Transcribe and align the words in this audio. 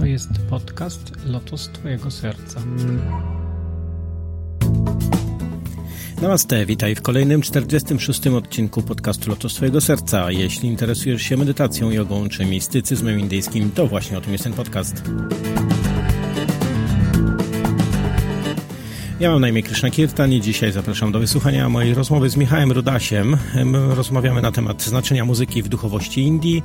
To 0.00 0.06
jest 0.06 0.30
podcast 0.50 1.12
Lotos 1.26 1.68
Twojego 1.68 2.10
Serca. 2.10 2.60
Namaste, 6.22 6.66
witaj 6.66 6.94
w 6.94 7.02
kolejnym 7.02 7.42
46. 7.42 8.26
odcinku 8.26 8.82
podcastu 8.82 9.30
Lotos 9.30 9.54
Twojego 9.54 9.80
Serca. 9.80 10.30
Jeśli 10.30 10.68
interesujesz 10.68 11.22
się 11.22 11.36
medytacją, 11.36 11.90
jogą 11.90 12.28
czy 12.28 12.44
mistycyzmem 12.44 13.20
indyjskim, 13.20 13.70
to 13.70 13.86
właśnie 13.86 14.18
o 14.18 14.20
tym 14.20 14.32
jest 14.32 14.44
ten 14.44 14.52
podcast. 14.52 15.02
Ja 19.20 19.30
mam 19.30 19.40
na 19.40 19.48
imię 19.48 19.62
Kirtan 19.62 20.32
i 20.32 20.40
dzisiaj 20.40 20.72
zapraszam 20.72 21.12
do 21.12 21.18
wysłuchania 21.18 21.68
mojej 21.68 21.94
rozmowy 21.94 22.30
z 22.30 22.36
Michałem 22.36 22.72
Rudasiem. 22.72 23.36
Rozmawiamy 23.90 24.42
na 24.42 24.52
temat 24.52 24.82
znaczenia 24.82 25.24
muzyki 25.24 25.62
w 25.62 25.68
duchowości 25.68 26.20
Indii, 26.20 26.62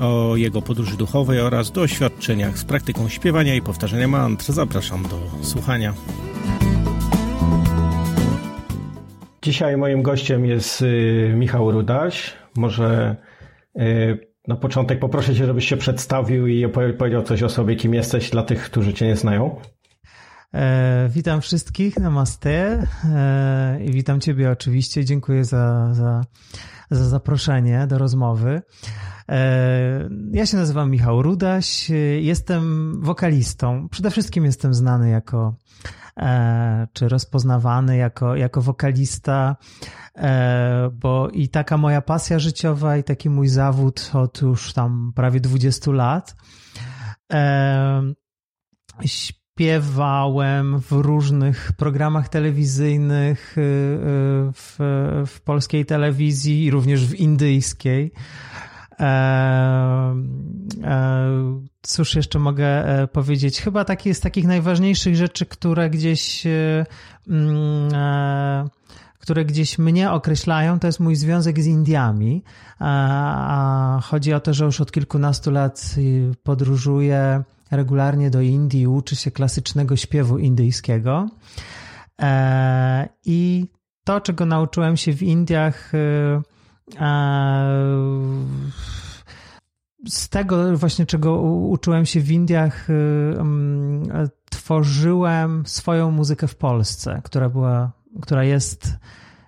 o 0.00 0.36
jego 0.36 0.62
podróży 0.62 0.96
duchowej 0.96 1.40
oraz 1.40 1.72
doświadczeniach 1.72 2.58
z 2.58 2.64
praktyką 2.64 3.08
śpiewania 3.08 3.54
i 3.54 3.62
powtarzania 3.62 4.08
mantr. 4.08 4.52
Zapraszam 4.52 5.02
do 5.02 5.44
słuchania. 5.44 5.94
Dzisiaj 9.42 9.76
moim 9.76 10.02
gościem 10.02 10.46
jest 10.46 10.82
y, 10.82 11.34
Michał 11.36 11.72
Rudaś. 11.72 12.32
Może 12.56 13.16
y, 13.76 14.28
na 14.48 14.56
początek 14.56 14.98
poproszę 14.98 15.34
Cię, 15.34 15.46
żebyś 15.46 15.68
się 15.68 15.76
przedstawił 15.76 16.46
i 16.46 16.68
powiedział 16.98 17.22
coś 17.22 17.42
o 17.42 17.48
sobie, 17.48 17.76
kim 17.76 17.94
jesteś 17.94 18.30
dla 18.30 18.42
tych, 18.42 18.64
którzy 18.64 18.94
Cię 18.94 19.06
nie 19.06 19.16
znają. 19.16 19.60
E, 20.54 21.08
witam 21.08 21.40
wszystkich, 21.40 21.96
namaste 21.96 22.86
e, 23.04 23.84
i 23.84 23.92
witam 23.92 24.20
Ciebie 24.20 24.50
oczywiście. 24.50 25.04
Dziękuję 25.04 25.44
za, 25.44 25.94
za, 25.94 26.24
za 26.90 27.08
zaproszenie 27.08 27.86
do 27.86 27.98
rozmowy. 27.98 28.62
E, 29.28 30.08
ja 30.32 30.46
się 30.46 30.56
nazywam 30.56 30.90
Michał 30.90 31.22
Rudaś, 31.22 31.90
jestem 32.20 32.92
wokalistą. 33.00 33.88
Przede 33.88 34.10
wszystkim 34.10 34.44
jestem 34.44 34.74
znany 34.74 35.10
jako, 35.10 35.54
czy 36.92 37.08
rozpoznawany 37.08 37.96
jako, 37.96 38.36
jako 38.36 38.62
wokalista, 38.62 39.56
bo 40.92 41.28
i 41.28 41.48
taka 41.48 41.76
moja 41.76 42.02
pasja 42.02 42.38
życiowa, 42.38 42.96
i 42.96 43.04
taki 43.04 43.30
mój 43.30 43.48
zawód 43.48 44.10
od 44.14 44.42
już 44.42 44.72
tam 44.72 45.12
prawie 45.14 45.40
20 45.40 45.90
lat. 45.90 46.36
E, 49.58 49.60
śpiewałem 49.60 50.80
w 50.80 50.92
różnych 50.92 51.72
programach 51.76 52.28
telewizyjnych 52.28 53.58
y, 53.58 53.60
y, 53.60 53.64
w, 54.52 54.76
w 55.26 55.40
polskiej 55.40 55.86
telewizji 55.86 56.64
i 56.64 56.70
również 56.70 57.06
w 57.06 57.14
indyjskiej. 57.14 58.12
E, 59.00 59.04
e, 60.84 61.60
cóż 61.82 62.14
jeszcze 62.14 62.38
mogę 62.38 62.66
e, 62.66 63.06
powiedzieć? 63.06 63.60
Chyba 63.60 63.84
taki 63.84 64.14
z 64.14 64.20
takich 64.20 64.46
najważniejszych 64.46 65.16
rzeczy, 65.16 65.46
które 65.46 65.90
gdzieś 65.90 66.46
mm, 67.28 68.68
które 69.18 69.44
gdzieś 69.44 69.78
mnie 69.78 70.10
określają, 70.10 70.78
to 70.78 70.86
jest 70.86 71.00
mój 71.00 71.16
związek 71.16 71.60
z 71.60 71.66
Indiami. 71.66 72.44
Chodzi 74.02 74.32
o 74.32 74.40
to, 74.40 74.54
że 74.54 74.64
już 74.64 74.80
od 74.80 74.92
kilkunastu 74.92 75.50
lat 75.50 75.94
podróżuję 76.42 77.44
regularnie 77.70 78.30
do 78.30 78.40
Indii, 78.40 78.86
uczy 78.86 79.16
się 79.16 79.30
klasycznego 79.30 79.96
śpiewu 79.96 80.38
indyjskiego. 80.38 81.28
E, 82.20 83.08
I 83.24 83.66
to, 84.04 84.20
czego 84.20 84.46
nauczyłem 84.46 84.96
się 84.96 85.12
w 85.12 85.22
Indiach, 85.22 85.92
e, 85.94 86.42
z 90.08 90.28
tego 90.28 90.76
właśnie, 90.78 91.06
czego 91.06 91.40
uczyłem 91.42 92.06
się 92.06 92.20
w 92.20 92.30
Indiach, 92.30 92.90
e, 92.90 92.94
tworzyłem 94.50 95.66
swoją 95.66 96.10
muzykę 96.10 96.46
w 96.48 96.56
Polsce, 96.56 97.20
która 97.24 97.48
była, 97.48 97.92
która 98.20 98.44
jest 98.44 98.96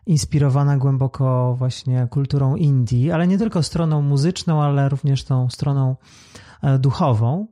inspirowana 0.07 0.77
głęboko 0.77 1.55
właśnie 1.59 2.07
kulturą 2.11 2.57
Indii, 2.57 3.11
ale 3.11 3.27
nie 3.27 3.39
tylko 3.39 3.63
stroną 3.63 4.03
muzyczną, 4.03 4.63
ale 4.63 4.89
również 4.89 5.25
tą 5.25 5.51
stroną 5.51 5.97
duchową. 6.79 7.47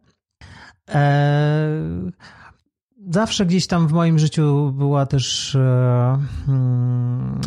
E, 0.88 2.10
zawsze 3.10 3.46
gdzieś 3.46 3.66
tam 3.66 3.88
w 3.88 3.92
moim 3.92 4.18
życiu 4.18 4.72
była 4.72 5.06
też 5.06 5.54
e, 5.54 6.18
hmm, 6.46 7.40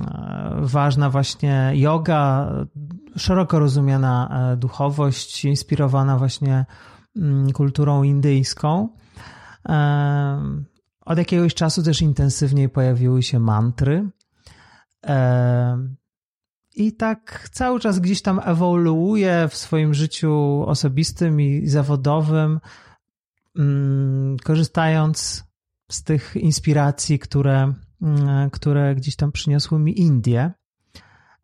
ważna 0.62 1.09
właśnie 1.09 1.72
yoga, 1.74 2.52
szeroko 3.18 3.59
rozumiana 3.59 4.29
e, 4.53 4.57
duchowość, 4.57 5.46
inspirowana 5.46 6.18
właśnie 6.18 6.66
mm, 7.16 7.52
kulturą 7.52 8.03
indyjską. 8.03 8.90
Od 11.06 11.18
jakiegoś 11.18 11.53
czasu 11.53 11.84
też 11.84 12.02
intensywniej 12.02 12.69
pojawiły 12.69 13.23
się 13.23 13.40
mantry. 13.40 14.09
I 16.75 16.94
tak 16.94 17.50
cały 17.52 17.79
czas 17.79 18.00
gdzieś 18.00 18.22
tam 18.22 18.41
ewoluuje 18.44 19.47
w 19.50 19.56
swoim 19.56 19.94
życiu 19.94 20.63
osobistym 20.68 21.41
i 21.41 21.68
zawodowym 21.68 22.59
Mm, 22.59 22.59
korzystając 24.44 25.44
z 25.92 26.04
tych 26.04 26.36
inspiracji, 26.36 27.20
które, 27.20 27.74
mm, 28.02 28.50
które 28.50 28.96
gdzieś 28.96 29.16
tam 29.16 29.32
przyniosły 29.32 29.80
mi 29.80 30.00
Indie. 30.00 30.52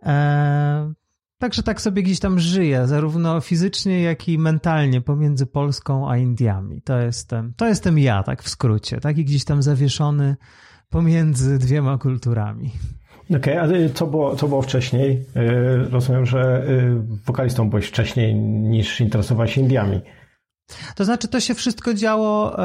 E, 0.03 0.94
także 1.40 1.63
tak 1.63 1.81
sobie 1.81 2.03
gdzieś 2.03 2.19
tam 2.19 2.40
żyję, 2.40 2.88
zarówno 2.88 3.41
fizycznie, 3.41 4.01
jak 4.01 4.29
i 4.29 4.38
mentalnie 4.38 5.01
pomiędzy 5.01 5.45
Polską 5.45 6.09
a 6.09 6.18
Indiami. 6.18 6.81
To 6.81 7.00
jestem, 7.00 7.53
to 7.57 7.68
jestem 7.68 8.00
ja, 8.00 8.24
tak 8.24 8.44
w 8.44 8.50
skrócie, 8.50 9.00
taki 9.00 9.25
gdzieś 9.25 9.45
tam 9.45 9.63
zawieszony 9.63 10.35
pomiędzy 10.89 11.57
dwiema 11.57 11.97
kulturami. 11.97 12.72
Okej, 13.35 13.59
okay, 13.59 13.85
a 13.85 13.89
co 13.94 14.07
było, 14.07 14.35
co 14.35 14.47
było 14.47 14.62
wcześniej? 14.62 15.25
E, 15.35 15.75
rozumiem, 15.78 16.25
że 16.25 16.39
e, 16.39 16.63
wokalistą 17.25 17.69
byłeś 17.69 17.85
wcześniej 17.85 18.35
niż 18.35 19.01
interesowałeś 19.01 19.53
się 19.53 19.62
Indiami. 19.62 20.01
To 20.95 21.05
znaczy, 21.05 21.28
to 21.28 21.39
się 21.39 21.53
wszystko 21.53 21.94
działo, 21.94 22.57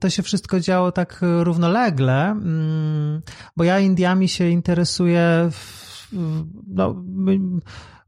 to 0.00 0.10
się 0.10 0.22
wszystko 0.22 0.60
działo 0.60 0.92
tak 0.92 1.20
równolegle, 1.42 2.30
mm, 2.30 3.22
bo 3.56 3.64
ja 3.64 3.80
Indiami 3.80 4.28
się 4.28 4.48
interesuję 4.48 5.50
no, 6.66 7.04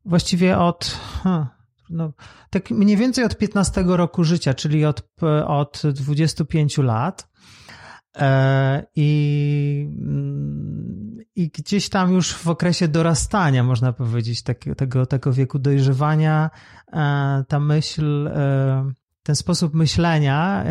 właściwie 0.04 0.58
od, 0.58 1.00
no, 1.90 2.12
tak 2.50 2.70
mniej 2.70 2.96
więcej 2.96 3.24
od 3.24 3.38
15 3.38 3.84
roku 3.86 4.24
życia, 4.24 4.54
czyli 4.54 4.84
od, 4.84 5.02
od 5.46 5.82
25 5.94 6.78
lat. 6.78 7.28
E, 8.16 8.86
I, 8.96 9.88
I 11.36 11.48
gdzieś 11.48 11.88
tam 11.88 12.12
już 12.12 12.34
w 12.34 12.48
okresie 12.48 12.88
dorastania, 12.88 13.64
można 13.64 13.92
powiedzieć, 13.92 14.42
tak, 14.42 14.64
tego, 14.76 15.06
tego 15.06 15.32
wieku 15.32 15.58
dojrzewania, 15.58 16.50
ta 17.48 17.60
myśl, 17.60 18.28
e, 18.28 18.92
ten 19.22 19.34
sposób 19.34 19.74
myślenia 19.74 20.64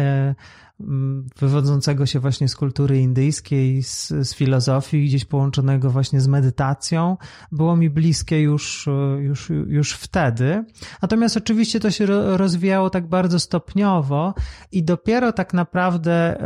wywodzącego 1.40 2.06
się 2.06 2.20
właśnie 2.20 2.48
z 2.48 2.56
kultury 2.56 3.00
indyjskiej, 3.00 3.84
z, 3.84 4.08
z, 4.08 4.36
filozofii, 4.36 5.06
gdzieś 5.06 5.26
połączonego 5.26 5.90
właśnie 5.90 6.22
z 6.22 6.28
medytacją, 6.28 7.18
było 7.52 7.76
mi 7.76 7.90
bliskie 7.90 8.42
już, 8.42 8.90
już, 9.20 9.50
już 9.68 9.94
wtedy. 9.94 10.66
Natomiast 11.02 11.38
oczywiście 11.38 11.80
to 11.80 11.92
się 11.92 12.06
rozwijało 12.38 12.90
tak 12.90 13.10
bardzo 13.10 13.40
stopniowo 13.40 14.34
i 14.72 14.84
dopiero 14.84 15.34
tak 15.34 15.54
naprawdę, 15.54 16.38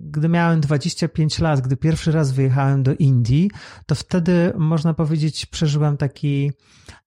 gdy 0.00 0.28
miałem 0.28 0.60
25 0.60 1.38
lat, 1.38 1.60
gdy 1.60 1.76
pierwszy 1.76 2.12
raz 2.12 2.32
wyjechałem 2.32 2.82
do 2.82 2.94
Indii, 2.94 3.50
to 3.86 3.94
wtedy 3.94 4.52
można 4.56 4.94
powiedzieć, 4.94 5.46
przeżyłem 5.46 5.96
taki, 5.96 6.46
e, 6.46 7.05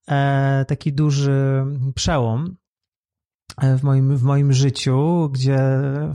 taki 0.67 0.93
duży 0.93 1.65
przełom 1.95 2.57
w 3.61 3.83
moim, 3.83 4.17
w 4.17 4.23
moim 4.23 4.53
życiu, 4.53 5.29
gdzie 5.31 5.59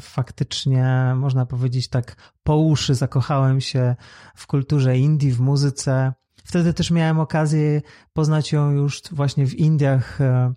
faktycznie 0.01 1.13
można 1.17 1.47
powiedzieć 1.47 1.89
tak 1.89 2.17
po 2.43 2.57
uszy 2.57 2.95
zakochałem 2.95 3.61
się 3.61 3.97
w 4.35 4.47
kulturze 4.47 4.99
Indii, 4.99 5.33
w 5.33 5.41
muzyce. 5.41 6.13
Wtedy 6.45 6.75
też 6.75 6.91
miałem 6.91 7.21
okazję 7.21 7.83
poznać 8.13 8.53
ją 8.53 8.71
już 8.71 9.03
właśnie 9.13 9.47
w 9.47 9.55
Indiach, 9.55 10.21
e, 10.21 10.55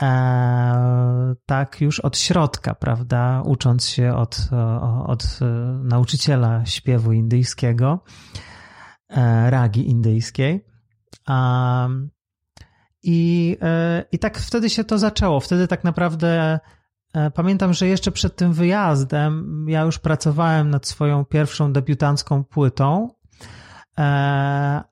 e 0.00 1.34
tak 1.46 1.80
już 1.80 2.00
od 2.00 2.18
środka, 2.18 2.74
prawda, 2.74 3.42
ucząc 3.44 3.86
się 3.86 4.14
od, 4.14 4.48
od 5.06 5.38
nauczyciela 5.82 6.66
śpiewu 6.66 7.12
indyjskiego, 7.12 8.04
e, 9.08 9.50
ragi 9.50 9.90
indyjskiej. 9.90 10.64
I, 13.02 13.56
e, 13.62 14.04
I 14.12 14.18
tak 14.18 14.38
wtedy 14.38 14.70
się 14.70 14.84
to 14.84 14.98
zaczęło. 14.98 15.40
Wtedy 15.40 15.68
tak 15.68 15.84
naprawdę 15.84 16.60
e, 17.14 17.30
pamiętam, 17.30 17.72
że 17.72 17.86
jeszcze 17.86 18.12
przed 18.12 18.36
tym 18.36 18.52
wyjazdem 18.52 19.66
ja 19.68 19.80
już 19.80 19.98
pracowałem 19.98 20.70
nad 20.70 20.86
swoją 20.86 21.24
pierwszą 21.24 21.72
debiutancką 21.72 22.44
płytą. 22.44 23.08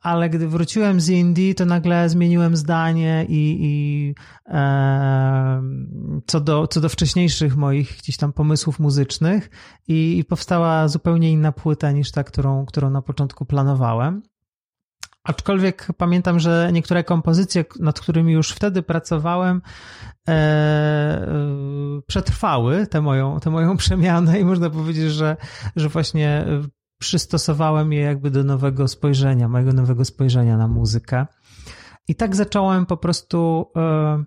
ale 0.02 0.30
gdy 0.30 0.48
wróciłem 0.48 1.00
z 1.00 1.08
Indii, 1.08 1.54
to 1.54 1.64
nagle 1.64 2.08
zmieniłem 2.08 2.56
zdanie 2.56 3.26
i, 3.28 3.58
i 3.60 4.14
co, 6.26 6.40
do, 6.40 6.66
co 6.66 6.80
do 6.80 6.88
wcześniejszych 6.88 7.56
moich 7.56 7.96
gdzieś 7.98 8.16
tam 8.16 8.32
pomysłów 8.32 8.78
muzycznych 8.78 9.50
i, 9.88 10.18
i 10.18 10.24
powstała 10.24 10.88
zupełnie 10.88 11.32
inna 11.32 11.52
płyta 11.52 11.92
niż 11.92 12.10
ta, 12.10 12.24
którą, 12.24 12.66
którą 12.66 12.90
na 12.90 13.02
początku 13.02 13.44
planowałem. 13.44 14.22
Aczkolwiek 15.24 15.88
pamiętam, 15.96 16.38
że 16.38 16.70
niektóre 16.72 17.04
kompozycje, 17.04 17.64
nad 17.80 18.00
którymi 18.00 18.32
już 18.32 18.50
wtedy 18.50 18.82
pracowałem, 18.82 19.62
e, 20.28 20.32
e, 20.32 21.28
przetrwały 22.06 22.86
tę 22.86 23.00
moją, 23.00 23.40
tę 23.40 23.50
moją 23.50 23.76
przemianę 23.76 24.40
i 24.40 24.44
można 24.44 24.70
powiedzieć, 24.70 25.12
że, 25.12 25.36
że 25.76 25.88
właśnie 25.88 26.46
przystosowałem 27.00 27.92
je 27.92 28.00
jakby 28.00 28.30
do 28.30 28.44
nowego 28.44 28.88
spojrzenia, 28.88 29.48
mojego 29.48 29.72
nowego 29.72 30.04
spojrzenia 30.04 30.56
na 30.56 30.68
muzykę. 30.68 31.26
I 32.08 32.14
tak 32.14 32.36
zacząłem 32.36 32.86
po 32.86 32.96
prostu 32.96 33.66
e, 33.76 34.24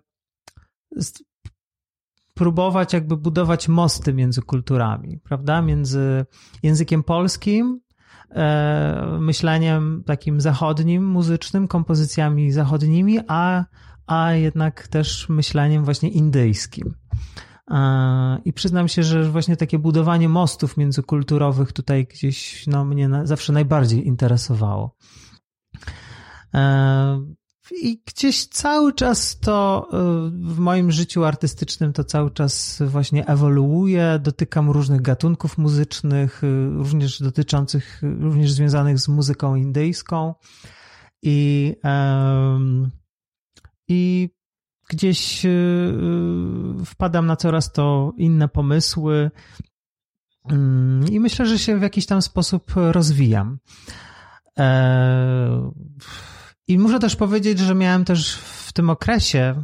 próbować 2.34 2.94
jakby 2.94 3.18
budować 3.18 3.68
mosty 3.68 4.14
między 4.14 4.42
kulturami, 4.42 5.20
prawda? 5.20 5.62
Między 5.62 6.26
językiem 6.64 7.04
polskim, 7.04 7.80
e, 7.80 7.83
myśleniem 9.20 10.04
takim 10.06 10.42
zachodnim, 10.42 11.06
muzycznym, 11.06 11.68
kompozycjami 11.68 12.52
zachodnimi, 12.52 13.20
a, 13.28 13.66
a 14.08 14.32
jednak 14.32 14.88
też 14.88 15.30
myśleniem 15.30 15.84
właśnie 15.84 16.10
indyjskim. 16.10 16.94
E, 17.72 18.42
I 18.46 18.54
przyznam 18.54 18.88
się, 18.88 19.04
że 19.04 19.24
właśnie 19.24 19.58
takie 19.58 19.80
budowanie 19.80 20.30
mostów 20.30 20.78
międzykulturowych 20.78 21.72
tutaj 21.72 22.06
gdzieś 22.06 22.68
no, 22.68 22.86
mnie 22.86 23.10
zawsze 23.24 23.54
najbardziej 23.54 24.08
interesowało. 24.08 24.96
I 27.72 28.02
gdzieś 28.06 28.46
cały 28.48 28.94
czas 28.94 29.40
to 29.40 29.88
e, 29.92 29.98
w 30.54 30.60
moim 30.60 30.92
życiu 30.92 31.24
artystycznym 31.24 31.94
to 31.94 32.04
cały 32.04 32.32
czas 32.32 32.82
właśnie 32.86 33.28
ewoluuje. 33.28 34.20
Dotykam 34.22 34.70
różnych 34.72 35.02
gatunków 35.02 35.58
muzycznych, 35.58 36.42
również 36.78 37.22
dotyczących, 37.22 38.02
również 38.20 38.52
związanych 38.52 39.00
z 39.00 39.08
muzyką 39.08 39.56
indyjską. 39.56 40.34
I, 41.22 41.76
i 43.88 44.30
gdzieś 44.90 45.46
y, 45.46 45.50
y, 46.82 46.86
wpadam 46.86 47.26
na 47.26 47.36
coraz 47.36 47.72
to 47.72 48.14
inne 48.18 48.48
pomysły 48.48 49.32
mm, 50.50 51.08
i 51.12 51.20
myślę, 51.20 51.46
że 51.46 51.60
się 51.60 51.80
w 51.80 51.82
jakiś 51.82 52.06
tam 52.06 52.22
sposób 52.22 52.72
rozwijam. 52.76 53.60
E, 54.60 55.72
I 56.68 56.80
muszę 56.80 57.00
też 57.00 57.16
powiedzieć, 57.16 57.60
że 57.60 57.76
miałem 57.76 58.06
też 58.06 58.36
w 58.36 58.74
tym 58.74 58.90
okresie, 58.90 59.64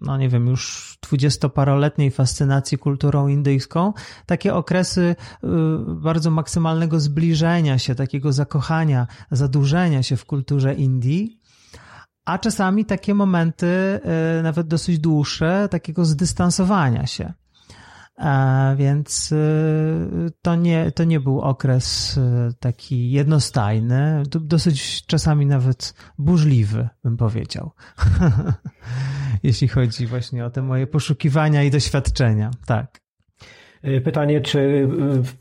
no 0.00 0.16
nie 0.16 0.28
wiem, 0.28 0.46
już 0.46 0.96
dwudziestoparoletniej 1.02 2.10
fascynacji 2.10 2.78
kulturą 2.78 3.28
indyjską, 3.28 3.92
takie 4.26 4.54
okresy 4.54 5.16
y, 5.44 5.46
bardzo 5.86 6.30
maksymalnego 6.30 7.00
zbliżenia 7.00 7.78
się, 7.78 7.94
takiego 7.94 8.32
zakochania, 8.32 9.06
zadłużenia 9.30 10.02
się 10.02 10.16
w 10.16 10.24
kulturze 10.24 10.74
Indii 10.74 11.38
a 12.28 12.38
czasami 12.38 12.84
takie 12.84 13.14
momenty, 13.14 13.66
e, 13.66 14.42
nawet 14.42 14.66
dosyć 14.66 14.98
dłuższe, 14.98 15.68
takiego 15.70 16.04
zdystansowania 16.04 17.06
się. 17.06 17.32
A 18.18 18.74
więc 18.76 19.32
e, 19.32 19.36
to 20.42 20.54
nie, 20.54 20.92
to 20.92 21.04
nie 21.04 21.20
był 21.20 21.40
okres 21.40 22.18
taki 22.60 23.10
jednostajny, 23.10 24.22
dosyć 24.40 25.06
czasami 25.06 25.46
nawet 25.46 25.94
burzliwy, 26.18 26.88
bym 27.04 27.16
powiedział. 27.16 27.70
Jeśli 29.42 29.68
chodzi 29.68 30.06
właśnie 30.06 30.44
o 30.44 30.50
te 30.50 30.62
moje 30.62 30.86
poszukiwania 30.86 31.62
i 31.64 31.70
doświadczenia. 31.70 32.50
Tak. 32.66 33.00
Y, 33.84 34.00
pytanie, 34.00 34.40
czy 34.40 34.58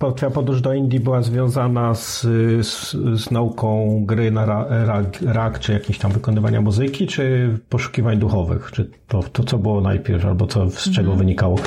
y, 0.10 0.16
twoja 0.16 0.32
podróż 0.32 0.62
do 0.62 0.74
Indii 0.74 1.00
była 1.00 1.22
związana 1.22 1.96
z, 1.96 2.22
z, 2.68 2.92
z 3.22 3.32
nauką 3.32 4.02
gry 4.06 4.32
na 4.32 4.46
rak, 4.86 5.22
rak, 5.22 5.60
czy 5.60 5.74
jakieś 5.74 5.98
tam 5.98 6.12
wykonywania 6.12 6.62
muzyki, 6.62 7.08
czy 7.08 7.50
poszukiwań 7.70 8.20
duchowych? 8.20 8.72
Czy 8.72 8.90
to, 9.08 9.24
to 9.24 9.44
co 9.44 9.58
było 9.58 9.82
najpierw, 9.82 10.26
albo 10.26 10.48
co, 10.48 10.70
z 10.70 10.84
czego 10.84 11.12
mhm. 11.12 11.18
wynikało? 11.18 11.58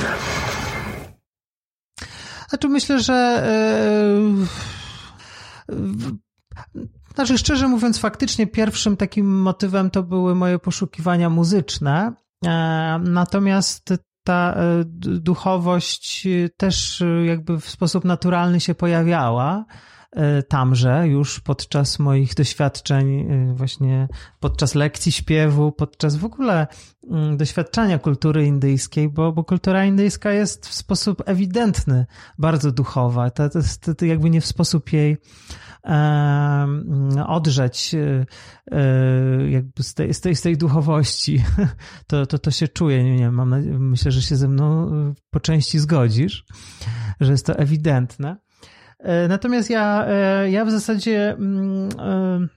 Znaczy 2.51 2.69
myślę, 2.69 3.01
że 3.01 3.45
yy, 5.69 5.77
znaczy 7.15 7.39
szczerze 7.39 7.69
mówiąc 7.69 7.99
faktycznie 7.99 8.47
pierwszym 8.47 8.97
takim 8.97 9.41
motywem 9.41 9.91
to 9.91 10.03
były 10.03 10.35
moje 10.35 10.59
poszukiwania 10.59 11.31
muzyczne, 11.31 12.13
Natomiast 13.01 13.95
ta 14.25 14.55
e, 14.55 14.85
duchowość 15.21 16.27
e, 16.27 16.49
też 16.49 17.03
e, 17.03 17.27
jakby 17.27 17.61
w 17.61 17.71
sposób 17.71 18.05
naturalny 18.05 18.61
się 18.61 18.75
pojawiała 18.75 19.65
tamże 20.49 21.09
już 21.09 21.41
podczas 21.41 21.99
moich 21.99 22.35
doświadczeń, 22.35 23.29
właśnie 23.55 24.09
podczas 24.41 24.75
lekcji 24.75 25.13
śpiewu, 25.13 25.73
podczas 25.73 26.17
w 26.17 26.25
ogóle 26.25 26.67
mm, 27.11 27.37
doświadczania 27.37 27.99
kultury 27.99 28.47
indyjskiej, 28.47 29.09
bo, 29.09 29.33
bo 29.33 29.45
kultura 29.45 29.85
indyjska 29.85 30.33
jest 30.33 30.67
w 30.67 30.75
sposób 30.75 31.23
ewidentny 31.27 32.07
bardzo 32.39 32.73
duchowa. 32.73 33.31
To, 33.31 33.49
to 33.49 33.59
jest 33.59 33.91
to 33.99 34.05
jakby 34.05 34.31
nie 34.31 34.41
w 34.41 34.47
sposób 34.47 34.93
jej 34.93 35.17
odrzeć 37.27 37.95
e, 37.95 38.27
e, 38.73 39.51
jakby 39.51 39.83
z 39.83 39.95
tej, 39.95 40.15
z 40.15 40.21
tej, 40.21 40.37
z 40.37 40.43
tej 40.43 40.57
duchowości, 40.57 41.45
to, 42.07 42.27
to, 42.27 42.39
to 42.39 42.51
się 42.51 42.69
czuje. 42.69 43.05
Nie, 43.05 43.17
nie, 43.17 43.31
mam, 43.31 43.63
myślę, 43.79 44.13
że 44.13 44.23
się 44.23 44.37
ze 44.37 44.49
mną 44.49 44.87
e, 44.87 45.15
po 45.31 45.41
części 45.41 45.79
zgodzisz, 45.79 46.45
że 47.21 47.33
jest 47.33 47.47
to 47.47 47.59
ewidentne. 47.59 48.37
Natomiast 49.29 49.71
ja, 49.71 50.07
ja 50.45 50.65
w 50.65 50.71
zasadzie 50.71 51.33
mm, 51.33 52.49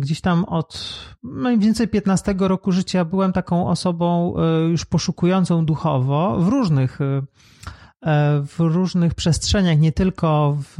gdzieś 0.00 0.20
tam 0.20 0.44
od 0.44 0.98
mniej 1.22 1.58
więcej 1.58 1.88
15 1.88 2.34
roku 2.38 2.72
życia 2.72 3.04
byłem 3.04 3.32
taką 3.32 3.68
osobą 3.68 4.34
już 4.70 4.84
poszukującą 4.84 5.64
duchowo 5.64 6.36
w 6.40 6.48
różnych, 6.48 6.98
w 8.42 8.54
różnych 8.58 9.14
przestrzeniach, 9.14 9.78
nie 9.78 9.92
tylko 9.92 10.56
w 10.60 10.78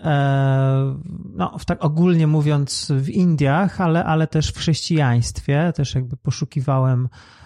E, 0.00 0.96
no, 1.34 1.56
tak 1.66 1.84
ogólnie 1.84 2.26
mówiąc 2.26 2.92
w 2.96 3.08
Indiach, 3.08 3.80
ale, 3.80 4.04
ale 4.04 4.26
też 4.26 4.48
w 4.48 4.58
chrześcijaństwie, 4.58 5.72
też 5.76 5.94
jakby 5.94 6.16
poszukiwałem 6.16 7.08
e, 7.08 7.43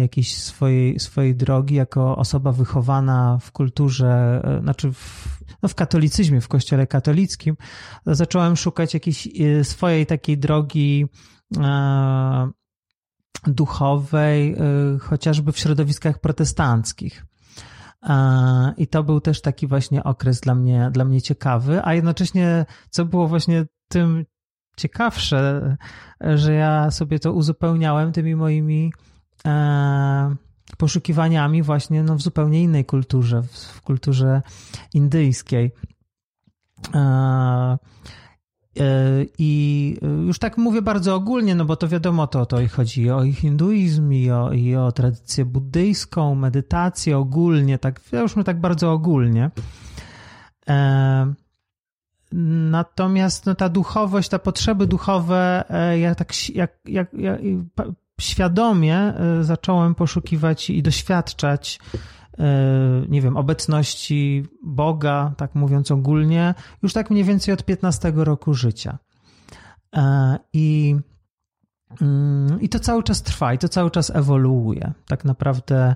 jakiejś 0.00 0.36
swojej, 0.36 1.00
swojej 1.00 1.34
drogi 1.36 1.74
jako 1.74 2.16
osoba 2.16 2.52
wychowana 2.52 3.38
w 3.40 3.52
kulturze, 3.52 4.40
e, 4.44 4.60
znaczy 4.60 4.92
w, 4.92 5.38
no 5.62 5.68
w 5.68 5.74
katolicyzmie, 5.74 6.40
w 6.40 6.48
kościele 6.48 6.86
katolickim, 6.86 7.56
zacząłem 8.06 8.56
szukać 8.56 8.94
jakiejś 8.94 9.28
swojej 9.62 10.06
takiej 10.06 10.38
drogi 10.38 11.06
duchowej, 13.46 14.56
chociażby 15.00 15.52
w 15.52 15.58
środowiskach 15.58 16.20
protestanckich. 16.20 17.26
I 18.76 18.86
to 18.86 19.02
był 19.02 19.20
też 19.20 19.40
taki 19.40 19.66
właśnie 19.66 20.04
okres 20.04 20.40
dla 20.40 20.54
mnie, 20.54 20.90
dla 20.92 21.04
mnie 21.04 21.22
ciekawy, 21.22 21.80
a 21.84 21.94
jednocześnie, 21.94 22.66
co 22.90 23.04
było 23.04 23.28
właśnie 23.28 23.66
tym 23.88 24.24
ciekawsze, 24.76 25.76
że 26.20 26.52
ja 26.52 26.90
sobie 26.90 27.18
to 27.18 27.32
uzupełniałem 27.32 28.12
tymi 28.12 28.36
moimi 28.36 28.92
e, 28.92 29.13
poszukiwaniami 30.78 31.62
właśnie 31.62 32.02
no, 32.02 32.16
w 32.16 32.22
zupełnie 32.22 32.62
innej 32.62 32.84
kulturze, 32.84 33.42
w, 33.42 33.82
kulturze 33.82 34.42
indyjskiej. 34.94 35.72
E, 36.94 37.78
E, 38.80 39.24
I 39.38 39.96
już 40.26 40.38
tak 40.38 40.58
mówię 40.58 40.82
bardzo 40.82 41.14
ogólnie, 41.14 41.54
no 41.54 41.64
bo 41.64 41.76
to 41.76 41.88
wiadomo, 41.88 42.26
to, 42.26 42.46
to 42.46 42.56
chodzi 42.68 43.10
o 43.10 43.32
hinduizm 43.32 44.12
i 44.12 44.30
o, 44.30 44.52
i 44.52 44.76
o 44.76 44.92
tradycję 44.92 45.44
buddyjską, 45.44 46.34
medytację 46.34 47.18
ogólnie, 47.18 47.78
tak, 47.78 48.00
ja 48.12 48.20
już 48.20 48.36
my 48.36 48.44
tak 48.44 48.60
bardzo 48.60 48.92
ogólnie. 48.92 49.50
E, 50.68 51.34
natomiast 52.70 53.46
no, 53.46 53.54
ta 53.54 53.68
duchowość, 53.68 54.28
te 54.28 54.38
potrzeby 54.38 54.86
duchowe, 54.86 55.64
e, 55.68 55.98
ja 55.98 56.14
tak 56.14 56.48
jak, 56.54 56.78
jak, 56.84 57.14
jak 57.14 57.40
świadomie 58.20 59.14
zacząłem 59.40 59.94
poszukiwać 59.94 60.70
i 60.70 60.82
doświadczać 60.82 61.78
E, 62.38 63.06
nie 63.08 63.20
wiem, 63.20 63.36
obecności 63.36 64.46
Boga, 64.62 65.34
tak 65.36 65.54
mówiąc 65.54 65.90
ogólnie, 65.90 66.54
już 66.82 66.92
tak 66.92 67.10
mniej 67.10 67.24
więcej 67.24 67.54
od 67.54 67.64
15 67.64 68.12
roku 68.16 68.54
życia. 68.54 68.98
E, 69.96 70.38
I, 70.52 70.96
mm, 72.00 72.60
I 72.60 72.68
to 72.68 72.80
cały 72.80 73.02
czas 73.02 73.22
trwa, 73.22 73.54
i 73.54 73.58
to 73.58 73.68
cały 73.68 73.90
czas 73.90 74.10
ewoluuje. 74.10 74.92
Tak 75.06 75.24
naprawdę, 75.24 75.94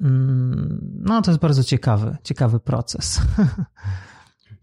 mm, 0.00 1.00
no 1.04 1.22
to 1.22 1.30
jest 1.30 1.40
bardzo 1.40 1.64
ciekawy, 1.64 2.16
ciekawy 2.22 2.60
proces. 2.60 3.20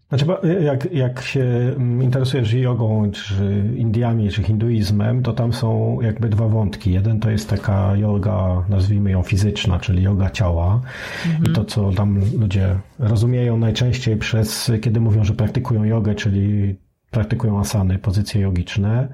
Znaczy, 0.08 0.26
jak, 0.60 0.92
jak 0.92 1.22
się 1.22 1.44
mm, 1.76 2.02
interesujesz 2.02 2.52
jogą, 2.52 3.10
czy 3.10 3.64
Indiami, 3.76 4.30
czy 4.30 4.42
hinduizmem, 4.42 5.22
to 5.22 5.32
tam 5.32 5.52
są 5.52 6.00
jakby 6.00 6.28
dwa 6.28 6.48
wątki. 6.48 6.92
Jeden 6.92 7.20
to 7.20 7.30
jest 7.30 7.50
taka 7.50 7.96
yoga, 7.96 8.64
nazwijmy 8.68 9.10
ją 9.10 9.22
fizyczna, 9.22 9.78
czyli 9.78 10.02
yoga 10.02 10.30
ciała. 10.30 10.80
Mhm. 11.26 11.44
I 11.44 11.54
to, 11.54 11.64
co 11.64 11.92
tam 11.92 12.20
ludzie 12.38 12.78
rozumieją 12.98 13.58
najczęściej 13.58 14.16
przez, 14.16 14.72
kiedy 14.82 15.00
mówią, 15.00 15.24
że 15.24 15.34
praktykują 15.34 15.84
jogę, 15.84 16.14
czyli 16.14 16.76
praktykują 17.10 17.60
asany, 17.60 17.98
pozycje 17.98 18.40
jogiczne. 18.40 19.08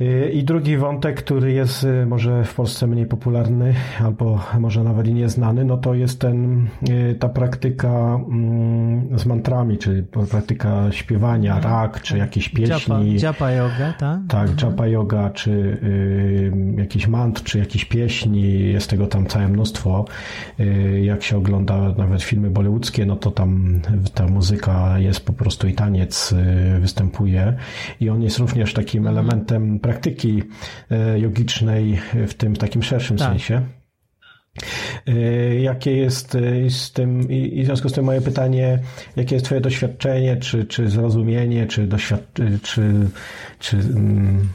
Y, 0.00 0.30
I 0.30 0.44
drugi 0.44 0.76
wątek, 0.76 1.16
który 1.16 1.52
jest 1.52 1.84
y, 1.84 2.06
może 2.06 2.44
w 2.44 2.54
Polsce 2.54 2.86
mniej 2.86 3.06
popularny, 3.06 3.74
albo 4.04 4.40
może 4.58 4.84
nawet 4.84 5.06
i 5.06 5.14
nieznany, 5.14 5.64
no 5.64 5.76
to 5.76 5.94
jest 5.94 6.20
ten, 6.20 6.66
y, 6.88 7.14
ta 7.14 7.28
praktyka 7.28 8.20
mm, 8.30 9.18
z 9.18 9.26
mantrami, 9.26 9.78
czyli 9.78 10.02
praktyka 10.02 10.92
śpiewania, 10.92 11.56
mhm. 11.56 11.74
rak, 11.74 12.02
czy 12.02 12.18
jakieś 12.18 12.48
pieśni. 12.48 13.16
Japa 13.20 13.52
yoga, 13.52 13.92
tak? 13.98 14.20
Tak, 14.28 14.48
mhm. 14.48 14.70
japa 14.70 14.86
yoga, 14.86 15.30
czy 15.30 15.50
y, 15.50 16.52
jakiś 16.76 17.06
mantr, 17.08 17.42
czy 17.42 17.58
jakieś 17.58 17.84
pieśni, 17.84 18.72
jest 18.72 18.90
tego 18.90 19.06
tam 19.06 19.26
całe 19.26 19.48
mnóstwo. 19.48 20.04
Y, 20.60 21.00
jak 21.04 21.22
się 21.22 21.36
ogląda 21.36 21.94
nawet 21.98 22.22
filmy 22.22 22.50
bollywoodzkie, 22.50 23.06
no 23.06 23.16
to 23.16 23.30
tam 23.30 23.80
ta 24.14 24.26
muzyka 24.26 24.98
jest 24.98 25.26
po 25.26 25.32
prostu 25.32 25.68
i 25.68 25.72
taniec 25.72 26.32
y, 26.32 26.80
występuje 26.80 27.56
i 28.00 28.10
on 28.10 28.22
jest 28.22 28.38
również 28.38 28.74
takim 28.74 29.06
mhm. 29.06 29.16
elementem 29.16 29.80
praktyki 29.88 30.42
e, 30.90 31.18
jogicznej 31.18 32.00
w 32.28 32.34
tym 32.34 32.56
takim 32.56 32.82
szerszym 32.82 33.16
tak. 33.16 33.28
sensie. 33.28 33.62
E, 35.06 35.60
jakie 35.60 35.96
jest 35.96 36.34
e, 36.34 36.70
z 36.70 36.92
tym, 36.92 37.30
i 37.30 37.62
w 37.62 37.66
związku 37.66 37.88
z 37.88 37.92
tym 37.92 38.04
moje 38.04 38.20
pytanie, 38.20 38.78
jakie 39.16 39.34
jest 39.34 39.46
Twoje 39.46 39.60
doświadczenie, 39.60 40.36
czy, 40.36 40.64
czy 40.64 40.88
zrozumienie, 40.88 41.66
czy, 41.66 41.86
doświad, 41.86 42.20
czy, 42.62 43.08
czy, 43.58 43.76
mm, 43.76 44.48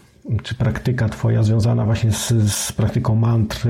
czy 0.44 0.56
praktyka 0.56 1.10
Twoja 1.10 1.44
związana 1.44 1.86
właśnie 1.86 2.12
z, 2.12 2.28
z 2.52 2.72
praktyką 2.72 3.16
mantr, 3.16 3.68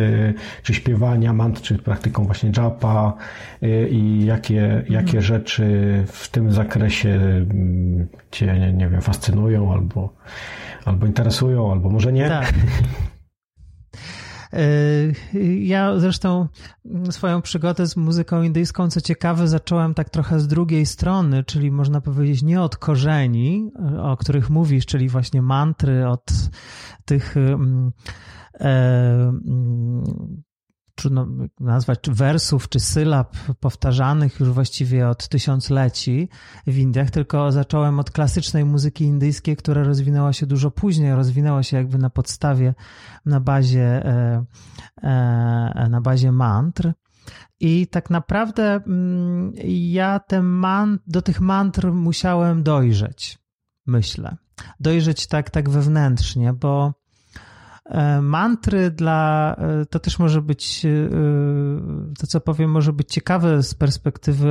czy 0.64 0.74
śpiewania 0.74 1.34
mantr, 1.34 1.62
czy 1.62 1.78
praktyką 1.78 2.26
właśnie 2.26 2.52
japa 2.58 3.14
i 3.90 4.26
jakie, 4.26 4.84
jakie 4.90 5.18
mhm. 5.18 5.22
rzeczy 5.22 5.64
w 6.08 6.30
tym 6.30 6.52
zakresie 6.52 7.10
mm, 7.10 8.08
Cię, 8.32 8.60
nie, 8.60 8.74
nie 8.74 8.90
wiem, 8.90 9.02
fascynują 9.02 9.74
albo 9.74 10.14
albo 10.86 11.06
interesują, 11.06 11.72
albo 11.72 11.90
może 11.90 12.14
nie. 12.14 12.30
Tak. 12.30 12.54
E, 14.54 14.60
ja 15.60 16.00
zresztą 16.00 16.48
swoją 17.10 17.42
przygodę 17.42 17.88
z 17.88 17.98
muzyką 17.98 18.42
indyjską, 18.42 18.90
co 18.90 19.02
ciekawe, 19.02 19.48
zacząłem 19.48 19.94
tak 19.94 20.10
trochę 20.10 20.40
z 20.40 20.48
drugiej 20.48 20.86
strony, 20.86 21.44
czyli 21.44 21.72
można 21.72 22.02
powiedzieć 22.02 22.44
nie 22.44 22.62
od 22.62 22.78
korzeni, 22.78 23.72
o 24.02 24.18
których 24.18 24.50
mówisz, 24.50 24.86
czyli 24.86 25.10
właśnie 25.10 25.42
mantry, 25.42 26.08
od 26.08 26.32
tych 27.06 27.38
mm, 27.38 27.92
e, 28.60 28.70
mm, 29.48 30.44
trudno 30.96 31.28
nazwać, 31.60 32.00
czy 32.02 32.12
wersów, 32.12 32.70
czy 32.70 32.80
sylab 32.80 33.36
powtarzanych 33.60 34.40
już 34.40 34.50
właściwie 34.50 35.08
od 35.08 35.28
tysiącleci 35.28 36.30
w 36.68 36.78
Indiach, 36.78 37.12
tylko 37.12 37.52
zacząłem 37.52 38.00
od 38.00 38.12
klasycznej 38.12 38.66
muzyki 38.66 39.04
indyjskiej, 39.04 39.56
która 39.56 39.84
rozwinęła 39.84 40.34
się 40.34 40.46
dużo 40.46 40.72
później, 40.72 41.16
rozwinęła 41.16 41.64
się 41.64 41.78
jakby 41.78 41.98
na 41.98 42.10
podstawie, 42.10 42.74
na 43.26 43.40
bazie, 43.40 44.06
e, 44.06 44.46
e, 45.02 45.88
na 45.90 46.02
bazie 46.02 46.32
mantr. 46.32 46.94
I 47.60 47.88
tak 47.88 48.10
naprawdę 48.10 48.64
mm, 48.74 49.54
ja 49.92 50.20
te 50.20 50.42
man, 50.42 51.00
do 51.08 51.22
tych 51.22 51.42
mantr 51.42 51.92
musiałem 51.92 52.64
dojrzeć, 52.64 53.40
myślę. 53.86 54.38
Dojrzeć 54.80 55.28
tak, 55.28 55.50
tak 55.50 55.70
wewnętrznie, 55.70 56.54
bo 56.54 57.03
mantry 58.22 58.92
dla, 58.92 59.56
e, 59.58 59.86
to 59.86 60.00
też 60.00 60.20
może 60.20 60.42
być, 60.42 60.86
e, 60.86 61.10
to 62.20 62.28
co 62.28 62.42
powiem, 62.42 62.72
może 62.72 62.94
być 62.94 63.14
ciekawe 63.14 63.64
z 63.64 63.74
perspektywy, 63.74 64.50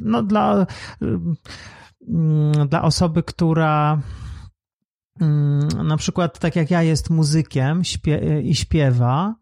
no 0.00 0.22
dla, 0.22 0.66
mm, 1.00 1.36
dla 2.68 2.82
osoby, 2.82 3.22
która 3.22 4.00
mm, 5.20 5.68
na 5.68 5.96
przykład 5.96 6.38
tak 6.38 6.56
jak 6.56 6.70
ja 6.70 6.82
jest 6.82 7.10
muzykiem 7.10 7.82
i 8.42 8.54
śpiewa, 8.54 9.34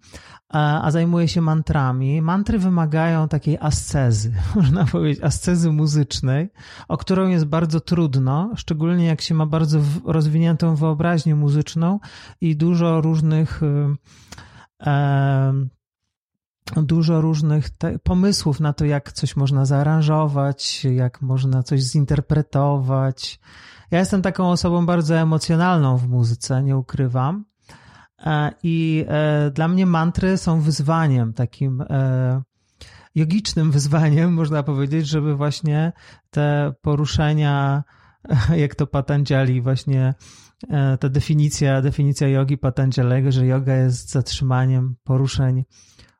a 0.58 0.90
zajmuje 0.90 1.28
się 1.28 1.40
mantrami. 1.40 2.22
Mantry 2.22 2.58
wymagają 2.58 3.28
takiej 3.28 3.58
ascezy, 3.60 4.32
można 4.56 4.84
powiedzieć, 4.84 5.24
ascezy 5.24 5.72
muzycznej, 5.72 6.50
o 6.88 6.96
którą 6.96 7.28
jest 7.28 7.44
bardzo 7.44 7.80
trudno, 7.80 8.50
szczególnie 8.56 9.06
jak 9.06 9.20
się 9.20 9.34
ma 9.34 9.46
bardzo 9.46 9.80
rozwiniętą 10.04 10.76
wyobraźnię 10.76 11.34
muzyczną 11.34 12.00
i 12.40 12.56
dużo 12.56 13.00
różnych 13.00 13.60
e, 14.86 15.52
dużo 16.76 17.20
różnych 17.20 17.70
pomysłów 18.02 18.60
na 18.60 18.72
to, 18.72 18.84
jak 18.84 19.12
coś 19.12 19.36
można 19.36 19.64
zaaranżować, 19.64 20.84
jak 20.84 21.22
można 21.22 21.62
coś 21.62 21.80
zinterpretować. 21.80 23.40
Ja 23.90 23.98
jestem 23.98 24.22
taką 24.22 24.50
osobą 24.50 24.86
bardzo 24.86 25.14
emocjonalną 25.14 25.96
w 25.96 26.08
muzyce, 26.08 26.62
nie 26.62 26.76
ukrywam. 26.76 27.44
E, 28.26 28.50
I 28.62 29.04
e, 29.08 29.50
dla 29.50 29.68
mnie 29.68 29.86
mantry 29.86 30.36
są 30.36 30.60
wyzwaniem, 30.60 31.32
takim 31.32 31.80
e, 31.90 32.42
jogicznym 33.14 33.70
wyzwaniem, 33.76 34.32
można 34.32 34.62
powiedzieć, 34.62 35.08
żeby 35.08 35.36
właśnie 35.36 35.92
te 36.30 36.72
poruszenia, 36.82 37.84
jak 38.56 38.74
to 38.74 38.86
Patanjali 38.86 39.60
właśnie, 39.60 40.14
ta 41.00 41.08
definicja, 41.08 41.82
definicja 41.82 42.28
jogi 42.28 42.58
Patanjalego, 42.58 43.32
że 43.32 43.46
yoga 43.46 43.76
jest 43.76 44.10
zatrzymaniem 44.10 44.96
poruszeń 45.04 45.64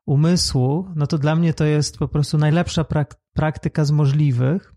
umysłu, 0.07 0.89
no 0.97 1.07
to 1.07 1.19
dla 1.19 1.37
mnie 1.37 1.55
to 1.55 1.65
jest 1.65 1.99
po 1.99 2.09
prostu 2.09 2.39
najlepsza 2.39 2.85
praktyka 3.35 3.85
z 3.85 3.91
możliwych. 3.91 4.75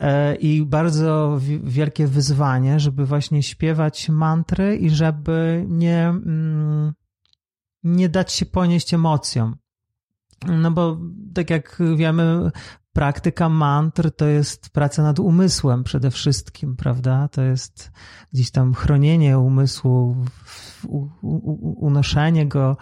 E, 0.00 0.34
i 0.34 0.66
bardzo 0.66 1.38
wielkie 1.62 2.06
wyzwanie, 2.06 2.80
żeby 2.80 3.06
właśnie 3.06 3.42
śpiewać 3.42 4.08
mantry 4.08 4.76
i 4.76 4.90
żeby 4.90 5.64
nie, 5.68 6.08
mm, 6.08 6.92
nie 7.82 8.08
dać 8.08 8.32
się 8.32 8.46
ponieść 8.46 8.94
emocjom. 8.94 9.56
No 10.46 10.70
bo 10.70 10.98
tak 11.34 11.50
jak 11.50 11.78
wiemy, 11.96 12.50
praktyka 12.92 13.48
mantr 13.48 14.10
to 14.10 14.26
jest 14.26 14.70
praca 14.70 15.02
nad 15.02 15.18
umysłem 15.18 15.84
przede 15.84 16.10
wszystkim, 16.10 16.76
prawda? 16.76 17.28
To 17.28 17.42
jest 17.42 17.92
gdzieś 18.32 18.50
tam 18.50 18.74
chronienie 18.74 19.38
umysłu, 19.38 20.16
unoszenie 21.62 22.46
go 22.46 22.76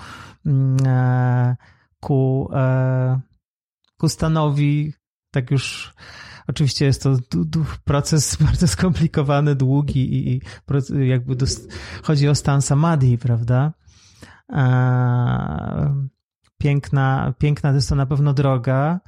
mm, 0.47 0.77
e, 0.87 1.57
ku, 2.01 2.49
e, 2.55 3.21
ku 3.99 4.09
stanowi, 4.09 4.93
tak 5.31 5.51
już 5.51 5.95
Oczywiście 6.49 6.85
jest 6.85 7.03
to 7.03 7.17
proces 7.85 8.37
bardzo 8.47 8.69
skomplikowany, 8.69 9.55
długi 9.55 10.29
i, 10.29 10.41
jakby 11.09 11.37
chodzi 12.03 12.29
o 12.29 12.35
stan 12.35 12.63
samadhi, 12.63 13.19
prawda? 13.19 13.73
Piękna, 16.59 17.35
piękna 17.39 17.71
jest 17.71 17.89
to 17.89 17.95
na 17.95 18.07
pewno 18.07 18.35
droga, 18.35 19.01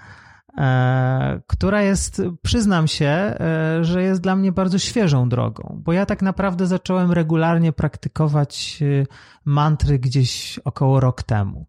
e, 0.58 1.40
która 1.46 1.82
jest, 1.82 2.22
przyznam 2.42 2.88
się, 2.88 3.06
e, 3.06 3.78
że 3.80 4.02
jest 4.02 4.20
dla 4.20 4.36
mnie 4.36 4.52
bardzo 4.52 4.78
świeżą 4.78 5.28
drogą, 5.28 5.80
bo 5.84 5.92
ja 5.92 6.06
tak 6.06 6.22
naprawdę 6.22 6.66
zacząłem 6.66 7.12
regularnie 7.12 7.72
praktykować 7.72 8.82
e, 8.82 9.06
mantry 9.44 9.98
gdzieś 9.98 10.58
około 10.58 11.00
rok 11.00 11.22
temu. 11.22 11.66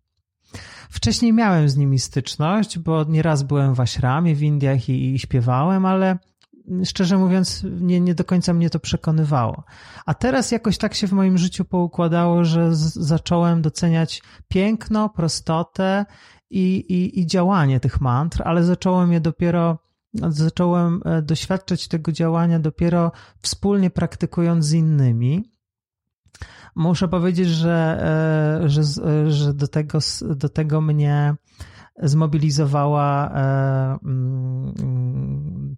Wcześniej 0.89 1.33
miałem 1.33 1.69
z 1.69 1.77
nimi 1.77 1.99
styczność, 1.99 2.79
bo 2.79 3.03
nieraz 3.03 3.43
byłem 3.43 3.75
w 3.75 3.79
Ashramie 3.79 4.35
w 4.35 4.43
Indiach 4.43 4.89
i, 4.89 5.13
i 5.13 5.19
śpiewałem, 5.19 5.85
ale 5.85 6.17
szczerze 6.85 7.17
mówiąc, 7.17 7.63
nie, 7.81 7.99
nie 7.99 8.15
do 8.15 8.23
końca 8.23 8.53
mnie 8.53 8.69
to 8.69 8.79
przekonywało. 8.79 9.63
A 10.05 10.13
teraz 10.13 10.51
jakoś 10.51 10.77
tak 10.77 10.93
się 10.93 11.07
w 11.07 11.11
moim 11.11 11.37
życiu 11.37 11.65
poukładało, 11.65 12.45
że 12.45 12.75
z, 12.75 12.93
zacząłem 12.93 13.61
doceniać 13.61 14.21
piękno, 14.47 15.09
prostotę 15.09 16.05
i, 16.49 16.75
i, 16.75 17.19
i 17.19 17.27
działanie 17.27 17.79
tych 17.79 18.01
mantr, 18.01 18.41
ale 18.45 18.63
zacząłem 18.63 19.13
je 19.13 19.19
dopiero, 19.19 19.77
zacząłem 20.13 21.01
e, 21.05 21.21
doświadczać 21.21 21.87
tego 21.87 22.11
działania 22.11 22.59
dopiero 22.59 23.11
wspólnie 23.41 23.89
praktykując 23.89 24.65
z 24.65 24.73
innymi. 24.73 25.54
Muszę 26.75 27.07
powiedzieć, 27.07 27.47
że, 27.47 27.97
e, 28.63 28.69
że, 28.69 28.81
e, 28.81 29.31
że 29.31 29.53
do, 29.53 29.67
tego, 29.67 29.99
do 30.35 30.49
tego 30.49 30.81
mnie 30.81 31.35
zmobilizowała 32.03 33.31
e, 33.31 33.97
mm, 34.03 35.75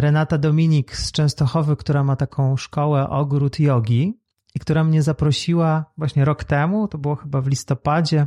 Renata 0.00 0.38
Dominik 0.38 0.96
z 0.96 1.12
Częstochowy, 1.12 1.76
która 1.76 2.04
ma 2.04 2.16
taką 2.16 2.56
szkołę 2.56 3.08
ogród 3.08 3.60
jogi 3.60 4.18
i 4.54 4.58
która 4.58 4.84
mnie 4.84 5.02
zaprosiła 5.02 5.84
właśnie 5.98 6.24
rok 6.24 6.44
temu, 6.44 6.88
to 6.88 6.98
było 6.98 7.16
chyba 7.16 7.40
w 7.40 7.46
listopadzie, 7.46 8.26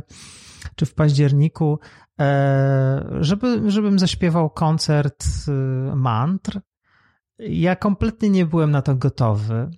czy 0.76 0.86
w 0.86 0.94
październiku, 0.94 1.78
żeby, 3.20 3.70
żebym 3.70 3.98
zaśpiewał 3.98 4.50
koncert 4.50 5.26
mantr. 5.94 6.60
Ja 7.38 7.76
kompletnie 7.76 8.30
nie 8.30 8.46
byłem 8.46 8.70
na 8.70 8.82
to 8.82 8.96
gotowy. 8.96 9.70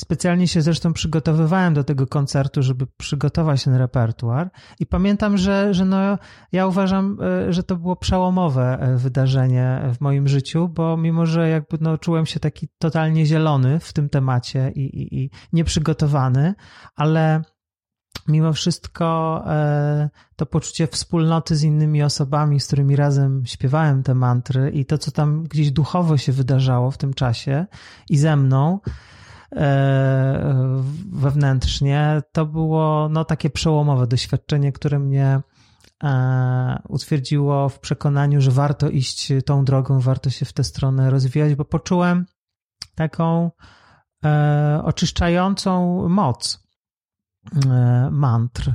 Specjalnie 0.00 0.48
się 0.48 0.62
zresztą 0.62 0.92
przygotowywałem 0.92 1.74
do 1.74 1.84
tego 1.84 2.06
koncertu, 2.06 2.62
żeby 2.62 2.86
przygotować 2.86 3.64
ten 3.64 3.74
repertuar. 3.74 4.50
I 4.78 4.86
pamiętam, 4.86 5.38
że, 5.38 5.74
że 5.74 5.84
no, 5.84 6.18
ja 6.52 6.66
uważam, 6.66 7.18
e, 7.22 7.52
że 7.52 7.62
to 7.62 7.76
było 7.76 7.96
przełomowe 7.96 8.78
e, 8.80 8.96
wydarzenie 8.96 9.82
w 9.94 10.00
moim 10.00 10.28
życiu, 10.28 10.68
bo 10.68 10.96
mimo, 10.96 11.26
że 11.26 11.48
jakby 11.48 11.78
no, 11.80 11.98
czułem 11.98 12.26
się 12.26 12.40
taki 12.40 12.68
totalnie 12.78 13.26
zielony 13.26 13.80
w 13.80 13.92
tym 13.92 14.08
temacie 14.08 14.72
i, 14.74 14.80
i, 14.80 15.24
i 15.24 15.30
nieprzygotowany, 15.52 16.54
ale 16.96 17.42
mimo 18.28 18.52
wszystko 18.52 19.42
e, 19.46 20.10
to 20.36 20.46
poczucie 20.46 20.86
wspólnoty 20.86 21.56
z 21.56 21.62
innymi 21.62 22.02
osobami, 22.02 22.60
z 22.60 22.66
którymi 22.66 22.96
razem 22.96 23.42
śpiewałem 23.46 24.02
te 24.02 24.14
mantry 24.14 24.70
i 24.70 24.84
to, 24.84 24.98
co 24.98 25.10
tam 25.10 25.42
gdzieś 25.42 25.70
duchowo 25.70 26.16
się 26.16 26.32
wydarzało 26.32 26.90
w 26.90 26.98
tym 26.98 27.14
czasie 27.14 27.66
i 28.08 28.18
ze 28.18 28.36
mną, 28.36 28.80
wewnętrznie, 31.12 32.22
to 32.32 32.46
było 32.46 33.08
no, 33.08 33.24
takie 33.24 33.50
przełomowe 33.50 34.06
doświadczenie, 34.06 34.72
które 34.72 34.98
mnie 34.98 35.40
e, 36.04 36.82
utwierdziło 36.88 37.68
w 37.68 37.78
przekonaniu, 37.78 38.40
że 38.40 38.50
warto 38.50 38.88
iść 38.88 39.32
tą 39.46 39.64
drogą, 39.64 40.00
warto 40.00 40.30
się 40.30 40.44
w 40.44 40.52
tę 40.52 40.64
stronę 40.64 41.10
rozwijać, 41.10 41.54
bo 41.54 41.64
poczułem 41.64 42.26
taką 42.94 43.50
e, 44.24 44.80
oczyszczającą 44.84 46.08
moc 46.08 46.70
mantr. 48.10 48.74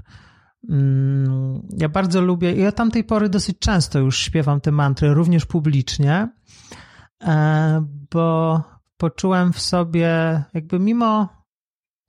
Mm, 0.70 1.67
ja 1.77 1.89
bardzo 1.89 2.22
lubię, 2.22 2.53
i 2.53 2.67
od 2.67 2.75
tamtej 2.75 3.03
pory 3.03 3.29
dosyć 3.29 3.60
często 3.60 4.00
już 4.00 4.20
śpiewam 4.20 4.62
te 4.62 4.72
mantry, 4.72 5.13
również 5.13 5.46
publicznie, 5.46 6.29
bo 8.12 8.63
poczułem 8.98 9.54
w 9.54 9.62
sobie, 9.62 10.44
jakby 10.54 10.80
mimo 10.80 11.30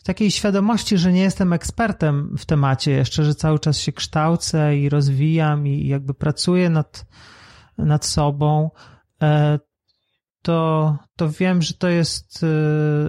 takiej 0.06 0.30
świadomości, 0.30 0.98
że 0.98 1.12
nie 1.12 1.20
jestem 1.20 1.52
ekspertem 1.52 2.36
w 2.38 2.46
temacie 2.46 2.92
jeszcze, 2.92 3.24
że 3.24 3.34
cały 3.34 3.58
czas 3.58 3.78
się 3.78 3.92
kształcę 3.92 4.76
i 4.76 4.88
rozwijam 4.88 5.66
i 5.66 5.86
jakby 5.86 6.14
pracuję 6.14 6.70
nad, 6.70 7.06
nad 7.78 8.04
sobą, 8.06 8.70
e, 9.22 9.58
to, 10.42 10.96
to 11.16 11.30
wiem, 11.30 11.62
że 11.62 11.74
to 11.74 11.88
jest 11.88 12.44
e, 12.44 12.46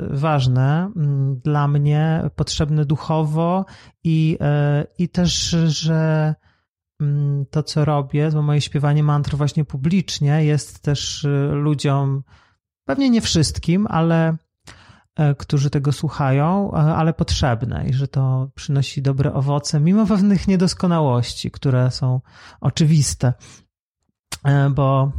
ważne 0.09 0.91
mm, 0.95 1.39
dla 1.39 1.67
mnie, 1.67 2.29
potrzebne 2.35 2.85
duchowo 2.85 3.65
i, 4.03 4.37
e, 4.41 4.85
i 4.97 5.09
też, 5.09 5.55
że 5.65 6.35
mm, 7.01 7.45
to, 7.51 7.63
co 7.63 7.85
robię, 7.85 8.31
to 8.31 8.41
moje 8.41 8.61
śpiewanie 8.61 9.03
mantr 9.03 9.35
właśnie 9.35 9.65
publicznie 9.65 10.45
jest 10.45 10.79
też 10.79 11.27
ludziom 11.51 12.23
Pewnie 12.87 13.09
nie 13.09 13.21
wszystkim, 13.21 13.87
ale 13.89 14.37
e, 15.15 15.35
którzy 15.35 15.69
tego 15.69 15.91
słuchają, 15.91 16.71
e, 16.71 16.75
ale 16.75 17.13
potrzebne 17.13 17.87
i 17.87 17.93
że 17.93 18.07
to 18.07 18.51
przynosi 18.55 19.01
dobre 19.01 19.33
owoce, 19.33 19.79
mimo 19.79 20.05
pewnych 20.05 20.47
niedoskonałości, 20.47 21.51
które 21.51 21.91
są 21.91 22.21
oczywiste, 22.61 23.33
e, 24.43 24.69
bo, 24.69 25.11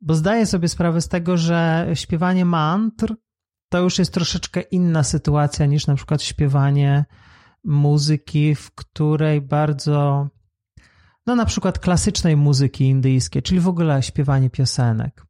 bo 0.00 0.14
zdaję 0.14 0.46
sobie 0.46 0.68
sprawę 0.68 1.00
z 1.00 1.08
tego, 1.08 1.36
że 1.36 1.86
śpiewanie 1.94 2.44
mantr 2.44 3.14
to 3.68 3.78
już 3.78 3.98
jest 3.98 4.14
troszeczkę 4.14 4.60
inna 4.60 5.02
sytuacja 5.02 5.66
niż 5.66 5.86
na 5.86 5.94
przykład 5.94 6.22
śpiewanie 6.22 7.04
muzyki, 7.64 8.54
w 8.54 8.74
której 8.74 9.40
bardzo 9.40 10.28
no 11.26 11.34
na 11.34 11.44
przykład 11.44 11.78
klasycznej 11.78 12.36
muzyki 12.36 12.84
indyjskiej, 12.84 13.42
czyli 13.42 13.60
w 13.60 13.68
ogóle 13.68 14.02
śpiewanie 14.02 14.50
piosenek. 14.50 15.26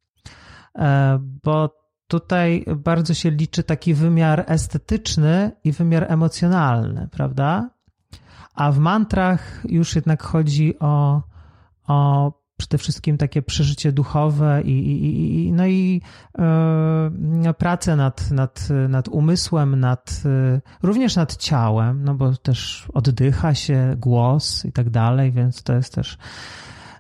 E, 0.79 1.19
bo 1.45 1.71
tutaj 2.07 2.65
bardzo 2.76 3.15
się 3.15 3.31
liczy 3.31 3.62
taki 3.62 3.95
wymiar 3.95 4.45
estetyczny 4.47 5.53
i 5.65 5.73
wymiar 5.73 6.07
emocjonalny, 6.12 7.09
prawda? 7.12 7.71
A 8.55 8.73
w 8.73 8.79
mantrach 8.79 9.62
już 9.69 9.94
jednak 9.94 10.23
chodzi 10.23 10.79
o, 10.79 11.23
o 11.88 12.33
przede 12.57 12.79
wszystkim 12.79 13.19
takie 13.19 13.42
przeżycie 13.42 13.92
duchowe 13.92 14.62
i, 14.62 14.71
i, 14.71 15.47
i 15.47 15.53
no 15.53 15.66
i 15.66 16.03
e, 16.38 17.55
pracę 17.59 17.97
nad, 17.97 18.31
nad, 18.31 18.69
nad 18.88 19.09
umysłem, 19.09 19.81
nad, 19.81 20.23
e, 20.25 20.61
również 20.83 21.16
nad 21.16 21.37
ciałem, 21.37 22.05
no 22.05 22.14
bo 22.14 22.37
też 22.37 22.88
oddycha 22.95 23.55
się 23.55 23.95
głos 23.99 24.64
i 24.64 24.73
tak 24.73 24.90
dalej, 24.90 25.33
więc 25.33 25.62
to 25.62 25.73
jest 25.73 25.95
też 25.95 26.19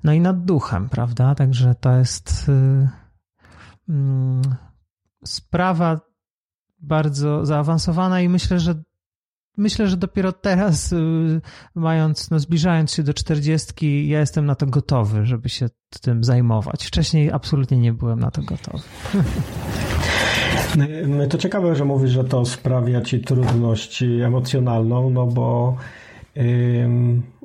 no 0.04 0.12
i 0.12 0.20
nad 0.20 0.44
duchem, 0.44 0.88
prawda? 0.88 1.34
Także 1.34 1.74
to 1.74 1.92
jest 1.96 2.46
e, 2.48 2.88
mm, 3.88 4.42
sprawa 5.24 6.00
bardzo 6.78 7.46
zaawansowana 7.46 8.20
i 8.20 8.28
myślę, 8.28 8.60
że 8.60 8.82
myślę, 9.56 9.88
że 9.88 9.96
dopiero 9.96 10.32
teraz, 10.32 10.92
y, 10.92 11.40
mając, 11.74 12.30
no 12.30 12.38
zbliżając 12.38 12.92
się 12.92 13.02
do 13.02 13.14
czterdziestki, 13.14 14.08
ja 14.08 14.20
jestem 14.20 14.46
na 14.46 14.54
to 14.54 14.66
gotowy, 14.66 15.26
żeby 15.26 15.48
się 15.48 15.68
tym 16.00 16.24
zajmować. 16.24 16.86
Wcześniej 16.86 17.32
absolutnie 17.32 17.78
nie 17.78 17.92
byłem 17.92 18.20
na 18.20 18.30
to 18.30 18.42
gotowy. 18.42 18.84
To 21.30 21.38
ciekawe, 21.38 21.76
że 21.76 21.84
mówisz, 21.84 22.10
że 22.10 22.24
to 22.24 22.44
sprawia 22.44 23.00
ci 23.00 23.20
trudność 23.20 24.02
emocjonalną, 24.02 25.10
no 25.10 25.26
bo 25.26 25.76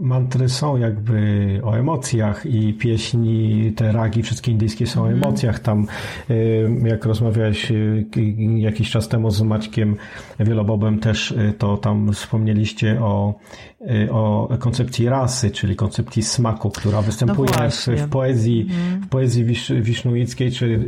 mantry 0.01 0.49
są 0.49 0.77
jakby 0.77 1.59
o 1.63 1.73
emocjach 1.77 2.45
i 2.45 2.73
pieśni, 2.73 3.73
te 3.75 3.91
ragi, 3.91 4.23
wszystkie 4.23 4.51
indyjskie 4.51 4.87
są 4.87 5.01
o 5.01 5.07
mhm. 5.07 5.23
emocjach. 5.23 5.59
Tam, 5.59 5.87
jak 6.83 7.05
rozmawiałeś 7.05 7.71
y, 7.71 8.05
jakiś 8.57 8.91
czas 8.91 9.07
temu 9.07 9.31
z 9.31 9.41
Maćkiem 9.41 9.95
Wielobobem 10.39 10.99
też, 10.99 11.31
y, 11.31 11.53
to 11.57 11.77
tam 11.77 12.13
wspomnieliście 12.13 13.01
o, 13.01 13.33
y, 13.81 14.11
o 14.11 14.49
koncepcji 14.59 15.09
rasy, 15.09 15.51
czyli 15.51 15.75
koncepcji 15.75 16.23
smaku, 16.23 16.69
która 16.69 17.01
występuje 17.01 17.51
no 17.59 17.69
w, 17.69 17.87
w, 17.87 18.09
poezji, 18.09 18.61
mhm. 18.61 19.01
w 19.01 19.09
poezji 19.09 19.45
wisz, 19.45 19.73
wisznuickiej, 19.81 20.51
czy 20.51 20.79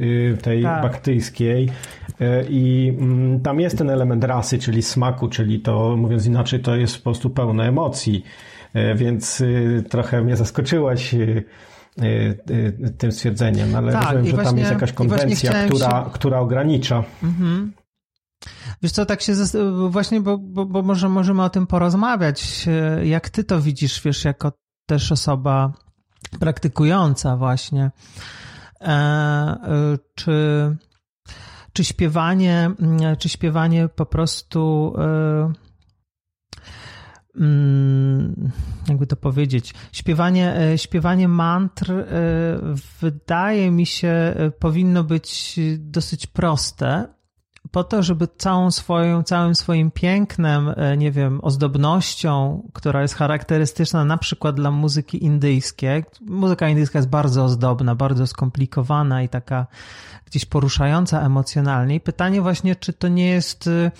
tej 0.41 0.63
tak. 0.63 0.83
baktyjskiej. 0.83 1.69
I 2.49 2.93
mm, 2.99 3.39
tam 3.39 3.59
jest 3.59 3.77
ten 3.77 3.89
element 3.89 4.23
rasy, 4.23 4.59
czyli 4.59 4.81
smaku, 4.81 5.27
czyli 5.27 5.59
to, 5.59 5.97
mówiąc 5.97 6.25
inaczej, 6.25 6.59
to 6.59 6.75
jest 6.75 6.97
po 6.97 7.03
prostu 7.03 7.29
pełne 7.29 7.67
emocji. 7.67 7.92
E, 8.73 8.95
więc 8.95 9.41
y, 9.41 9.83
trochę 9.89 10.21
mnie 10.21 10.35
zaskoczyłaś 10.35 11.13
y, 11.13 11.43
tym 12.97 13.11
stwierdzeniem, 13.11 13.75
ale 13.75 13.91
tak, 13.91 14.03
rozumiem, 14.03 14.25
że 14.25 14.31
właśnie, 14.31 14.49
tam 14.49 14.57
jest 14.57 14.71
jakaś 14.71 14.93
konwencja, 14.93 15.65
która, 15.67 16.03
się... 16.03 16.09
która 16.13 16.39
ogranicza. 16.39 17.03
Mhm. 17.23 17.73
Wiesz 18.81 18.91
co, 18.91 19.05
tak 19.05 19.21
się 19.21 19.33
właśnie, 19.89 20.21
bo, 20.21 20.37
bo, 20.37 20.65
bo 20.65 20.81
może 20.81 21.09
możemy 21.09 21.43
o 21.43 21.49
tym 21.49 21.67
porozmawiać. 21.67 22.65
Jak 23.03 23.29
ty 23.29 23.43
to 23.43 23.61
widzisz, 23.61 24.01
wiesz, 24.01 24.25
jako 24.25 24.51
też 24.85 25.11
osoba 25.11 25.73
praktykująca 26.39 27.37
właśnie. 27.37 27.91
E, 28.81 28.87
e, 28.87 29.57
czy, 30.15 30.77
czy 31.73 31.83
śpiewanie, 31.83 32.71
czy 33.19 33.29
śpiewanie 33.29 33.87
po 33.87 34.05
prostu 34.05 34.93
Mm, 34.97 35.53
jakby 38.87 39.07
to 39.07 39.15
powiedzieć, 39.15 39.73
śpiewanie, 39.91 40.57
e, 40.57 40.77
śpiewanie 40.77 41.27
mantr 41.27 41.91
e, 41.91 42.05
wydaje 43.01 43.71
mi 43.71 43.85
się 43.85 44.07
e, 44.07 44.51
powinno 44.59 45.03
być 45.03 45.59
dosyć 45.77 46.27
proste, 46.27 47.07
po 47.73 47.83
to, 47.83 48.03
żeby 48.03 48.27
całą 48.37 48.71
swoją, 48.71 49.23
całym 49.23 49.55
swoim 49.55 49.91
pięknem, 49.91 50.73
nie 50.97 51.11
wiem, 51.11 51.39
ozdobnością, 51.43 52.63
która 52.73 53.01
jest 53.01 53.15
charakterystyczna 53.15 54.05
na 54.05 54.17
przykład 54.17 54.55
dla 54.55 54.71
muzyki 54.71 55.23
indyjskiej. 55.23 56.03
Muzyka 56.21 56.69
indyjska 56.69 56.99
jest 56.99 57.09
bardzo 57.09 57.43
ozdobna, 57.43 57.95
bardzo 57.95 58.27
skomplikowana 58.27 59.23
i 59.23 59.29
taka 59.29 59.67
gdzieś 60.33 60.45
poruszająca 60.45 61.21
emocjonalnie. 61.21 61.95
I 61.95 61.99
pytanie 61.99 62.41
właśnie, 62.41 62.75
czy 62.75 62.93
to 62.93 63.07
nie 63.07 63.27
jest, 63.27 63.67
y, 63.67 63.91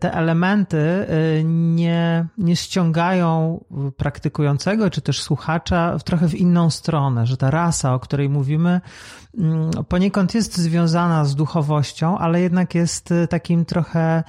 te 0.00 0.12
elementy 0.12 0.76
y, 0.76 1.44
nie, 1.44 2.26
nie 2.38 2.56
ściągają 2.56 3.64
praktykującego, 3.96 4.90
czy 4.90 5.00
też 5.00 5.22
słuchacza 5.22 5.98
w 5.98 6.04
trochę 6.04 6.28
w 6.28 6.34
inną 6.34 6.70
stronę, 6.70 7.26
że 7.26 7.36
ta 7.36 7.50
rasa, 7.50 7.94
o 7.94 8.00
której 8.00 8.28
mówimy, 8.28 8.80
mm, 9.38 9.70
poniekąd 9.88 10.34
jest 10.34 10.56
związana 10.56 11.24
z 11.24 11.34
duchowością, 11.34 12.18
ale 12.18 12.40
jednak 12.40 12.74
jest 12.74 13.01
y, 13.10 13.28
takim 13.28 13.64
trochę 13.64 14.24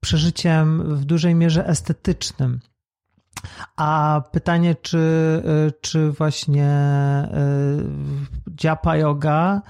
przeżyciem 0.00 0.96
w 0.96 1.04
dużej 1.04 1.34
mierze 1.34 1.66
estetycznym. 1.66 2.60
A 3.76 4.22
pytanie, 4.32 4.74
czy, 4.74 5.42
czy 5.80 6.10
właśnie 6.10 6.68
Japa 8.64 8.96
Yoga 8.96 9.62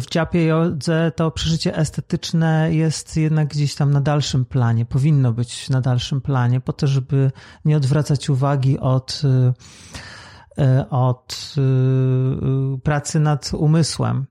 w 0.00 0.04
dziapie 0.10 0.44
jodze 0.44 1.12
to 1.16 1.30
przeżycie 1.30 1.76
estetyczne 1.76 2.74
jest 2.74 3.16
jednak 3.16 3.48
gdzieś 3.48 3.74
tam 3.74 3.90
na 3.90 4.00
dalszym 4.00 4.44
planie, 4.44 4.84
powinno 4.84 5.32
być 5.32 5.68
na 5.68 5.80
dalszym 5.80 6.20
planie, 6.20 6.60
po 6.60 6.72
to, 6.72 6.86
żeby 6.86 7.30
nie 7.64 7.76
odwracać 7.76 8.30
uwagi 8.30 8.78
od, 8.78 9.22
od 10.90 11.54
pracy 12.82 13.20
nad 13.20 13.54
umysłem. 13.54 14.26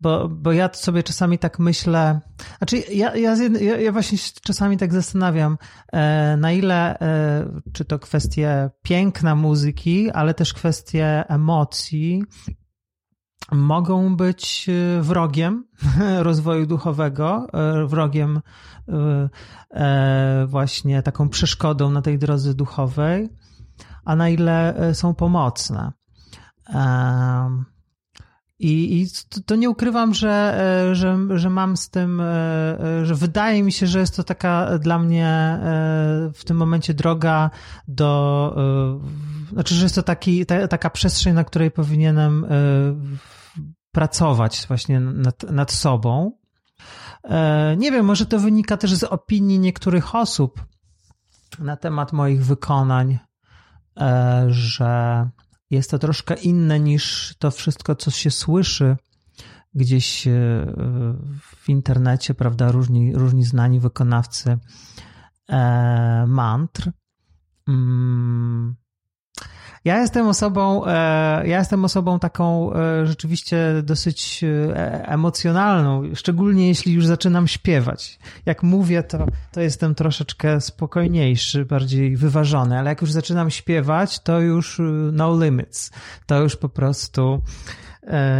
Bo, 0.00 0.28
bo 0.28 0.52
ja 0.52 0.70
sobie 0.72 1.02
czasami 1.02 1.38
tak 1.38 1.58
myślę, 1.58 2.20
znaczy 2.58 2.76
ja, 2.76 3.16
ja, 3.16 3.36
ja 3.80 3.92
właśnie 3.92 4.18
czasami 4.42 4.76
tak 4.76 4.92
zastanawiam, 4.92 5.58
e, 5.92 6.36
na 6.36 6.52
ile, 6.52 7.00
e, 7.00 7.60
czy 7.72 7.84
to 7.84 7.98
kwestie 7.98 8.70
piękna 8.82 9.34
muzyki, 9.34 10.10
ale 10.10 10.34
też 10.34 10.54
kwestie 10.54 11.24
emocji, 11.28 12.24
mogą 13.52 14.16
być 14.16 14.68
e, 14.68 15.02
wrogiem 15.02 15.64
rozwoju 16.28 16.66
duchowego, 16.66 17.46
wrogiem 17.86 18.40
właśnie 20.46 21.02
taką 21.02 21.28
przeszkodą 21.28 21.90
na 21.90 22.02
tej 22.02 22.18
drodze 22.18 22.54
duchowej, 22.54 23.28
a 24.04 24.16
na 24.16 24.28
ile 24.28 24.74
są 24.94 25.14
pomocne. 25.14 25.92
I, 28.58 29.02
i 29.02 29.06
to 29.46 29.56
nie 29.56 29.70
ukrywam, 29.70 30.14
że, 30.14 30.60
e, 30.90 30.94
że, 30.94 31.18
że 31.34 31.50
mam 31.50 31.76
z 31.76 31.90
tym, 31.90 32.20
e, 32.20 32.24
e, 33.00 33.06
że 33.06 33.14
wydaje 33.14 33.62
mi 33.62 33.72
się, 33.72 33.86
że 33.86 33.98
jest 34.00 34.16
to 34.16 34.24
taka 34.24 34.78
dla 34.78 34.98
mnie 34.98 35.58
w 36.34 36.44
tym 36.44 36.56
momencie 36.56 36.94
droga 36.94 37.50
do, 37.88 38.56
znaczy, 39.52 39.74
że 39.74 39.82
jest 39.82 39.94
to 39.94 40.02
taki, 40.02 40.46
ta, 40.46 40.68
taka 40.68 40.90
przestrzeń, 40.90 41.34
na 41.34 41.44
której 41.44 41.70
powinienem 41.70 42.46
pracować 43.92 44.64
właśnie 44.68 45.00
nad, 45.00 45.42
nad 45.42 45.72
sobą. 45.72 46.32
Nie 47.76 47.92
wiem, 47.92 48.06
może 48.06 48.26
to 48.26 48.38
wynika 48.38 48.76
też 48.76 48.94
z 48.94 49.04
opinii 49.04 49.58
niektórych 49.58 50.14
osób 50.14 50.64
na 51.58 51.76
temat 51.76 52.12
moich 52.12 52.44
wykonań, 52.44 53.18
że 54.46 55.28
jest 55.70 55.90
to 55.90 55.98
troszkę 55.98 56.34
inne 56.34 56.80
niż 56.80 57.34
to 57.38 57.50
wszystko, 57.50 57.96
co 57.96 58.10
się 58.10 58.30
słyszy 58.30 58.96
gdzieś 59.74 60.26
e, 60.26 60.30
w 61.40 61.68
internecie, 61.68 62.34
prawda, 62.34 62.72
różni, 62.72 63.14
różni 63.14 63.44
znani 63.44 63.80
wykonawcy 63.80 64.58
e, 65.48 66.24
mantr. 66.28 66.92
Mm. 67.68 68.76
Ja 69.86 70.00
jestem 70.00 70.26
osobą, 70.28 70.86
e, 70.86 70.90
ja 71.48 71.58
jestem 71.58 71.84
osobą 71.84 72.18
taką 72.18 72.70
rzeczywiście 73.04 73.82
dosyć 73.82 74.44
emocjonalną, 75.02 76.02
szczególnie 76.14 76.68
jeśli 76.68 76.92
już 76.92 77.06
zaczynam 77.06 77.48
śpiewać. 77.48 78.18
Jak 78.46 78.62
mówię, 78.62 79.02
to, 79.02 79.26
to 79.52 79.60
jestem 79.60 79.94
troszeczkę 79.94 80.60
spokojniejszy, 80.60 81.64
bardziej 81.64 82.16
wyważony, 82.16 82.78
ale 82.78 82.90
jak 82.90 83.00
już 83.00 83.12
zaczynam 83.12 83.50
śpiewać, 83.50 84.20
to 84.20 84.40
już 84.40 84.80
no 85.12 85.44
limits. 85.44 85.90
To 86.26 86.42
już 86.42 86.56
po 86.56 86.68
prostu 86.68 87.42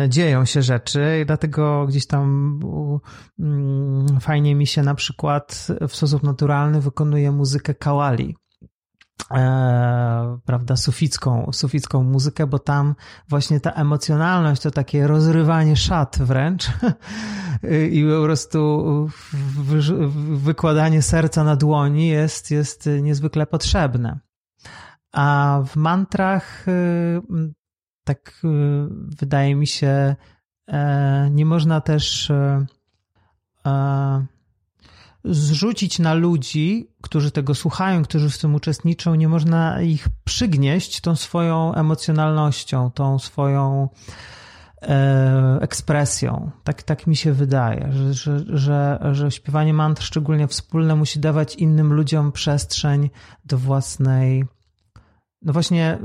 dzieją 0.08 0.44
się 0.44 0.62
rzeczy 0.62 1.18
i 1.22 1.26
dlatego 1.26 1.86
gdzieś 1.86 2.06
tam 2.06 2.60
mm, 3.38 4.20
fajnie 4.20 4.54
mi 4.54 4.66
się 4.66 4.82
na 4.82 4.94
przykład 4.94 5.66
w 5.88 5.96
sposób 5.96 6.22
naturalny 6.22 6.80
wykonuje 6.80 7.32
muzykę 7.32 7.74
kawali 7.74 8.36
e, 9.30 10.38
prawda, 10.44 10.76
suficką, 10.76 11.52
suficką 11.52 12.02
muzykę, 12.02 12.46
bo 12.46 12.58
tam 12.58 12.94
właśnie 13.28 13.60
ta 13.60 13.70
emocjonalność, 13.70 14.62
to 14.62 14.70
takie 14.70 15.06
rozrywanie 15.06 15.76
szat 15.76 16.18
wręcz 16.20 16.70
i 17.90 18.04
po 18.16 18.22
prostu 18.24 18.86
wykładanie 20.34 21.02
serca 21.02 21.44
na 21.44 21.56
dłoni 21.56 22.08
jest, 22.08 22.50
jest 22.50 22.88
niezwykle 23.02 23.46
potrzebne. 23.46 24.18
A 25.12 25.60
w 25.66 25.76
mantrach 25.76 26.68
y, 26.68 27.22
tak 28.04 28.40
y, 28.44 28.48
wydaje 29.18 29.54
mi 29.56 29.66
się, 29.66 30.16
e, 30.68 31.30
nie 31.30 31.46
można 31.46 31.80
też 31.80 32.30
e, 32.30 32.66
e, 33.66 34.26
zrzucić 35.26 35.98
na 35.98 36.14
ludzi, 36.14 36.90
którzy 37.02 37.30
tego 37.30 37.54
słuchają, 37.54 38.02
którzy 38.02 38.30
w 38.30 38.38
tym 38.38 38.54
uczestniczą, 38.54 39.14
nie 39.14 39.28
można 39.28 39.82
ich 39.82 40.08
przygnieść 40.24 41.00
tą 41.00 41.16
swoją 41.16 41.74
emocjonalnością, 41.74 42.90
tą 42.90 43.18
swoją 43.18 43.88
e, 44.82 45.58
ekspresją. 45.60 46.50
Tak, 46.64 46.82
tak 46.82 47.06
mi 47.06 47.16
się 47.16 47.32
wydaje, 47.32 47.88
że, 47.92 48.14
że, 48.14 48.44
że, 48.48 48.98
że 49.12 49.30
śpiewanie 49.30 49.74
mantr, 49.74 50.02
szczególnie 50.02 50.48
wspólne, 50.48 50.96
musi 50.96 51.20
dawać 51.20 51.54
innym 51.54 51.92
ludziom 51.92 52.32
przestrzeń 52.32 53.10
do 53.44 53.58
własnej, 53.58 54.44
no 55.42 55.52
właśnie, 55.52 55.98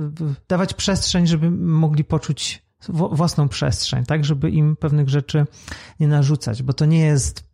dawać 0.47 0.73
przestrzeń, 0.73 1.27
żeby 1.27 1.51
mogli 1.51 2.03
poczuć 2.03 2.71
własną 2.89 3.49
przestrzeń, 3.49 4.05
tak, 4.05 4.25
żeby 4.25 4.49
im 4.49 4.75
pewnych 4.75 5.09
rzeczy 5.09 5.45
nie 5.99 6.07
narzucać, 6.07 6.63
bo 6.63 6.73
to 6.73 6.85
nie 6.85 6.99
jest 6.99 7.50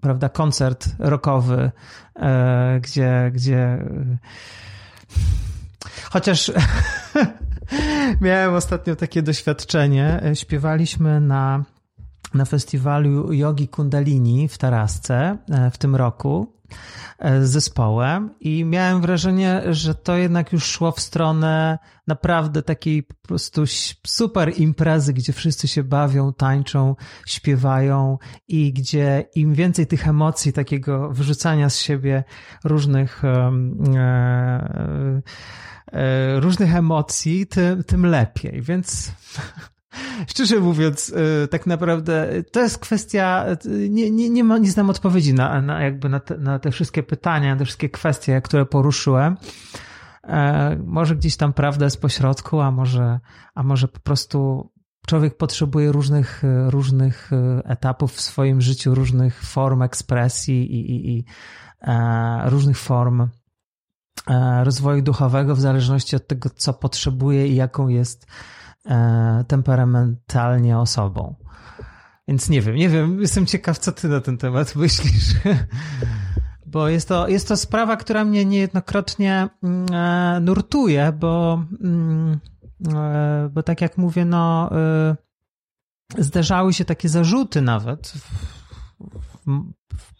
prawda, 0.00 0.28
koncert 0.28 0.88
rockowy, 0.98 1.70
e, 2.16 2.80
gdzie, 2.82 3.30
gdzie 3.34 3.84
chociaż 6.10 6.52
miałem 8.20 8.54
ostatnio 8.54 8.96
takie 8.96 9.22
doświadczenie. 9.22 10.20
Śpiewaliśmy 10.34 11.20
na, 11.20 11.64
na 12.34 12.44
festiwalu 12.44 13.32
Yogi 13.32 13.68
Kundalini 13.68 14.48
w 14.48 14.58
Tarasce 14.58 15.38
e, 15.50 15.70
w 15.70 15.78
tym 15.78 15.96
roku 15.96 16.55
E, 16.55 16.55
z 17.20 17.48
zespołem 17.48 18.30
i 18.40 18.64
miałem 18.64 19.00
wrażenie, 19.00 19.62
że 19.70 19.94
to 19.94 20.16
jednak 20.16 20.52
już 20.52 20.64
szło 20.64 20.92
w 20.92 21.00
stronę 21.00 21.78
naprawdę 22.06 22.62
takiej 22.62 23.02
po 23.02 23.14
prostu 23.14 23.62
super 24.06 24.52
imprezy, 24.56 25.12
gdzie 25.12 25.32
wszyscy 25.32 25.68
się 25.68 25.82
bawią, 25.82 26.32
tańczą, 26.32 26.96
śpiewają 27.26 28.18
i 28.48 28.72
gdzie 28.72 29.24
im 29.34 29.54
więcej 29.54 29.86
tych 29.86 30.08
emocji, 30.08 30.52
takiego 30.52 31.10
wyrzucania 31.10 31.70
z 31.70 31.78
siebie 31.78 32.24
różnych 32.64 33.24
e, 33.24 33.52
e, 35.92 36.40
różnych 36.40 36.74
emocji, 36.74 37.46
tym, 37.46 37.84
tym 37.84 38.06
lepiej. 38.06 38.62
Więc 38.62 39.12
Szczerze 40.26 40.60
mówiąc, 40.60 41.08
y, 41.44 41.48
tak 41.48 41.66
naprawdę 41.66 42.28
to 42.50 42.60
jest 42.60 42.78
kwestia, 42.78 43.46
y, 43.66 43.88
nie, 43.90 44.10
nie, 44.10 44.30
nie, 44.30 44.44
ma, 44.44 44.58
nie 44.58 44.70
znam 44.70 44.90
odpowiedzi 44.90 45.34
na, 45.34 45.62
na, 45.62 45.82
jakby 45.82 46.08
na, 46.08 46.20
te, 46.20 46.38
na 46.38 46.58
te 46.58 46.70
wszystkie 46.70 47.02
pytania, 47.02 47.52
na 47.52 47.58
te 47.58 47.64
wszystkie 47.64 47.90
kwestie, 47.90 48.40
które 48.40 48.66
poruszyłem. 48.66 49.36
E, 50.24 50.76
może 50.84 51.16
gdzieś 51.16 51.36
tam 51.36 51.52
prawda 51.52 51.84
jest 51.84 52.00
pośrodku, 52.00 52.60
a 52.60 52.70
może, 52.70 53.20
a 53.54 53.62
może 53.62 53.88
po 53.88 54.00
prostu 54.00 54.70
człowiek 55.06 55.36
potrzebuje 55.36 55.92
różnych, 55.92 56.42
różnych 56.68 57.32
y, 57.32 57.36
etapów 57.64 58.12
w 58.12 58.20
swoim 58.20 58.60
życiu, 58.60 58.94
różnych 58.94 59.42
form 59.42 59.82
ekspresji 59.82 60.74
i, 60.74 60.90
i, 60.90 61.18
i 61.18 61.24
e, 61.80 62.50
różnych 62.50 62.78
form 62.78 63.28
e, 64.30 64.64
rozwoju 64.64 65.02
duchowego 65.02 65.54
w 65.54 65.60
zależności 65.60 66.16
od 66.16 66.26
tego, 66.26 66.50
co 66.50 66.72
potrzebuje 66.74 67.48
i 67.48 67.54
jaką 67.54 67.88
jest 67.88 68.26
temperamentalnie 69.48 70.78
osobą. 70.78 71.34
Więc 72.28 72.48
nie 72.48 72.62
wiem, 72.62 72.76
nie 72.76 72.88
wiem, 72.88 73.20
jestem 73.20 73.46
ciekaw, 73.46 73.78
co 73.78 73.92
ty 73.92 74.08
na 74.08 74.20
ten 74.20 74.38
temat 74.38 74.76
myślisz. 74.76 75.34
Bo 76.66 76.88
jest 76.88 77.08
to, 77.08 77.28
jest 77.28 77.48
to 77.48 77.56
sprawa, 77.56 77.96
która 77.96 78.24
mnie 78.24 78.44
niejednokrotnie 78.44 79.48
mm, 79.62 79.86
e, 79.94 80.40
nurtuje, 80.40 81.12
bo, 81.12 81.64
mm, 81.80 82.40
e, 82.94 83.50
bo 83.52 83.62
tak 83.62 83.80
jak 83.80 83.98
mówię, 83.98 84.24
no, 84.24 84.70
zdarzały 86.18 86.72
się 86.72 86.84
takie 86.84 87.08
zarzuty 87.08 87.62
nawet 87.62 88.12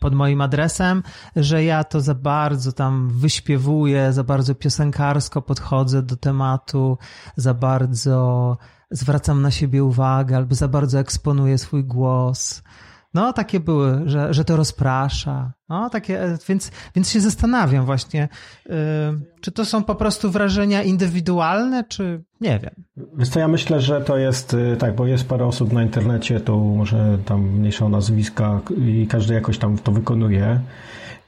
pod 0.01 0.15
moim 0.15 0.41
adresem, 0.41 1.03
że 1.37 1.65
ja 1.65 1.85
to 1.85 2.01
za 2.01 2.15
bardzo 2.15 2.73
tam 2.73 3.11
wyśpiewuję, 3.11 4.13
za 4.13 4.25
bardzo 4.25 4.55
piosenkarsko 4.55 5.43
podchodzę 5.43 6.03
do 6.03 6.17
tematu, 6.17 6.99
za 7.37 7.55
bardzo 7.55 8.57
zwracam 8.91 9.43
na 9.43 9.51
siebie 9.51 9.85
uwagę 9.85 10.37
albo 10.37 10.55
za 10.55 10.69
bardzo 10.69 10.99
eksponuję 10.99 11.59
swój 11.59 11.85
głos. 11.85 12.63
No, 13.17 13.33
takie 13.33 13.61
były, 13.61 14.03
że, 14.07 14.35
że 14.35 14.45
to 14.45 14.57
rozprasza. 14.57 15.53
No, 15.69 15.91
takie, 15.91 16.21
więc, 16.49 16.71
więc 16.95 17.11
się 17.11 17.21
zastanawiam 17.21 17.85
właśnie, 17.87 18.29
yy, 18.67 18.75
czy 19.41 19.53
to 19.53 19.65
są 19.65 19.85
po 19.85 19.95
prostu 19.95 20.31
wrażenia 20.31 20.83
indywidualne, 20.83 21.85
czy 21.85 22.25
nie 22.41 22.59
wiem. 22.59 22.71
Wiesz 23.19 23.37
ja 23.37 23.49
myślę, 23.49 23.81
że 23.81 24.01
to 24.01 24.19
jest 24.19 24.55
y, 24.55 24.77
tak, 24.79 24.95
bo 24.95 25.07
jest 25.07 25.29
parę 25.29 25.47
osób 25.47 25.73
na 25.73 25.83
internecie, 25.83 26.41
to 26.41 26.57
może 26.57 27.19
tam 27.25 27.41
mniejsza 27.41 27.89
nazwiska 27.89 28.61
i 28.79 29.07
każdy 29.11 29.35
jakoś 29.35 29.59
tam 29.59 29.79
to 29.79 29.93
wykonuje. 29.93 30.61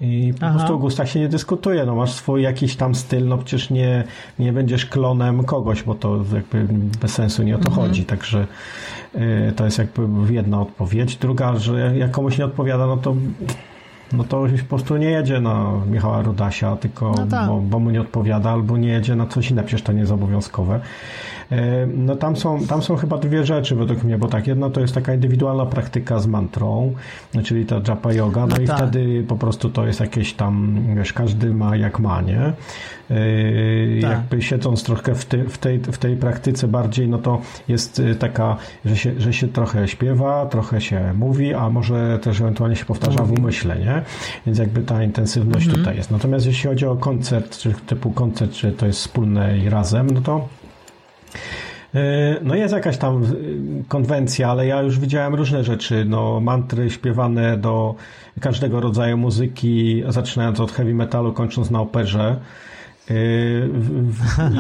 I 0.01 0.35
po 0.41 0.47
Aha. 0.47 0.55
prostu 0.55 0.75
o 0.75 0.79
gustach 0.79 1.09
się 1.09 1.21
nie 1.21 1.29
dyskutuje. 1.29 1.87
No, 1.87 1.95
masz 1.95 2.13
swój 2.13 2.43
jakiś 2.43 2.77
tam 2.77 2.95
styl, 2.95 3.29
no 3.29 3.39
przecież 3.39 3.71
nie, 3.71 4.05
nie 4.39 4.53
będziesz 4.53 4.87
klonem 4.87 5.45
kogoś, 5.45 5.83
bo 5.83 5.95
to 5.95 6.25
jakby 6.35 6.67
bez 7.01 7.13
sensu 7.13 7.43
nie 7.43 7.57
o 7.57 7.59
to 7.59 7.69
mhm. 7.69 7.87
chodzi. 7.87 8.05
Także 8.05 8.47
y, 9.15 9.53
to 9.57 9.65
jest 9.65 9.79
jakby 9.79 10.33
jedna 10.33 10.61
odpowiedź. 10.61 11.17
Druga, 11.17 11.57
że 11.57 11.97
jak 11.97 12.11
komuś 12.11 12.39
nie 12.39 12.45
odpowiada, 12.45 12.87
no 12.87 12.97
to 12.97 13.15
no 14.13 14.25
to 14.25 14.47
po 14.61 14.69
prostu 14.69 14.97
nie 14.97 15.11
jedzie 15.11 15.41
na 15.41 15.73
Michała 15.91 16.23
Rudasia, 16.23 16.77
tylko 16.77 17.15
no 17.17 17.27
tak. 17.27 17.49
bo, 17.49 17.61
bo, 17.61 17.79
mu 17.79 17.91
nie 17.91 18.01
odpowiada, 18.01 18.51
albo 18.51 18.77
nie 18.77 18.89
jedzie 18.89 19.17
na 19.17 19.27
coś 19.27 19.51
inne, 19.51 19.63
przecież 19.63 19.83
to 19.83 19.93
nie 19.93 20.01
jest 20.01 20.13
obowiązkowe. 20.13 20.81
E, 21.53 21.87
no 21.87 22.17
tam 22.17 22.37
są, 22.37 22.67
tam 22.67 22.83
są 22.83 22.97
chyba 22.97 23.19
dwie 23.19 23.45
rzeczy 23.45 23.75
według 23.75 24.05
mnie, 24.05 24.19
bo 24.19 24.29
tak, 24.29 24.47
jedna 24.47 24.71
to 24.71 24.81
jest 24.81 24.95
taka 24.95 25.15
indywidualna 25.15 25.67
praktyka 25.67 26.19
z 26.19 26.27
mantrą, 26.27 26.95
czyli 27.45 27.67
ta 27.67 27.81
japa 27.89 28.13
yoga, 28.13 28.47
no, 28.47 28.57
no 28.57 28.63
i 28.63 28.67
tak. 28.67 28.77
wtedy 28.77 29.25
po 29.29 29.37
prostu 29.37 29.71
to 29.71 29.87
jest 29.87 30.01
jakieś 30.01 30.35
tam, 30.35 30.83
wiesz, 30.97 31.13
każdy 31.13 31.55
ma 31.55 31.77
jak 31.77 31.99
ma, 31.99 32.21
nie? 32.21 32.41
E, 32.41 34.01
tak. 34.01 34.11
Jakby 34.11 34.43
siedząc 34.43 34.83
trochę 34.83 35.15
w, 35.15 35.25
ty, 35.25 35.45
w, 35.45 35.59
tej, 35.59 35.79
w 35.79 35.99
tej 35.99 36.17
praktyce 36.17 36.69
bardziej, 36.69 37.09
no 37.09 37.19
to 37.19 37.41
jest 37.69 38.01
e, 38.01 38.15
taka, 38.15 38.57
że 38.85 38.97
się, 38.97 39.21
że 39.21 39.33
się 39.33 39.49
trochę 39.49 39.89
śpiewa, 39.89 40.47
trochę 40.47 40.81
się 40.81 41.15
mówi, 41.15 41.55
a 41.55 41.71
może 41.71 42.19
też 42.19 42.41
ewentualnie 42.41 42.77
się 42.77 42.85
powtarza 42.85 43.25
w 43.25 43.33
umyśle, 43.33 43.79
nie? 43.79 44.03
Więc 44.47 44.59
jakby 44.59 44.83
ta 44.83 45.03
intensywność 45.03 45.67
mhm. 45.67 45.79
tutaj 45.79 45.97
jest. 45.97 46.11
Natomiast 46.11 46.47
jeśli 46.47 46.69
chodzi 46.69 46.87
o 46.87 46.97
koncert, 46.97 47.59
czy 47.59 47.75
typu 47.87 48.11
koncert, 48.11 48.53
czy 48.53 48.73
to 48.73 48.87
jest 48.87 48.99
wspólne 48.99 49.59
i 49.59 49.69
razem, 49.69 50.11
no 50.11 50.21
to 50.21 50.49
no 52.43 52.55
jest 52.55 52.75
jakaś 52.75 52.99
tam 52.99 53.25
e, 53.25 53.27
konwencja, 53.89 54.51
ale 54.51 54.67
ja 54.67 54.83
już 54.83 54.99
widziałem 54.99 55.35
różne 55.35 55.65
rzeczy, 55.65 56.05
no 56.05 56.41
mantry 56.41 56.91
śpiewane 56.91 57.57
do 57.57 57.95
każdego 58.41 58.81
rodzaju 58.81 59.17
muzyki, 59.17 60.03
zaczynając 60.09 60.61
od 60.61 60.73
heavy 60.73 60.95
metalu, 60.95 61.33
kończąc 61.33 61.71
na 61.71 61.81
operze. 61.81 62.37
E, 63.11 63.15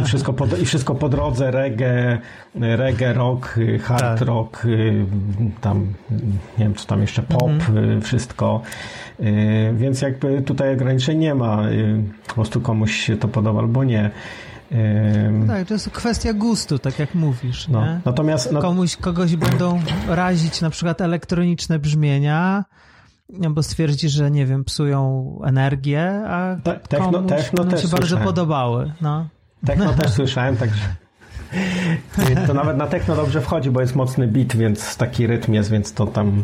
I 0.01 0.05
wszystko, 0.05 0.33
po, 0.33 0.47
I 0.63 0.65
wszystko 0.65 0.95
po 0.95 1.09
drodze, 1.09 1.51
reggae, 1.51 2.19
reggae 2.55 3.13
rock, 3.13 3.55
hard 3.83 4.03
tak. 4.19 4.21
rock, 4.21 4.67
tam 5.61 5.87
nie 6.59 6.65
wiem 6.65 6.75
co 6.75 6.87
tam 6.87 7.01
jeszcze, 7.01 7.23
pop, 7.23 7.43
mhm. 7.43 8.03
wszystko. 8.03 8.63
Więc 9.73 10.03
jakby 10.03 10.43
tutaj 10.43 10.75
ograniczeń 10.75 11.19
nie 11.19 11.35
ma. 11.35 11.63
Po 12.29 12.35
prostu 12.35 12.61
komuś 12.61 12.97
się 12.97 13.17
to 13.17 13.29
podoba 13.29 13.61
albo 13.61 13.85
nie. 13.85 14.11
Tak, 15.47 15.69
to 15.69 15.75
jest 15.75 15.91
kwestia 15.91 16.33
gustu, 16.33 16.79
tak 16.79 16.99
jak 16.99 17.15
mówisz. 17.15 17.69
No. 17.69 17.85
Nie? 17.85 18.01
Natomiast 18.05 18.53
no... 18.53 18.61
Komuś, 18.61 18.97
kogoś 18.97 19.37
będą 19.37 19.81
razić 20.09 20.61
na 20.61 20.71
przykład 20.71 21.01
elektroniczne 21.01 21.79
brzmienia, 21.79 22.65
bo 23.51 23.63
stwierdzi, 23.63 24.09
że 24.09 24.31
nie 24.31 24.47
wiem, 24.47 24.65
psują 24.65 25.41
energię, 25.45 26.23
a 26.27 26.57
techno, 26.63 27.13
komuś 27.13 27.29
techno 27.29 27.77
się 27.77 27.89
bardzo 27.89 28.19
podobały. 28.19 28.93
No. 29.01 29.29
Techno 29.67 29.93
też 29.93 30.11
słyszałem, 30.11 30.57
także 30.57 30.81
to 32.47 32.55
nawet 32.55 32.77
na 32.77 32.87
techno 32.87 33.17
dobrze 33.17 33.41
wchodzi, 33.41 33.71
bo 33.71 33.81
jest 33.81 33.97
mocny 33.97 34.29
beat, 34.29 34.57
więc 34.57 34.97
taki 34.97 35.27
rytm 35.27 35.53
jest, 35.53 35.71
więc 35.71 35.93
to 35.93 36.07
tam... 36.07 36.43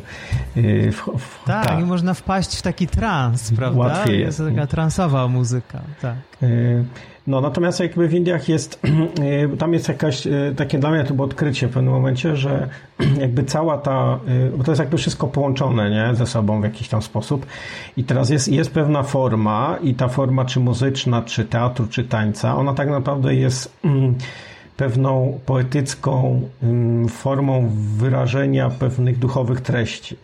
Yy, 0.57 0.93
w, 0.93 0.97
w, 0.97 1.45
tak, 1.45 1.67
tak, 1.67 1.81
i 1.81 1.83
można 1.83 2.15
wpaść 2.15 2.59
w 2.59 2.63
taki 2.63 2.87
trans, 2.87 3.53
prawda? 3.53 3.79
Łatwiej 3.79 4.21
jest. 4.21 4.41
Jest 4.41 4.55
taka 4.55 4.67
transowa 4.67 5.29
muzyka, 5.29 5.81
tak. 6.03 6.17
Yy, 6.43 6.85
no 7.27 7.41
natomiast 7.41 7.81
jakby 7.81 8.09
w 8.09 8.15
Indiach 8.15 8.49
jest, 8.49 8.81
y, 9.55 9.57
tam 9.57 9.73
jest 9.73 9.89
jakaś, 9.89 10.27
y, 10.27 10.55
takie 10.57 10.79
dla 10.79 10.91
mnie 10.91 11.05
to 11.05 11.15
było 11.15 11.27
odkrycie 11.27 11.69
w 11.69 11.71
pewnym 11.71 11.93
momencie, 11.93 12.37
że 12.37 12.69
jakby 13.21 13.45
cała 13.45 13.79
ta, 13.79 14.19
y, 14.29 14.57
bo 14.57 14.65
to 14.65 14.71
jest 14.71 14.81
jakby 14.81 14.97
wszystko 14.97 15.27
połączone, 15.27 15.91
nie, 15.91 16.15
ze 16.15 16.27
sobą 16.27 16.61
w 16.61 16.65
jakiś 16.65 16.89
tam 16.89 17.03
sposób 17.03 17.47
i 17.97 18.05
teraz 18.05 18.31
jest, 18.31 18.49
jest 18.49 18.71
pewna 18.71 19.03
forma 19.03 19.79
i 19.83 19.95
ta 19.95 20.09
forma 20.09 20.45
czy 20.45 20.61
muzyczna, 20.61 21.23
czy 21.23 21.45
teatru, 21.45 21.87
czy 21.87 22.05
tańca, 22.05 22.57
ona 22.57 22.75
tak 22.75 22.91
naprawdę 22.91 23.35
jest 23.35 23.79
mm, 23.85 24.15
pewną 24.77 25.41
poetycką 25.47 26.43
formą 27.11 27.71
wyrażenia 27.99 28.71
pewnych 28.71 29.19
duchowych 29.19 29.61
treści. 29.61 30.17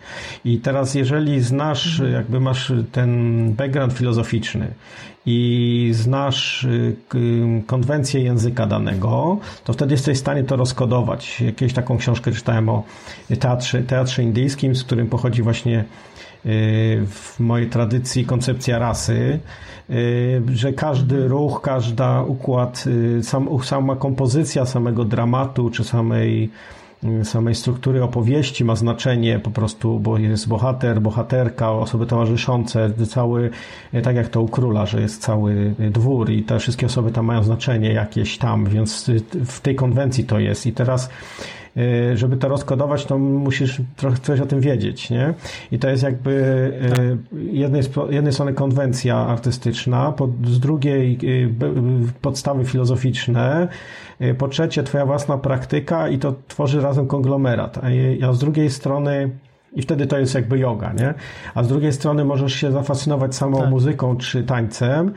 I 0.45 0.59
teraz, 0.59 0.95
jeżeli 0.95 1.41
znasz, 1.41 2.03
jakby 2.13 2.41
masz 2.41 2.73
ten 2.93 3.53
background 3.53 3.93
filozoficzny 3.93 4.75
i 5.27 5.91
znasz 5.95 6.65
y, 6.65 6.97
konwencję 7.67 8.23
języka 8.23 8.67
danego, 8.67 9.39
to 9.65 9.73
wtedy 9.73 9.95
jesteś 9.95 10.17
w 10.17 10.21
stanie 10.21 10.45
to 10.45 10.57
rozkodować. 10.57 11.41
Jakieś 11.41 11.73
taką 11.73 11.99
książkę 11.99 12.33
czytałem 12.33 12.69
o 12.69 12.85
teatrze, 13.41 13.83
teatrze 13.83 14.23
indyjskim, 14.23 14.75
z 14.75 14.85
którym 14.85 15.07
pochodzi 15.07 15.43
właśnie 15.43 15.79
y, 15.79 15.85
w 17.07 17.37
mojej 17.41 17.69
tradycji 17.69 18.25
koncepcja 18.25 18.79
rasy, 18.79 19.41
y, 19.91 20.43
że 20.55 20.73
każdy 20.73 21.29
ruch, 21.29 21.61
każda 21.63 22.23
układ, 22.23 22.85
sam, 23.23 23.49
sama 23.63 23.97
kompozycja 23.97 24.67
samego 24.67 25.05
dramatu 25.05 25.71
czy 25.71 25.85
samej 25.85 26.51
samej 27.25 27.55
struktury 27.55 28.03
opowieści 28.03 28.65
ma 28.65 28.77
znaczenie 28.77 29.39
po 29.39 29.51
prostu, 29.51 30.01
bo 30.01 30.19
jest 30.19 30.49
bohater, 30.49 31.01
bohaterka, 31.01 31.73
osoby 31.73 32.07
towarzyszące, 32.07 32.91
cały, 33.09 33.51
tak 34.03 34.17
jak 34.17 34.29
to 34.29 34.43
u 34.43 34.49
króla, 34.49 34.87
że 34.87 35.01
jest 35.01 35.23
cały 35.23 35.75
dwór 35.79 36.31
i 36.31 36.43
te 36.43 36.59
wszystkie 36.59 36.87
osoby 36.87 37.13
tam 37.13 37.27
mają 37.27 37.43
znaczenie 37.43 37.93
jakieś 37.93 38.39
tam, 38.39 38.67
więc 38.67 39.11
w 39.47 39.61
tej 39.61 39.75
konwencji 39.75 40.25
to 40.25 40.39
jest. 40.39 40.67
I 40.67 40.73
teraz 40.73 41.11
żeby 42.15 42.37
to 42.37 42.49
rozkodować, 42.49 43.05
to 43.05 43.19
musisz 43.19 43.81
trochę 43.97 44.17
coś 44.17 44.41
o 44.41 44.47
tym 44.47 44.61
wiedzieć, 44.61 45.11
nie? 45.11 45.35
I 45.73 45.79
to 45.79 45.91
jest 45.91 46.03
jakby 46.03 46.31
y, 47.39 47.43
jednej, 47.53 47.83
jednej 48.11 48.33
strony 48.33 48.53
konwencja 48.53 49.17
artystyczna, 49.17 50.15
z 50.45 50.61
drugiej 50.61 51.19
y, 51.25 51.51
podstawy 52.21 52.65
filozoficzne, 52.65 53.69
po 54.39 54.49
trzecie 54.49 54.83
twoja 54.83 55.07
własna 55.07 55.39
praktyka 55.39 56.09
i 56.09 56.19
to 56.19 56.35
tworzy 56.49 56.81
razem 56.81 57.07
konglomerat, 57.07 57.79
a, 57.79 57.87
a 58.29 58.33
z 58.33 58.39
drugiej 58.39 58.71
strony 58.71 59.31
i 59.73 59.83
wtedy 59.83 60.07
to 60.07 60.19
jest 60.19 60.35
jakby 60.35 60.59
yoga, 60.59 60.93
nie? 60.93 61.15
A 61.55 61.63
z 61.63 61.69
drugiej 61.69 61.93
strony 61.93 62.25
możesz 62.25 62.55
się 62.55 62.73
zafascynować 62.73 63.35
samą 63.35 63.61
tak. 63.61 63.71
muzyką 63.71 64.17
czy 64.17 64.43
tańcem, 64.43 65.13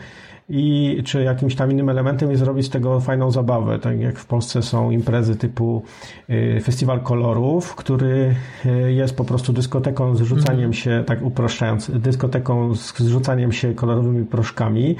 i 0.49 1.01
czy 1.05 1.23
jakimś 1.23 1.55
tam 1.55 1.71
innym 1.71 1.89
elementem 1.89 2.31
i 2.31 2.35
zrobić 2.35 2.65
z 2.65 2.69
tego 2.69 2.99
fajną 2.99 3.31
zabawę. 3.31 3.79
Tak 3.79 3.99
jak 3.99 4.19
w 4.19 4.25
Polsce 4.25 4.61
są 4.61 4.91
imprezy 4.91 5.35
typu 5.35 5.83
y, 6.29 6.61
Festiwal 6.63 7.01
Kolorów, 7.01 7.75
który 7.75 8.35
y, 8.65 8.93
jest 8.93 9.17
po 9.17 9.23
prostu 9.23 9.53
dyskoteką 9.53 10.15
z 10.15 10.21
rzucaniem 10.21 10.59
mm. 10.59 10.73
się, 10.73 11.03
tak 11.07 11.21
uproszczając, 11.21 11.91
dyskoteką 11.91 12.75
z 12.75 13.07
rzucaniem 13.07 13.51
się 13.51 13.73
kolorowymi 13.73 14.25
proszkami, 14.25 14.95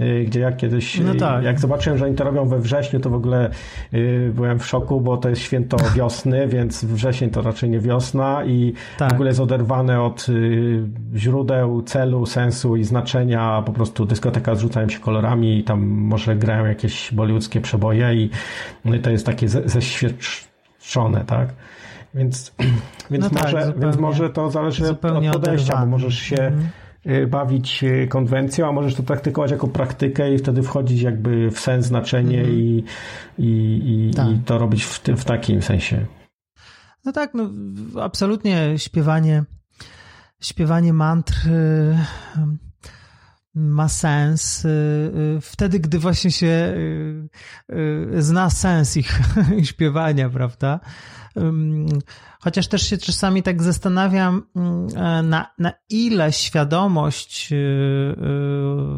y, 0.00 0.24
gdzie 0.26 0.40
ja 0.40 0.52
kiedyś, 0.52 1.00
no 1.00 1.14
tak. 1.14 1.44
jak 1.44 1.60
zobaczyłem, 1.60 1.98
że 1.98 2.04
oni 2.04 2.14
to 2.14 2.24
robią 2.24 2.48
we 2.48 2.58
wrześniu, 2.58 3.00
to 3.00 3.10
w 3.10 3.14
ogóle 3.14 3.50
byłem 4.34 4.58
w 4.58 4.66
szoku, 4.66 5.00
bo 5.00 5.16
to 5.16 5.28
jest 5.28 5.42
święto 5.42 5.76
wiosny, 5.96 6.48
więc 6.48 6.84
wrzesień 6.84 7.30
to 7.30 7.42
raczej 7.42 7.70
nie 7.70 7.80
wiosna 7.80 8.44
i 8.44 8.72
tak. 8.98 9.10
w 9.10 9.12
ogóle 9.14 9.30
jest 9.30 9.40
oderwane 9.40 10.02
od 10.02 10.26
źródeł, 11.16 11.82
celu, 11.82 12.26
sensu 12.26 12.76
i 12.76 12.84
znaczenia, 12.84 13.62
po 13.66 13.72
prostu 13.72 14.06
dyskoteka 14.06 14.54
z 14.54 14.64
się 14.90 14.98
kolorami 14.98 15.58
i 15.58 15.64
tam 15.64 15.86
może 15.86 16.36
grają 16.36 16.66
jakieś 16.66 17.14
bollywoodzkie 17.14 17.60
przeboje 17.60 18.14
i 18.14 18.30
no 18.84 18.98
to 19.02 19.10
jest 19.10 19.26
takie 19.26 19.48
zeświadczone, 19.48 21.24
tak? 21.26 21.48
Więc, 22.14 22.54
więc, 23.10 23.24
no 23.32 23.42
może, 23.42 23.56
tak, 23.56 23.66
zupełnie, 23.66 23.86
więc 23.86 23.96
może 23.96 24.30
to 24.30 24.50
zależy 24.50 24.90
od 24.90 24.98
podejścia, 25.00 25.36
oderwane. 25.36 25.86
bo 25.86 25.90
możesz 25.90 26.18
się 26.18 26.42
mhm. 26.42 26.68
Y, 27.06 27.26
bawić 27.26 27.84
y, 27.84 28.08
konwencją, 28.08 28.68
a 28.68 28.72
możesz 28.72 28.94
to 28.94 29.02
praktykować 29.02 29.50
jako 29.50 29.68
praktykę 29.68 30.34
i 30.34 30.38
wtedy 30.38 30.62
wchodzić 30.62 31.02
jakby 31.02 31.50
w 31.50 31.60
sens, 31.60 31.86
znaczenie 31.86 32.38
mhm. 32.38 32.58
i, 32.58 32.84
i, 33.38 33.80
i, 33.84 34.14
tak. 34.14 34.28
i, 34.28 34.38
to 34.38 34.58
robić 34.58 34.84
w, 34.84 35.00
tym, 35.00 35.16
w 35.16 35.24
takim 35.24 35.62
sensie. 35.62 36.06
No 37.04 37.12
tak, 37.12 37.34
no 37.34 37.50
absolutnie 38.00 38.78
śpiewanie 38.78 39.44
śpiewanie 40.40 40.92
mantr 40.92 41.34
y, 41.48 41.96
ma 43.54 43.88
sens 43.88 44.64
y, 44.64 44.68
y, 44.68 45.40
wtedy, 45.40 45.80
gdy 45.80 45.98
właśnie 45.98 46.30
się 46.30 46.74
y, 47.72 48.22
zna 48.22 48.50
sens 48.50 48.96
ich 48.96 49.20
śpiewania, 49.70 50.30
prawda? 50.30 50.80
Chociaż 52.40 52.68
też 52.68 52.88
się 52.88 52.98
czasami 52.98 53.42
tak 53.42 53.62
zastanawiam, 53.62 54.42
na, 55.22 55.50
na 55.58 55.72
ile 55.88 56.32
świadomość 56.32 57.50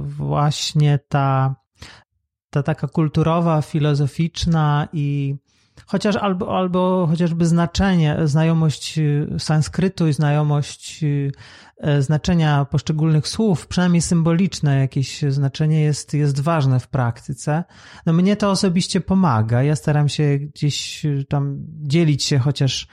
właśnie 0.05 0.99
ta, 1.09 1.55
ta 2.51 2.63
taka 2.63 2.89
kulturowa, 2.89 3.63
filozoficzna 3.63 4.89
i 4.93 5.37
chociaż 5.87 6.17
albo, 6.17 6.59
albo 6.59 7.07
chociażby 7.07 7.47
znaczenie, 7.47 8.17
znajomość 8.25 9.01
sanskrytu 9.39 10.09
i 10.09 10.13
znajomość 10.13 11.05
E, 11.05 11.31
znaczenia 11.99 12.65
poszczególnych 12.65 13.29
słów, 13.29 13.67
przynajmniej 13.67 14.03
symboliczne 14.03 14.81
jakieś 14.81 15.23
znaczenie 15.23 15.81
jest, 15.81 16.15
jest 16.15 16.41
ważne 16.41 16.81
w 16.81 16.89
praktyce. 16.89 17.65
No 18.07 18.13
mnie 18.13 18.37
to 18.37 18.51
osobiście 18.51 19.01
pomaga. 19.01 19.63
Ja 19.63 19.77
staram 19.77 20.09
się 20.09 20.39
gdzieś 20.39 21.07
tam 21.29 21.57
dzielić 21.83 22.25
się 22.25 22.39
chociaż 22.39 22.89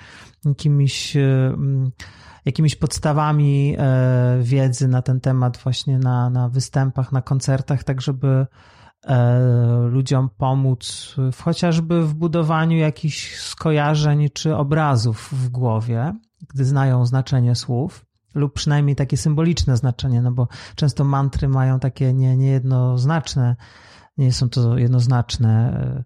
jakimiś, 0.46 1.18
e, 1.18 1.56
jakimiś 2.46 2.76
podstawami 2.76 3.76
e, 3.78 4.38
wiedzy 4.42 4.88
na 4.88 5.02
ten 5.02 5.22
temat 5.22 5.58
właśnie 5.58 6.00
na, 6.00 6.30
na 6.30 6.50
występach, 6.50 7.12
na 7.12 7.22
koncertach, 7.22 7.84
tak 7.84 8.02
żeby 8.02 8.48
e, 9.06 9.88
ludziom 9.92 10.30
pomóc 10.38 11.14
w, 11.32 11.42
chociażby 11.42 12.08
w 12.08 12.14
budowaniu 12.14 12.78
jakichś 12.78 13.40
skojarzeń 13.40 14.30
czy 14.34 14.56
obrazów 14.56 15.30
w 15.32 15.50
głowie, 15.50 16.14
gdy 16.50 16.66
znają 16.66 17.06
znaczenie 17.06 17.56
słów 17.56 18.06
lub 18.36 18.54
przynajmniej 18.54 18.96
takie 18.96 19.18
symboliczne 19.18 19.78
znaczenie, 19.78 20.22
no 20.22 20.32
bo 20.32 20.48
często 20.76 21.04
mantry 21.04 21.48
mają 21.48 21.80
takie 21.80 22.14
nie, 22.14 22.38
niejednoznaczne, 22.38 23.56
nie 24.18 24.34
są 24.34 24.50
to 24.50 24.78
jednoznaczne. 24.78 26.04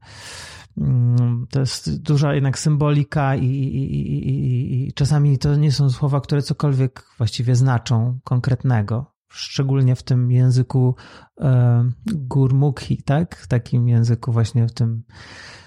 Mm, 0.78 1.48
to 1.50 1.60
jest 1.60 2.02
duża 2.02 2.34
jednak 2.34 2.60
symbolika 2.60 3.36
i, 3.36 3.46
i, 3.46 3.96
i, 3.96 4.88
i, 4.88 4.94
czasami 4.94 5.38
to 5.38 5.56
nie 5.56 5.72
są 5.72 5.90
słowa, 5.90 6.22
które 6.22 6.42
cokolwiek 6.42 7.06
właściwie 7.18 7.56
znaczą 7.56 8.20
konkretnego. 8.24 9.14
Szczególnie 9.30 9.96
w 9.96 10.04
tym 10.04 10.32
języku 10.32 10.96
e, 11.42 11.92
gurmukhi, 12.06 13.04
tak? 13.04 13.36
W 13.36 13.48
takim 13.48 13.88
języku 13.88 14.32
właśnie 14.32 14.68
w 14.68 14.74
tym 14.74 15.04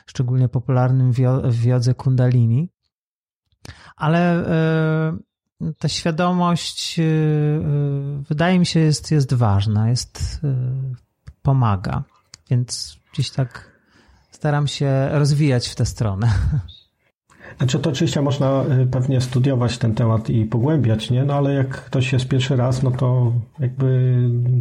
szczególnie 0.07 0.49
popularnym 0.49 1.13
w 1.45 1.61
wiodze 1.61 1.95
kundalini. 1.95 2.71
Ale 3.97 4.47
e, 4.47 5.19
ta 5.79 5.89
świadomość, 5.89 6.99
y, 6.99 7.03
y, 7.03 8.25
wydaje 8.29 8.59
mi 8.59 8.67
się, 8.67 8.81
jest, 8.81 9.11
jest 9.11 9.35
ważna, 9.35 9.89
jest, 9.89 10.41
y, 10.45 10.57
pomaga. 11.43 12.05
Więc 12.51 12.97
gdzieś 13.13 13.31
tak 13.31 13.71
staram 14.31 14.69
się 14.69 15.09
rozwijać 15.13 15.69
w 15.69 15.75
tę 15.75 15.87
stronę. 15.87 16.33
Znaczy 17.59 17.79
to 17.79 17.91
oczywiście 17.91 18.23
można 18.23 18.63
y, 18.83 18.87
pewnie 18.87 19.21
studiować 19.21 19.79
ten 19.79 19.95
temat 19.95 20.31
i 20.31 20.45
pogłębiać, 20.45 21.11
nie? 21.11 21.25
No 21.25 21.35
ale 21.35 21.55
jak 21.55 21.69
ktoś 21.69 22.13
jest 22.13 22.29
pierwszy 22.29 22.57
raz, 22.57 22.83
no 22.83 22.91
to 22.91 23.33
jakby 23.59 24.17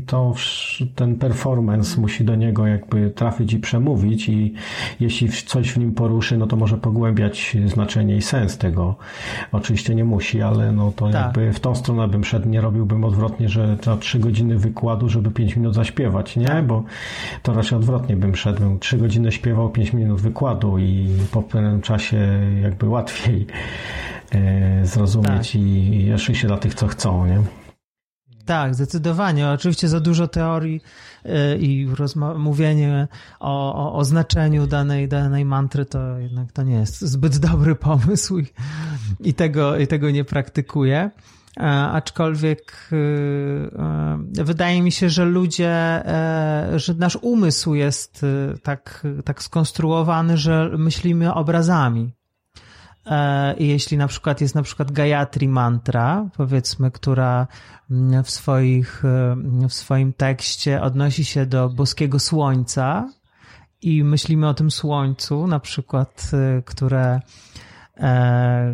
to 0.05 0.33
ten 0.95 1.15
performance 1.15 2.01
musi 2.01 2.25
do 2.25 2.35
niego 2.35 2.67
jakby 2.67 3.09
trafić 3.09 3.53
i 3.53 3.59
przemówić 3.59 4.29
i 4.29 4.53
jeśli 4.99 5.29
coś 5.29 5.71
w 5.71 5.77
nim 5.77 5.93
poruszy, 5.93 6.37
no 6.37 6.47
to 6.47 6.55
może 6.55 6.77
pogłębiać 6.77 7.57
znaczenie 7.65 8.17
i 8.17 8.21
sens 8.21 8.57
tego. 8.57 8.95
Oczywiście 9.51 9.95
nie 9.95 10.05
musi, 10.05 10.41
ale 10.41 10.71
no 10.71 10.91
to 10.95 11.09
tak. 11.09 11.13
jakby 11.15 11.53
w 11.53 11.59
tą 11.59 11.75
stronę 11.75 12.07
bym 12.07 12.23
szedł, 12.23 12.49
nie 12.49 12.61
robiłbym 12.61 13.03
odwrotnie, 13.03 13.49
że 13.49 13.77
za 13.83 13.97
trzy 13.97 14.19
godziny 14.19 14.57
wykładu, 14.57 15.09
żeby 15.09 15.31
pięć 15.31 15.55
minut 15.55 15.75
zaśpiewać, 15.75 16.35
nie? 16.35 16.47
Tak. 16.47 16.67
Bo 16.67 16.83
to 17.43 17.53
raczej 17.53 17.77
odwrotnie 17.77 18.15
bym 18.15 18.35
szedł, 18.35 18.77
trzy 18.79 18.97
godziny 18.97 19.31
śpiewał, 19.31 19.69
pięć 19.69 19.93
minut 19.93 20.21
wykładu 20.21 20.77
i 20.77 21.07
po 21.31 21.43
pewnym 21.43 21.81
czasie 21.81 22.17
jakby 22.61 22.78
łatwiej 22.87 23.47
e, 24.31 24.85
zrozumieć 24.85 25.51
tak. 25.51 25.55
i 25.55 26.05
jeszcze 26.05 26.35
się 26.35 26.47
dla 26.47 26.57
tych, 26.57 26.73
co 26.75 26.87
chcą, 26.87 27.25
nie? 27.25 27.43
Tak, 28.49 28.75
zdecydowanie. 28.75 29.49
Oczywiście 29.49 29.87
za 29.87 29.99
dużo 29.99 30.27
teorii 30.27 30.81
e, 31.25 31.57
i 31.57 31.87
mówienie 32.37 33.07
o, 33.39 33.75
o, 33.75 33.93
o, 33.93 34.05
znaczeniu 34.05 34.67
danej, 34.67 35.07
danej 35.07 35.45
mantry 35.45 35.85
to 35.85 36.17
jednak 36.17 36.51
to 36.51 36.63
nie 36.63 36.75
jest 36.75 37.01
zbyt 37.01 37.37
dobry 37.49 37.75
pomysł 37.75 38.39
i, 38.39 38.45
i 39.19 39.33
tego, 39.33 39.77
i 39.77 39.87
tego 39.87 40.11
nie 40.11 40.23
praktykuję. 40.23 41.11
E, 41.57 41.61
aczkolwiek 41.71 42.89
wydaje 44.33 44.81
mi 44.81 44.91
się, 44.91 45.09
że 45.09 45.25
ludzie, 45.25 46.03
że 46.75 46.93
nasz 46.97 47.17
umysł 47.21 47.73
jest 47.73 48.25
tak, 48.63 49.07
tak 49.25 49.43
skonstruowany, 49.43 50.37
że 50.37 50.71
myślimy 50.77 51.33
obrazami. 51.33 52.18
E, 53.09 53.55
jeśli 53.59 53.97
na 53.97 54.07
przykład 54.07 54.41
jest 54.41 54.55
na 54.55 54.63
przykład 54.63 54.91
Gayatri 54.91 55.47
mantra, 55.47 56.29
powiedzmy, 56.37 56.91
która 56.91 57.47
mm, 57.91 58.23
w, 58.23 58.29
swoich, 58.29 59.05
e, 59.05 59.67
w 59.69 59.73
swoim 59.73 60.13
tekście 60.13 60.81
odnosi 60.81 61.25
się 61.25 61.45
do 61.45 61.69
boskiego 61.69 62.19
słońca 62.19 63.09
i 63.81 64.03
myślimy 64.03 64.47
o 64.47 64.53
tym 64.53 64.71
słońcu, 64.71 65.47
na 65.47 65.59
przykład, 65.59 66.31
e, 66.33 66.61
które 66.61 67.21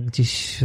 gdzieś 0.05 0.63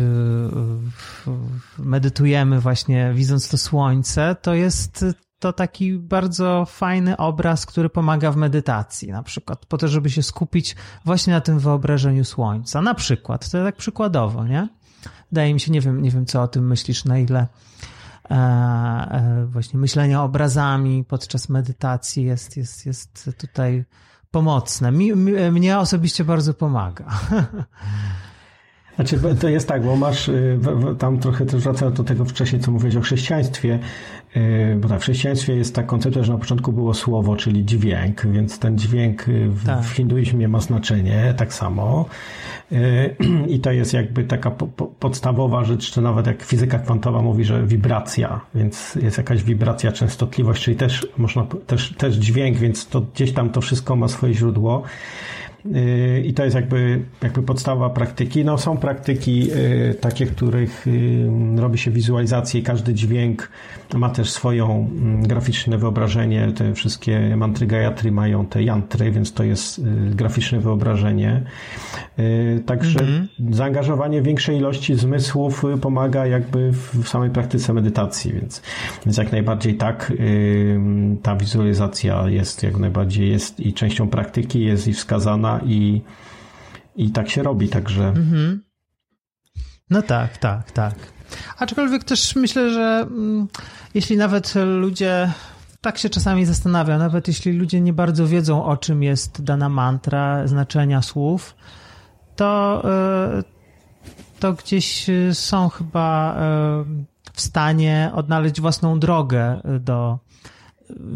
medytujemy 1.79 2.61
właśnie 2.61 3.13
widząc 3.15 3.49
to 3.49 3.59
słońce, 3.59 4.37
to 4.43 4.55
jest 4.55 5.05
to 5.41 5.53
taki 5.53 5.99
bardzo 5.99 6.65
fajny 6.65 7.17
obraz, 7.17 7.67
który 7.67 7.89
pomaga 7.89 8.33
w 8.33 8.37
medytacji, 8.37 9.09
na 9.09 9.23
przykład, 9.23 9.67
po 9.67 9.79
to, 9.79 9.89
żeby 9.89 10.11
się 10.11 10.23
skupić 10.23 10.77
właśnie 11.05 11.33
na 11.33 11.41
tym 11.41 11.59
wyobrażeniu 11.59 12.25
słońca. 12.25 12.83
Na 12.83 12.95
przykład, 12.95 13.51
to 13.51 13.65
tak 13.65 13.77
przykładowo, 13.77 14.47
nie? 14.47 14.69
Wydaje 15.33 15.55
mi 15.55 15.61
się, 15.61 15.73
nie 15.73 15.81
wiem, 15.81 16.03
nie 16.03 16.11
wiem 16.11 16.27
co 16.27 16.43
o 16.43 16.49
tym 16.49 16.67
myślisz, 16.67 17.05
na 17.05 17.19
ile 17.19 17.47
e, 18.31 18.35
e, 18.35 19.47
właśnie 19.47 19.81
myślenie 19.81 20.21
obrazami 20.21 21.05
podczas 21.05 21.49
medytacji 21.49 22.25
jest, 22.25 22.57
jest, 22.57 22.87
jest 22.87 23.31
tutaj 23.39 23.85
pomocne. 24.31 24.93
Mi, 24.93 25.13
mi, 25.17 25.51
mnie 25.51 25.79
osobiście 25.79 26.25
bardzo 26.25 26.55
pomaga. 26.55 27.05
Znaczy, 29.01 29.37
to 29.41 29.49
jest 29.49 29.69
tak, 29.69 29.85
bo 29.85 29.97
masz 29.97 30.29
y, 30.29 30.59
tam 30.99 31.19
trochę 31.19 31.47
też 31.47 31.63
wracając 31.63 31.97
do 31.97 32.05
tego 32.05 32.25
wcześniej, 32.25 32.63
co 32.63 32.71
mówiłeś 32.71 32.97
o 32.97 33.01
chrześcijaństwie, 33.01 33.79
y, 34.37 34.77
bo 34.81 34.89
tak, 34.89 34.99
w 34.99 35.03
chrześcijaństwie 35.03 35.57
jest 35.57 35.75
ta 35.75 35.83
koncepcja, 35.83 36.23
że 36.23 36.33
na 36.33 36.39
początku 36.39 36.73
było 36.73 36.95
słowo, 36.95 37.37
czyli 37.37 37.65
dźwięk, 37.65 38.27
więc 38.27 38.59
ten 38.59 38.79
dźwięk 38.79 39.25
w, 39.49 39.67
tak. 39.67 39.83
w 39.83 39.91
hinduizmie 39.91 40.49
ma 40.49 40.61
znaczenie 40.61 41.35
tak 41.37 41.55
samo. 41.55 42.07
Y, 42.73 43.17
I 43.55 43.61
to 43.61 43.73
jest 43.73 43.93
jakby 43.93 44.25
taka 44.25 44.51
po, 44.51 44.67
po, 44.67 44.87
podstawowa 44.87 45.65
rzecz, 45.65 45.91
czy 45.91 46.01
nawet 46.01 46.27
jak 46.27 46.43
fizyka 46.43 46.79
kwantowa 46.79 47.23
mówi, 47.23 47.45
że 47.45 47.67
wibracja, 47.67 48.41
więc 48.55 48.95
jest 49.03 49.19
jakaś 49.19 49.43
wibracja, 49.43 49.93
częstotliwość, 49.93 50.63
czyli 50.63 50.77
też 50.77 51.07
można 51.19 51.47
też, 51.67 51.95
też 51.99 52.15
dźwięk, 52.15 52.57
więc 52.59 52.87
to 52.87 53.01
gdzieś 53.01 53.33
tam 53.33 53.51
to 53.51 53.61
wszystko 53.61 53.97
ma 53.97 54.09
swoje 54.09 54.35
źródło. 54.35 54.83
Y, 55.67 56.23
I 56.27 56.35
to 56.35 56.45
jest 56.45 56.57
jakby, 56.57 57.01
jakby 57.23 57.43
podstawa 57.43 57.91
praktyki. 57.91 58.45
No, 58.45 58.59
są 58.59 58.77
praktyki 58.77 59.49
y, 59.53 59.95
takie, 59.95 60.27
których 60.27 60.87
y, 60.87 61.29
robi 61.57 61.79
się 61.79 61.91
wizualizację 61.91 62.61
i 62.61 62.63
każdy 62.63 62.95
dźwięk 62.95 63.51
ma 63.95 64.11
też 64.11 64.31
swoją 64.31 64.89
mm, 64.93 65.23
graficzne 65.23 65.79
wyobrażenie. 65.79 66.53
Te 66.53 66.75
wszystkie 66.75 67.37
mantry 67.37 67.67
Gayatri 67.67 68.13
mają 68.13 68.47
te 68.47 68.63
jantry, 68.63 69.11
więc 69.11 69.33
to 69.33 69.45
jest 69.45 69.81
graficzne 70.11 70.61
wyobrażenie. 70.61 71.43
Także 72.67 72.99
-hmm. 72.99 73.27
zaangażowanie 73.51 74.23
większej 74.23 74.57
ilości 74.57 74.95
zmysłów 74.95 75.63
pomaga 75.81 76.27
jakby 76.27 76.73
w 76.73 77.09
samej 77.09 77.31
praktyce 77.31 77.73
medytacji, 77.73 78.33
więc, 78.33 78.63
więc 79.07 79.17
jak 79.17 79.33
najbardziej 79.33 79.75
tak 79.75 80.13
ta 81.23 81.37
wizualizacja 81.37 82.29
jest 82.29 82.63
jak 82.63 82.77
najbardziej 82.77 83.31
jest 83.31 83.61
i 83.61 83.73
częścią 83.73 84.09
praktyki 84.09 84.61
jest 84.61 84.89
i 84.89 84.93
wskazana 84.93 85.50
i, 85.59 86.03
i 86.97 87.11
tak 87.11 87.31
się 87.31 87.43
robi, 87.43 87.69
także. 87.69 88.09
Mhm. 88.09 88.63
No 89.91 90.03
tak, 90.03 90.39
tak, 90.39 90.71
tak. 90.71 90.95
Aczkolwiek 91.59 92.05
też 92.05 92.37
myślę, 92.37 92.71
że 92.71 93.07
mm, 93.11 93.49
jeśli 93.95 94.17
nawet 94.17 94.55
ludzie 94.81 95.33
tak 95.81 95.99
się 95.99 96.11
czasami 96.11 96.47
zastanawia, 96.47 96.99
nawet 96.99 97.29
jeśli 97.29 97.53
ludzie 97.53 97.81
nie 97.81 97.93
bardzo 97.93 98.27
wiedzą, 98.27 98.65
o 98.65 98.77
czym 98.77 99.03
jest 99.03 99.43
dana 99.43 99.69
mantra, 99.69 100.47
znaczenia 100.47 101.03
słów, 101.03 101.57
to, 102.37 102.83
e, 102.85 103.43
to 104.41 104.53
gdzieś 104.53 105.07
są 105.33 105.69
chyba 105.69 106.35
e, 106.35 106.85
w 107.33 107.41
stanie 107.41 108.11
odnaleźć 108.15 108.61
własną 108.61 108.99
drogę 108.99 109.61
do 109.81 110.19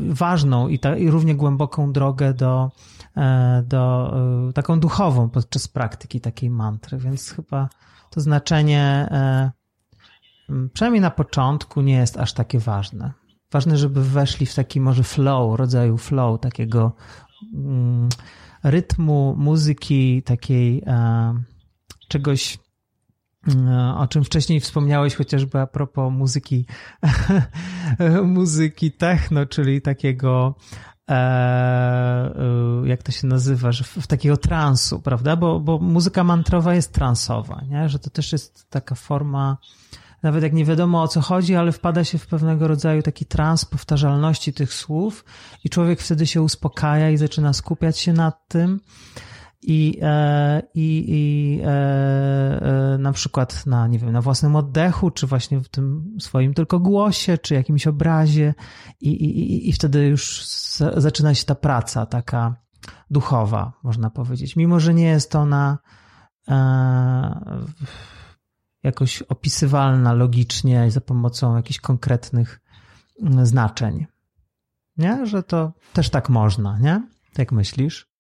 ważną 0.08 0.68
i, 0.68 0.78
ta, 0.78 0.96
i 0.96 1.10
równie 1.10 1.34
głęboką 1.34 1.92
drogę 1.92 2.34
do 2.34 2.70
E, 2.70 2.93
do, 3.62 4.14
e, 4.48 4.52
taką 4.52 4.80
duchową 4.80 5.28
podczas 5.28 5.68
praktyki 5.68 6.20
takiej 6.20 6.50
mantry, 6.50 6.98
więc 6.98 7.30
chyba 7.30 7.68
to 8.10 8.20
znaczenie 8.20 9.08
e, 9.10 9.50
przynajmniej 10.72 11.00
na 11.00 11.10
początku 11.10 11.80
nie 11.80 11.94
jest 11.94 12.16
aż 12.18 12.32
takie 12.32 12.58
ważne. 12.58 13.12
Ważne, 13.52 13.76
żeby 13.76 14.04
weszli 14.04 14.46
w 14.46 14.54
taki 14.54 14.80
może 14.80 15.02
flow, 15.02 15.58
rodzaju 15.58 15.98
flow, 15.98 16.40
takiego 16.40 16.92
mm, 17.54 18.08
rytmu, 18.62 19.34
muzyki, 19.38 20.22
takiej 20.22 20.84
czegoś, 22.08 22.58
o 23.96 24.06
czym 24.06 24.24
wcześniej 24.24 24.60
wspomniałeś, 24.60 25.14
chociażby 25.14 25.60
a 25.60 25.66
propos 25.66 26.12
muzyki, 26.12 26.66
muzyki 28.22 28.92
techno, 28.92 29.46
czyli 29.46 29.82
takiego 29.82 30.54
E, 30.58 30.62
e, 30.62 30.93
jak 32.84 33.02
to 33.02 33.12
się 33.12 33.26
nazywa, 33.26 33.72
że 33.72 33.84
w, 33.84 33.88
w 33.88 34.06
takiego 34.06 34.36
transu, 34.36 35.00
prawda? 35.00 35.36
Bo, 35.36 35.60
bo 35.60 35.78
muzyka 35.78 36.24
mantrowa 36.24 36.74
jest 36.74 36.92
transowa, 36.92 37.62
nie? 37.70 37.88
że 37.88 37.98
to 37.98 38.10
też 38.10 38.32
jest 38.32 38.70
taka 38.70 38.94
forma, 38.94 39.56
nawet 40.22 40.42
jak 40.42 40.52
nie 40.52 40.64
wiadomo 40.64 41.02
o 41.02 41.08
co 41.08 41.20
chodzi, 41.20 41.54
ale 41.54 41.72
wpada 41.72 42.04
się 42.04 42.18
w 42.18 42.26
pewnego 42.26 42.68
rodzaju 42.68 43.02
taki 43.02 43.26
trans 43.26 43.64
powtarzalności 43.64 44.52
tych 44.52 44.74
słów 44.74 45.24
i 45.64 45.70
człowiek 45.70 46.00
wtedy 46.00 46.26
się 46.26 46.42
uspokaja 46.42 47.10
i 47.10 47.16
zaczyna 47.16 47.52
skupiać 47.52 47.98
się 47.98 48.12
nad 48.12 48.48
tym. 48.48 48.80
I, 49.66 49.98
e, 50.02 50.62
i, 50.74 51.04
i 51.08 51.60
e, 51.62 51.68
e, 51.68 52.98
na 52.98 53.12
przykład 53.12 53.66
na, 53.66 53.86
nie 53.86 53.98
wiem, 53.98 54.12
na 54.12 54.20
własnym 54.20 54.56
oddechu, 54.56 55.10
czy 55.10 55.26
właśnie 55.26 55.60
w 55.60 55.68
tym 55.68 56.16
swoim 56.20 56.54
tylko 56.54 56.78
głosie, 56.80 57.38
czy 57.38 57.54
jakimś 57.54 57.86
obrazie 57.86 58.54
i, 59.00 59.10
i, 59.10 59.68
i 59.68 59.72
wtedy 59.72 60.06
już 60.06 60.46
zaczyna 60.96 61.34
się 61.34 61.44
ta 61.44 61.54
praca 61.54 62.06
taka 62.06 62.56
duchowa, 63.10 63.72
można 63.82 64.10
powiedzieć. 64.10 64.56
Mimo, 64.56 64.80
że 64.80 64.94
nie 64.94 65.06
jest 65.06 65.34
ona 65.34 65.78
jakoś 68.82 69.22
opisywalna 69.22 70.12
logicznie 70.12 70.90
za 70.90 71.00
pomocą 71.00 71.56
jakichś 71.56 71.80
konkretnych 71.80 72.60
mm, 73.22 73.46
znaczeń. 73.46 74.06
Nie? 74.96 75.26
Że 75.26 75.42
to 75.42 75.72
też 75.92 76.10
tak 76.10 76.28
można, 76.28 76.78
nie? 76.78 77.02
Jak 77.38 77.52
myślisz? 77.52 78.13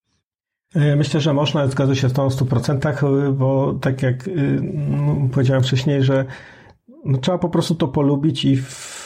E, 0.74 0.96
myślę, 0.96 1.20
że 1.20 1.32
można, 1.32 1.66
zgadzam 1.66 1.94
się 1.94 2.08
z 2.08 2.12
tą 2.12 2.30
w 2.30 2.34
100%, 2.34 3.32
bo 3.32 3.74
tak 3.80 4.02
jak 4.02 4.28
y, 4.28 4.60
no, 4.88 5.28
powiedziałem 5.32 5.62
wcześniej, 5.62 6.02
że 6.02 6.24
no, 7.04 7.18
trzeba 7.18 7.38
po 7.38 7.48
prostu 7.48 7.74
to 7.74 7.88
polubić 7.88 8.44
i 8.44 8.56
w, 8.56 9.04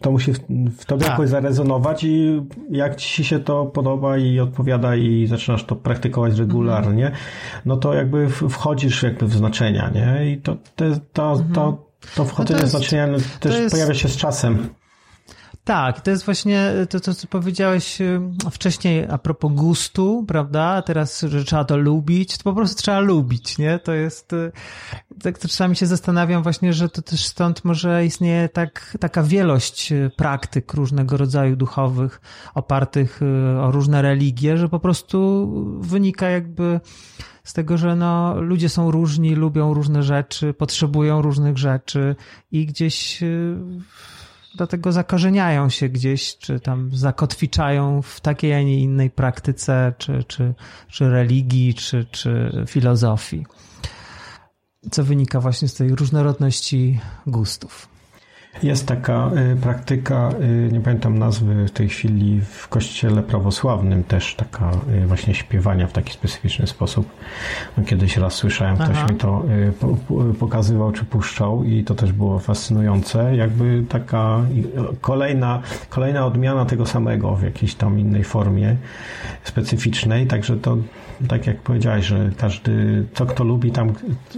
to 0.00 0.10
musi 0.10 0.32
w, 0.32 0.38
w 0.78 0.84
tobie 0.84 1.02
tak. 1.02 1.10
jakoś 1.10 1.28
zarezonować 1.28 2.04
i 2.04 2.42
jak 2.70 2.96
ci 2.96 3.24
się 3.24 3.38
to 3.38 3.66
podoba 3.66 4.18
i 4.18 4.40
odpowiada 4.40 4.96
i 4.96 5.26
zaczynasz 5.26 5.64
to 5.64 5.76
praktykować 5.76 6.38
regularnie, 6.38 7.06
mhm. 7.06 7.24
no 7.66 7.76
to 7.76 7.94
jakby 7.94 8.28
wchodzisz 8.28 9.02
jakby 9.02 9.26
w 9.26 9.34
znaczenia, 9.34 9.90
nie? 9.94 10.32
I 10.32 10.38
to, 10.38 10.56
to, 10.76 10.84
to, 11.12 11.42
to, 11.54 11.64
mhm. 11.64 11.76
to 12.16 12.24
wchodzenie 12.24 12.54
no 12.54 12.58
to 12.58 12.64
jest, 12.64 12.74
w 12.74 12.78
znaczenia 12.78 13.08
też 13.40 13.54
jest... 13.54 13.74
pojawia 13.74 13.94
się 13.94 14.08
z 14.08 14.16
czasem. 14.16 14.68
Tak, 15.68 16.00
to 16.00 16.10
jest 16.10 16.24
właśnie 16.24 16.72
to, 16.90 17.00
to, 17.00 17.14
co 17.14 17.26
powiedziałeś 17.26 18.00
y, 18.00 18.20
wcześniej 18.50 19.06
a 19.10 19.18
propos 19.18 19.52
gustu, 19.52 20.24
prawda? 20.28 20.82
Teraz, 20.82 21.20
że 21.20 21.44
trzeba 21.44 21.64
to 21.64 21.76
lubić, 21.76 22.38
to 22.38 22.44
po 22.44 22.52
prostu 22.52 22.82
trzeba 22.82 23.00
lubić, 23.00 23.58
nie? 23.58 23.78
To 23.78 23.92
jest, 23.92 24.32
y, 24.32 24.52
tak 25.22 25.38
to 25.38 25.48
czasami 25.48 25.76
się 25.76 25.86
zastanawiam 25.86 26.42
właśnie, 26.42 26.72
że 26.72 26.88
to 26.88 27.02
też 27.02 27.24
stąd 27.24 27.64
może 27.64 28.06
istnieje 28.06 28.48
tak, 28.48 28.96
taka 29.00 29.22
wielość 29.22 29.92
praktyk 30.16 30.74
różnego 30.74 31.16
rodzaju 31.16 31.56
duchowych, 31.56 32.20
opartych 32.54 33.20
o 33.60 33.70
różne 33.70 34.02
religie, 34.02 34.56
że 34.56 34.68
po 34.68 34.80
prostu 34.80 35.48
wynika 35.80 36.28
jakby 36.28 36.80
z 37.44 37.52
tego, 37.52 37.78
że 37.78 37.96
no, 37.96 38.40
ludzie 38.40 38.68
są 38.68 38.90
różni, 38.90 39.34
lubią 39.34 39.74
różne 39.74 40.02
rzeczy, 40.02 40.54
potrzebują 40.54 41.22
różnych 41.22 41.58
rzeczy 41.58 42.16
i 42.52 42.66
gdzieś 42.66 43.20
dlatego 44.58 44.92
zakorzeniają 44.92 45.68
się 45.68 45.88
gdzieś, 45.88 46.38
czy 46.38 46.60
tam 46.60 46.90
zakotwiczają 46.92 48.02
w 48.02 48.20
takiej, 48.20 48.54
a 48.54 48.62
nie 48.62 48.80
innej 48.80 49.10
praktyce, 49.10 49.92
czy, 49.98 50.24
czy, 50.24 50.54
czy 50.88 51.10
religii, 51.10 51.74
czy, 51.74 52.06
czy 52.10 52.52
filozofii. 52.66 53.46
Co 54.90 55.04
wynika 55.04 55.40
właśnie 55.40 55.68
z 55.68 55.74
tej 55.74 55.94
różnorodności 55.94 57.00
gustów. 57.26 57.97
Jest 58.62 58.86
taka 58.86 59.30
y, 59.52 59.56
praktyka, 59.56 60.30
y, 60.68 60.72
nie 60.72 60.80
pamiętam 60.80 61.18
nazwy 61.18 61.66
w 61.66 61.70
tej 61.70 61.88
chwili, 61.88 62.40
w 62.40 62.68
kościele 62.68 63.22
prawosławnym 63.22 64.04
też 64.04 64.34
taka 64.34 64.70
y, 65.02 65.06
właśnie 65.06 65.34
śpiewania 65.34 65.86
w 65.86 65.92
taki 65.92 66.12
specyficzny 66.12 66.66
sposób. 66.66 67.10
No, 67.76 67.84
kiedyś 67.84 68.16
raz 68.16 68.34
słyszałem, 68.34 68.76
ktoś 68.76 68.96
Aha. 68.96 69.06
mi 69.12 69.18
to 69.18 69.44
pokazywał 70.38 70.92
czy 70.92 71.04
puszczał 71.04 71.64
i 71.64 71.84
to 71.84 71.94
też 71.94 72.12
było 72.12 72.38
fascynujące. 72.38 73.36
Jakby 73.36 73.84
taka 73.88 74.40
kolejna, 75.00 75.62
kolejna 75.88 76.26
odmiana 76.26 76.64
tego 76.64 76.86
samego 76.86 77.36
w 77.36 77.42
jakiejś 77.42 77.74
tam 77.74 77.98
innej 77.98 78.24
formie 78.24 78.76
specyficznej, 79.44 80.26
także 80.26 80.56
to 80.56 80.76
tak 81.28 81.46
jak 81.46 81.60
powiedziałeś, 81.60 82.06
że 82.06 82.30
każdy, 82.38 83.04
to 83.14 83.26
kto 83.26 83.44
lubi 83.44 83.72
tam, 83.72 83.92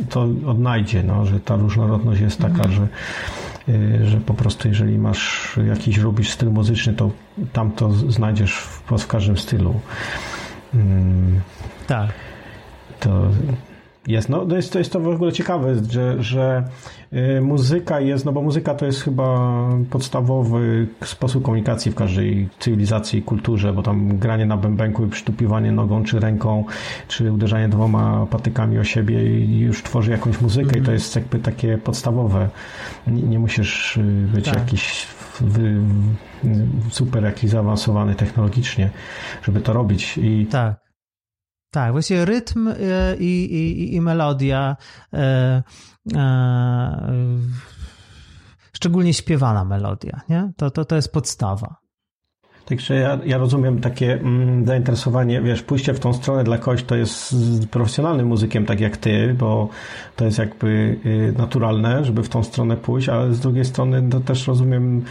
to 0.08 0.20
odnajdzie, 0.46 1.02
no, 1.02 1.26
że 1.26 1.40
ta 1.40 1.56
różnorodność 1.56 2.20
jest 2.20 2.38
taka, 2.38 2.64
mhm. 2.64 2.72
że 2.72 2.88
że 4.04 4.20
po 4.26 4.34
prostu 4.34 4.68
jeżeli 4.68 4.98
masz 4.98 5.56
jakiś, 5.68 5.98
lubisz 5.98 6.30
styl 6.30 6.50
muzyczny, 6.50 6.94
to 6.94 7.10
tam 7.52 7.72
to 7.72 7.92
znajdziesz 7.92 8.54
w, 8.54 8.82
w 8.98 9.06
każdym 9.06 9.38
stylu. 9.38 9.80
Mm. 10.74 11.40
Tak. 11.86 12.10
To 13.00 13.30
jest, 14.06 14.28
no, 14.28 14.46
to 14.46 14.56
jest, 14.56 14.72
to 14.72 14.78
jest 14.78 14.92
to 14.92 15.00
w 15.00 15.08
ogóle 15.08 15.32
ciekawe, 15.32 15.74
że, 15.90 16.22
że 16.22 16.64
y, 17.12 17.40
muzyka 17.40 18.00
jest, 18.00 18.24
no 18.24 18.32
bo 18.32 18.42
muzyka 18.42 18.74
to 18.74 18.86
jest 18.86 19.02
chyba 19.02 19.50
podstawowy 19.90 20.86
sposób 21.04 21.44
komunikacji 21.44 21.92
w 21.92 21.94
każdej 21.94 22.48
cywilizacji 22.58 23.18
i 23.18 23.22
kulturze, 23.22 23.72
bo 23.72 23.82
tam 23.82 24.18
granie 24.18 24.46
na 24.46 24.56
bębenku 24.56 25.04
i 25.04 25.08
przytupiwanie 25.08 25.72
nogą 25.72 26.04
czy 26.04 26.20
ręką, 26.20 26.64
czy 27.08 27.32
uderzanie 27.32 27.68
dwoma 27.68 28.26
patykami 28.26 28.78
o 28.78 28.84
siebie 28.84 29.46
już 29.58 29.82
tworzy 29.82 30.10
jakąś 30.10 30.40
muzykę 30.40 30.70
mm 30.70 30.74
-hmm. 30.74 30.78
i 30.78 30.86
to 30.86 30.92
mhm. 30.92 30.94
jest 30.94 31.16
jakby 31.16 31.38
takie 31.38 31.78
podstawowe. 31.78 32.48
Nie, 33.06 33.22
nie 33.22 33.38
musisz 33.38 33.96
y, 33.96 34.02
być 34.34 34.44
tak. 34.44 34.54
jakiś 34.54 35.06
wy, 35.40 35.80
super 36.90 37.24
jakiś 37.24 37.50
zaawansowany 37.50 38.14
technologicznie, 38.14 38.90
żeby 39.42 39.60
to 39.60 39.72
robić. 39.72 40.18
I 40.18 40.46
tak. 40.46 40.89
Tak, 41.70 41.92
właściwie 41.92 42.24
rytm 42.24 42.68
e, 42.68 42.74
i, 43.16 43.44
i, 43.44 43.94
i 43.94 44.00
melodia, 44.00 44.76
e, 45.14 45.62
e, 46.14 47.12
szczególnie 48.72 49.14
śpiewana 49.14 49.64
melodia, 49.64 50.20
nie? 50.28 50.52
To, 50.56 50.70
to, 50.70 50.84
to 50.84 50.96
jest 50.96 51.12
podstawa. 51.12 51.76
Także 52.70 52.94
ja, 52.94 53.18
ja 53.24 53.38
rozumiem 53.38 53.80
takie 53.80 54.12
mm, 54.12 54.66
zainteresowanie, 54.66 55.42
wiesz, 55.42 55.62
pójście 55.62 55.94
w 55.94 56.00
tą 56.00 56.14
stronę 56.14 56.44
dla 56.44 56.58
kogoś, 56.58 56.82
to 56.82 56.96
jest 56.96 57.34
profesjonalnym 57.70 58.26
muzykiem, 58.26 58.66
tak 58.66 58.80
jak 58.80 58.96
ty, 58.96 59.34
bo 59.38 59.68
to 60.16 60.24
jest 60.24 60.38
jakby 60.38 60.96
y, 61.06 61.34
naturalne, 61.38 62.04
żeby 62.04 62.22
w 62.22 62.28
tą 62.28 62.44
stronę 62.44 62.76
pójść, 62.76 63.08
ale 63.08 63.34
z 63.34 63.40
drugiej 63.40 63.64
strony 63.64 64.08
to 64.10 64.20
też 64.20 64.46
rozumiem 64.46 65.04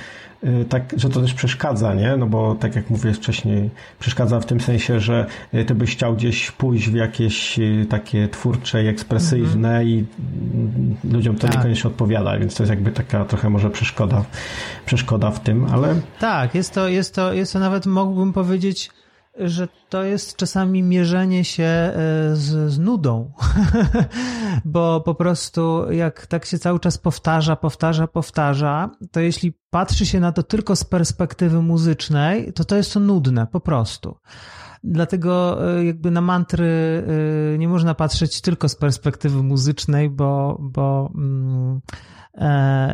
tak, 0.69 0.93
że 0.97 1.09
to 1.09 1.21
też 1.21 1.33
przeszkadza, 1.33 1.93
nie? 1.93 2.17
No 2.17 2.25
bo 2.25 2.55
tak 2.55 2.75
jak 2.75 2.89
mówię 2.89 3.13
wcześniej, 3.13 3.69
przeszkadza 3.99 4.39
w 4.39 4.45
tym 4.45 4.59
sensie, 4.59 4.99
że 4.99 5.25
y, 5.53 5.65
ty 5.65 5.75
byś 5.75 5.91
chciał 5.91 6.15
gdzieś 6.15 6.51
pójść 6.51 6.89
w 6.89 6.95
jakieś 6.95 7.59
y, 7.59 7.85
takie 7.89 8.27
twórcze 8.27 8.83
i 8.83 8.87
ekspresyjne 8.87 9.79
-hmm. 9.79 9.85
i 9.85 10.05
ludziom 11.13 11.35
to 11.35 11.47
tak. 11.47 11.55
niekoniecznie 11.55 11.89
odpowiada, 11.89 12.39
więc 12.39 12.55
to 12.55 12.63
jest 12.63 12.69
jakby 12.69 12.91
taka 12.91 13.25
trochę 13.25 13.49
może 13.49 13.69
przeszkoda, 13.69 14.25
przeszkoda 14.85 15.31
w 15.31 15.39
tym, 15.39 15.65
ale... 15.71 15.95
Tak, 16.19 16.55
jest 16.55 16.73
to, 16.73 16.87
jest 16.87 17.15
to, 17.15 17.33
jest 17.33 17.53
to 17.53 17.59
nawet 17.59 17.85
mógłbym 17.85 18.33
powiedzieć 18.33 18.89
że 19.37 19.67
to 19.89 20.03
jest 20.03 20.35
czasami 20.35 20.83
mierzenie 20.83 21.45
się 21.45 21.63
e, 21.63 21.93
z, 22.33 22.71
z 22.73 22.79
nudą, 22.79 23.31
bo 24.65 25.01
po 25.01 25.15
prostu 25.15 25.91
jak 25.91 26.27
tak 26.27 26.45
się 26.45 26.59
cały 26.59 26.79
czas 26.79 26.97
powtarza, 26.97 27.55
powtarza, 27.55 28.07
powtarza, 28.07 28.89
to 29.11 29.19
jeśli 29.19 29.53
patrzy 29.69 30.05
się 30.05 30.19
na 30.19 30.31
to 30.31 30.43
tylko 30.43 30.75
z 30.75 30.83
perspektywy 30.83 31.61
muzycznej, 31.61 32.53
to 32.53 32.65
to 32.65 32.75
jest 32.75 32.93
to 32.93 32.99
nudne, 32.99 33.47
po 33.47 33.59
prostu. 33.59 34.17
Dlatego 34.83 35.57
e, 35.77 35.85
jakby 35.85 36.11
na 36.11 36.21
mantry 36.21 37.03
e, 37.53 37.57
nie 37.57 37.67
można 37.67 37.95
patrzeć 37.95 38.41
tylko 38.41 38.69
z 38.69 38.75
perspektywy 38.75 39.43
muzycznej, 39.43 40.09
bo, 40.09 40.57
bo 40.61 41.11
mm, 41.15 41.81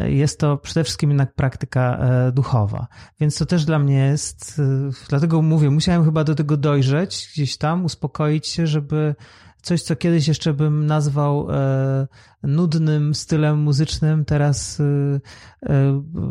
jest 0.05 0.39
to 0.39 0.57
przede 0.57 0.83
wszystkim 0.83 1.09
jednak 1.09 1.33
praktyka 1.33 1.97
e, 1.97 2.31
duchowa. 2.31 2.87
Więc 3.19 3.37
to 3.37 3.45
też 3.45 3.65
dla 3.65 3.79
mnie 3.79 3.97
jest, 3.97 4.59
e, 4.59 4.89
dlatego 5.09 5.41
mówię, 5.41 5.69
musiałem 5.69 6.05
chyba 6.05 6.23
do 6.23 6.35
tego 6.35 6.57
dojrzeć, 6.57 7.29
gdzieś 7.33 7.57
tam, 7.57 7.85
uspokoić 7.85 8.47
się, 8.47 8.67
żeby 8.67 9.15
coś, 9.61 9.81
co 9.81 9.95
kiedyś 9.95 10.27
jeszcze 10.27 10.53
bym 10.53 10.85
nazwał 10.85 11.47
nudnym 12.43 13.15
stylem 13.15 13.59
muzycznym, 13.59 14.25
teraz 14.25 14.81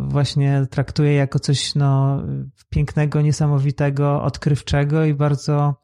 właśnie 0.09 0.67
traktuję 0.71 1.15
jako 1.15 1.39
coś 1.39 1.75
no, 1.75 2.23
pięknego, 2.71 3.21
niesamowitego, 3.21 4.23
odkrywczego 4.23 5.05
i 5.05 5.15
bardzo 5.15 5.84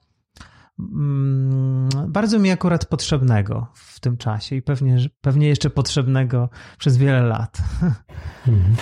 bardzo 2.08 2.38
mi 2.38 2.50
akurat 2.50 2.86
potrzebnego 2.86 3.66
w 3.74 4.00
tym 4.00 4.16
czasie 4.16 4.56
i 4.56 4.62
pewnie, 4.62 4.96
pewnie 5.20 5.48
jeszcze 5.48 5.70
potrzebnego 5.70 6.48
przez 6.78 6.96
wiele 6.96 7.22
lat. 7.22 7.58
Mhm. 8.48 8.76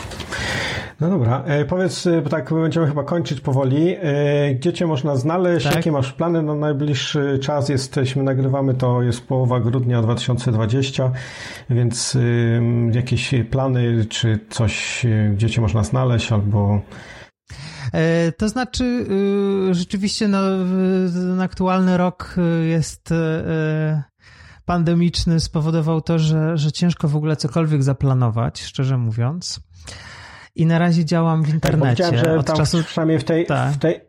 No 1.01 1.11
dobra, 1.11 1.43
e, 1.47 1.65
powiedz, 1.65 2.07
e, 2.07 2.23
tak 2.23 2.55
będziemy 2.55 2.87
chyba 2.87 3.05
kończyć 3.05 3.41
powoli. 3.41 3.97
E, 4.01 4.55
gdzie 4.55 4.73
cię 4.73 4.87
można 4.87 5.17
znaleźć? 5.17 5.67
Tak? 5.67 5.77
Jakie 5.77 5.93
masz 5.93 6.13
plany 6.13 6.43
na 6.43 6.55
najbliższy 6.55 7.39
czas? 7.43 7.69
Jesteśmy, 7.69 8.23
nagrywamy 8.23 8.75
to, 8.75 9.03
jest 9.03 9.27
połowa 9.27 9.61
grudnia 9.61 10.03
2020, 10.03 11.11
więc 11.71 12.19
jakieś 12.93 13.35
plany, 13.51 14.05
czy 14.05 14.39
coś, 14.51 15.07
gdzie 15.33 15.51
cię 15.51 15.61
można 15.61 15.85
znaleźć, 15.85 16.33
albo 16.33 16.81
to 18.37 18.49
znaczy, 18.49 18.85
y, 19.71 19.75
rzeczywiście 19.75 20.29
no, 20.29 20.39
ten 21.13 21.41
aktualny 21.41 21.97
rok 21.97 22.35
y, 22.39 22.67
jest 22.67 23.11
y, 23.11 23.15
pandemiczny, 24.65 25.41
spowodował 25.41 26.01
to, 26.01 26.19
że, 26.19 26.57
że 26.59 26.73
ciężko 26.73 27.09
w 27.09 27.17
ogóle 27.17 27.37
cokolwiek 27.37 27.83
zaplanować, 27.83 28.63
szczerze 28.63 28.99
mówiąc. 28.99 29.61
I 30.55 30.67
na 30.67 30.79
razie 30.79 31.05
działam 31.05 31.43
w 31.43 31.47
tak, 31.47 31.55
internecie. 31.55 32.03
Tak, 32.03 32.19
że 32.19 32.39
od 32.39 32.55
czasu... 32.55 32.85
przynajmniej 32.85 33.19
w 33.19 33.25
tej, 33.25 33.47
tak. 33.47 33.73
w 33.73 33.79
tej 33.79 34.01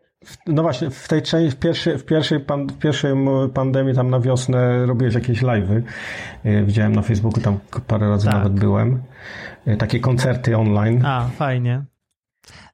No 0.46 0.62
właśnie, 0.62 0.90
w 0.90 1.08
tej 1.08 1.22
części, 1.22 1.56
w 1.56 1.60
pierwszej, 1.60 1.98
w 1.98 2.04
pierwszej, 2.04 2.40
pan, 2.40 2.66
w 2.66 2.78
pierwszej 2.78 3.12
pandemii 3.54 3.94
tam 3.94 4.10
na 4.10 4.20
wiosnę 4.20 4.86
robiłeś 4.86 5.14
jakieś 5.14 5.42
live'y. 5.42 5.82
E, 6.44 6.64
widziałem 6.64 6.92
na 6.92 7.02
Facebooku, 7.02 7.42
tam 7.42 7.58
parę 7.86 8.08
razy 8.08 8.26
tak. 8.26 8.34
nawet 8.34 8.52
byłem. 8.52 9.02
E, 9.66 9.76
takie 9.76 10.00
koncerty 10.00 10.56
online. 10.56 11.06
A, 11.06 11.28
fajnie. 11.28 11.84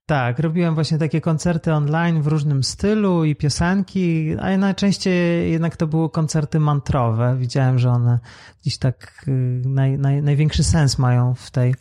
Tak, 0.06 0.38
robiłem 0.38 0.74
właśnie 0.74 0.98
takie 0.98 1.20
koncerty 1.20 1.72
online 1.72 2.22
w 2.22 2.26
różnym 2.26 2.64
stylu 2.64 3.24
i 3.24 3.36
piosenki, 3.36 4.36
a 4.40 4.56
najczęściej 4.56 5.52
jednak 5.52 5.76
to 5.76 5.86
były 5.86 6.10
koncerty 6.10 6.60
mantrowe. 6.60 7.36
Widziałem, 7.38 7.78
że 7.78 7.90
one 7.90 8.18
gdzieś 8.62 8.78
tak 8.78 9.24
y, 9.28 9.62
naj, 9.64 9.98
naj, 9.98 10.22
największy 10.22 10.64
sens 10.64 10.98
mają 10.98 11.34
w 11.34 11.50
tej, 11.50 11.74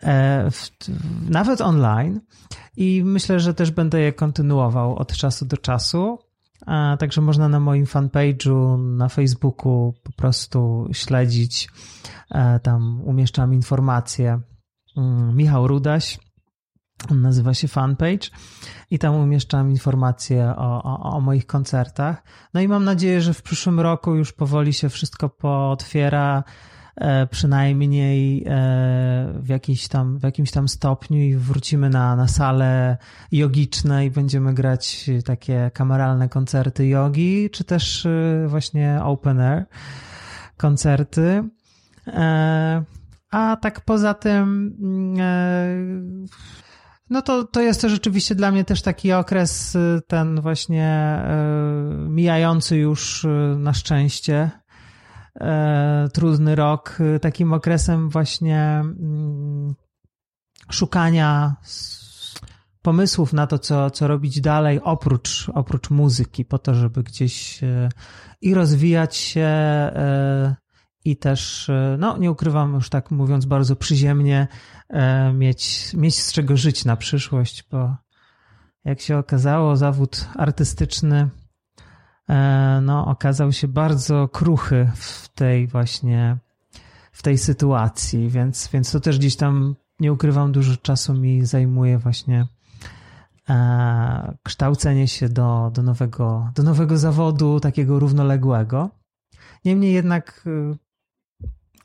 e, 0.00 0.50
w, 0.50 0.70
nawet 1.30 1.60
online. 1.60 2.20
I 2.76 3.02
myślę, 3.04 3.40
że 3.40 3.54
też 3.54 3.70
będę 3.70 4.00
je 4.00 4.12
kontynuował 4.12 4.96
od 4.96 5.12
czasu 5.12 5.44
do 5.46 5.56
czasu. 5.56 6.18
A 6.66 6.96
także 7.00 7.20
można 7.20 7.48
na 7.48 7.60
moim 7.60 7.84
fanpage'u 7.84 8.78
na 8.96 9.08
Facebooku 9.08 9.94
po 10.02 10.12
prostu 10.12 10.88
śledzić. 10.92 11.68
E, 12.30 12.60
tam 12.60 13.00
umieszczam 13.04 13.54
informacje. 13.54 14.40
Mm, 14.96 15.36
Michał 15.36 15.68
Rudaś 15.68 16.18
nazywa 17.10 17.54
się 17.54 17.68
fanpage 17.68 18.28
i 18.90 18.98
tam 18.98 19.14
umieszczam 19.14 19.70
informacje 19.70 20.54
o, 20.56 20.82
o, 20.82 21.16
o, 21.16 21.20
moich 21.20 21.46
koncertach. 21.46 22.22
No 22.54 22.60
i 22.60 22.68
mam 22.68 22.84
nadzieję, 22.84 23.20
że 23.20 23.34
w 23.34 23.42
przyszłym 23.42 23.80
roku 23.80 24.14
już 24.14 24.32
powoli 24.32 24.72
się 24.72 24.88
wszystko 24.88 25.28
pootwiera, 25.28 26.44
e, 26.96 27.26
przynajmniej 27.26 28.44
e, 28.46 28.48
w, 29.36 29.48
jakiś 29.48 29.88
tam, 29.88 30.18
w 30.18 30.22
jakimś 30.22 30.50
tam 30.50 30.68
stopniu 30.68 31.18
i 31.18 31.36
wrócimy 31.36 31.90
na, 31.90 32.16
na 32.16 32.28
sale 32.28 32.96
jogiczne 33.32 34.06
i 34.06 34.10
będziemy 34.10 34.54
grać 34.54 35.10
takie 35.24 35.70
kameralne 35.74 36.28
koncerty 36.28 36.88
jogi, 36.88 37.50
czy 37.50 37.64
też 37.64 38.06
e, 38.06 38.44
właśnie 38.48 39.00
open 39.02 39.40
air 39.40 39.64
koncerty. 40.56 41.44
A 43.30 43.56
tak 43.56 43.80
poza 43.80 44.14
tym 44.14 44.76
no 47.12 47.22
to, 47.22 47.44
to 47.44 47.60
jest 47.60 47.80
to 47.80 47.88
rzeczywiście 47.88 48.34
dla 48.34 48.50
mnie 48.50 48.64
też 48.64 48.82
taki 48.82 49.12
okres, 49.12 49.74
y, 49.74 50.00
ten 50.06 50.40
właśnie 50.40 51.18
y, 52.04 52.08
mijający 52.08 52.76
już 52.76 53.24
y, 53.24 53.28
na 53.58 53.72
szczęście, 53.72 54.50
trudny 56.12 56.54
rok, 56.54 56.98
takim 57.20 57.52
okresem 57.52 58.10
właśnie 58.10 58.58
mm, 58.60 59.74
szukania 60.70 61.56
pomysłów 62.82 63.32
na 63.32 63.46
to, 63.46 63.58
co, 63.58 63.90
co 63.90 64.06
robić 64.06 64.40
dalej, 64.40 64.80
oprócz, 64.82 65.50
oprócz 65.54 65.90
muzyki, 65.90 66.44
po 66.44 66.58
to, 66.58 66.74
żeby 66.74 67.02
gdzieś 67.02 67.60
i 68.40 68.54
rozwijać 68.54 69.16
się, 69.16 69.50
i 71.04 71.16
też, 71.16 71.70
no 71.98 72.16
nie 72.16 72.30
ukrywam 72.30 72.74
już 72.74 72.88
tak 72.88 73.10
mówiąc 73.10 73.46
bardzo 73.46 73.76
przyziemnie, 73.76 74.48
E, 74.92 75.32
mieć, 75.32 75.94
mieć 75.94 76.18
z 76.18 76.32
czego 76.32 76.56
żyć 76.56 76.84
na 76.84 76.96
przyszłość, 76.96 77.64
bo 77.70 77.96
jak 78.84 79.00
się 79.00 79.18
okazało, 79.18 79.76
zawód 79.76 80.28
artystyczny 80.36 81.30
e, 82.28 82.80
no, 82.82 83.06
okazał 83.06 83.52
się 83.52 83.68
bardzo 83.68 84.28
kruchy 84.28 84.90
w 84.94 85.28
tej 85.28 85.66
właśnie 85.66 86.36
w 87.12 87.22
tej 87.22 87.38
sytuacji, 87.38 88.28
więc, 88.28 88.68
więc 88.72 88.92
to 88.92 89.00
też 89.00 89.18
gdzieś 89.18 89.36
tam 89.36 89.76
nie 90.00 90.12
ukrywam, 90.12 90.52
dużo 90.52 90.76
czasu 90.76 91.14
mi 91.14 91.46
zajmuje 91.46 91.98
właśnie 91.98 92.46
e, 93.48 94.36
kształcenie 94.42 95.08
się 95.08 95.28
do, 95.28 95.70
do, 95.74 95.82
nowego, 95.82 96.50
do 96.54 96.62
nowego 96.62 96.98
zawodu, 96.98 97.60
takiego 97.60 97.98
równoległego. 97.98 98.90
Niemniej 99.64 99.92
jednak 99.92 100.44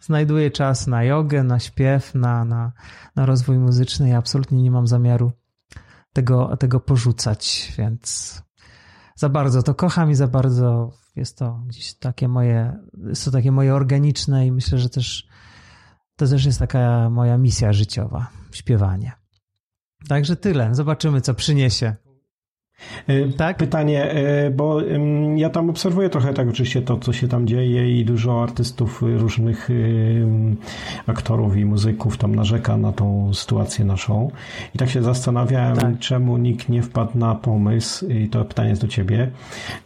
znajduję 0.08 0.52
czas 0.52 0.88
na 0.88 1.04
jogę, 1.04 1.44
na 1.44 1.60
śpiew, 1.60 2.16
na, 2.16 2.46
na, 2.46 2.72
na 3.16 3.26
rozwój 3.26 3.58
muzyczny 3.58 4.10
i 4.10 4.14
absolutnie 4.14 4.62
nie 4.62 4.72
mam 4.72 4.88
zamiaru 4.88 5.32
tego, 6.14 6.58
tego 6.58 6.80
porzucać, 6.80 7.74
więc 7.78 8.42
za 9.16 9.30
bardzo 9.30 9.64
to 9.64 9.76
kocham 9.76 10.12
i 10.12 10.16
za 10.16 10.28
bardzo 10.28 10.92
jest 11.16 11.38
to 11.38 11.64
gdzieś 11.68 11.94
takie 11.94 12.28
moje, 12.28 12.78
jest 13.08 13.26
to 13.26 13.32
takie 13.32 13.52
moje 13.52 13.74
organiczne 13.74 14.48
i 14.48 14.52
myślę, 14.52 14.78
że 14.78 14.90
też 14.90 15.28
to 16.16 16.28
też 16.28 16.46
jest 16.46 16.60
taka 16.60 17.10
moja 17.10 17.38
misja 17.38 17.74
życiowa, 17.74 18.28
śpiewanie. 18.52 19.12
Także 20.08 20.36
tyle. 20.36 20.76
Zobaczymy, 20.76 21.22
co 21.22 21.34
przyniesie 21.34 21.96
tak? 23.38 23.58
Pytanie, 23.58 24.12
e, 24.12 24.52
bo 24.52 24.82
ja 25.36 25.50
tam 25.50 25.70
obserwuję 25.70 26.10
trochę 26.10 26.34
tak 26.34 26.50
oczywiście 26.50 26.82
to, 26.82 26.98
co 26.98 27.14
się 27.14 27.28
tam 27.28 27.48
dzieje 27.48 28.00
i 28.00 28.06
dużo 28.06 28.44
artystów, 28.44 29.04
y, 29.04 29.18
różnych 29.18 29.70
aktorów 31.08 31.58
i 31.58 31.66
muzyków 31.66 32.18
tam 32.18 32.36
narzeka 32.36 32.78
na 32.78 32.92
tą 32.92 33.34
sytuację 33.34 33.86
naszą. 33.86 34.32
I 34.76 34.78
tak 34.78 34.90
się 34.90 35.04
zastanawiałem, 35.04 35.78
tak. 35.78 36.00
czemu 36.00 36.38
nikt 36.38 36.70
nie 36.70 36.82
wpadł 36.82 37.18
na 37.18 37.36
pomysł, 37.36 38.08
i 38.08 38.28
to 38.28 38.46
pytanie 38.46 38.70
jest 38.70 38.82
do 38.82 38.88
ciebie, 38.88 39.32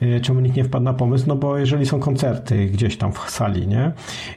e, 0.02 0.20
czemu 0.20 0.40
nikt 0.40 0.56
nie 0.56 0.64
wpadł 0.64 0.86
na 0.86 0.94
pomysł, 0.94 1.26
no 1.28 1.36
bo 1.36 1.58
jeżeli 1.58 1.86
są 1.86 2.00
koncerty 2.00 2.66
gdzieś 2.66 2.98
tam 2.98 3.12
w 3.12 3.20
sali, 3.30 3.68
nie? 3.68 3.92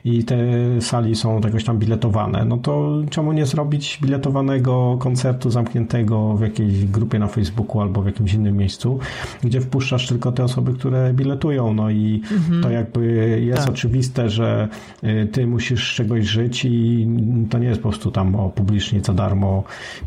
I 0.05 0.25
te 0.25 0.37
sali 0.81 1.15
są 1.15 1.41
jakoś 1.41 1.65
tam 1.65 1.79
biletowane, 1.79 2.45
no 2.45 2.57
to 2.57 2.93
czemu 3.11 3.33
nie 3.33 3.47
zrobić 3.47 3.99
biletowanego 4.03 4.97
koncertu 5.01 5.51
zamkniętego 5.51 6.35
w 6.35 6.41
jakiejś 6.41 6.85
grupie 6.85 7.19
na 7.19 7.27
Facebooku 7.27 7.81
albo 7.81 8.03
w 8.03 8.07
jakimś 8.07 8.35
innym 8.35 8.44
innym 8.45 8.57
miejscu, 8.57 8.99
gdzie 9.43 9.61
wpuszczasz 9.61 10.09
tylko 10.09 10.33
te 10.33 10.45
osoby, 10.45 10.73
które 10.75 11.13
biletują. 11.15 11.75
No 11.75 11.91
i 11.91 12.23
mhm. 12.33 12.63
to 12.63 12.71
jakby 12.71 13.07
jest 13.41 13.61
tak. 13.61 13.71
oczywiste, 13.71 14.31
że 14.31 14.69
y, 15.05 15.29
ty 15.33 15.47
musisz 15.47 15.93
z 15.93 15.95
czegoś 15.95 16.25
żyć 16.25 16.65
i 16.65 17.09
to 17.51 17.59
nie 17.59 17.69
jest 17.69 17.83
po 17.83 17.89
prostu 17.89 18.11
tam 18.11 18.35
o 18.35 18.51
publicznie 18.51 19.01
za 19.01 19.13
darmo 19.13 19.65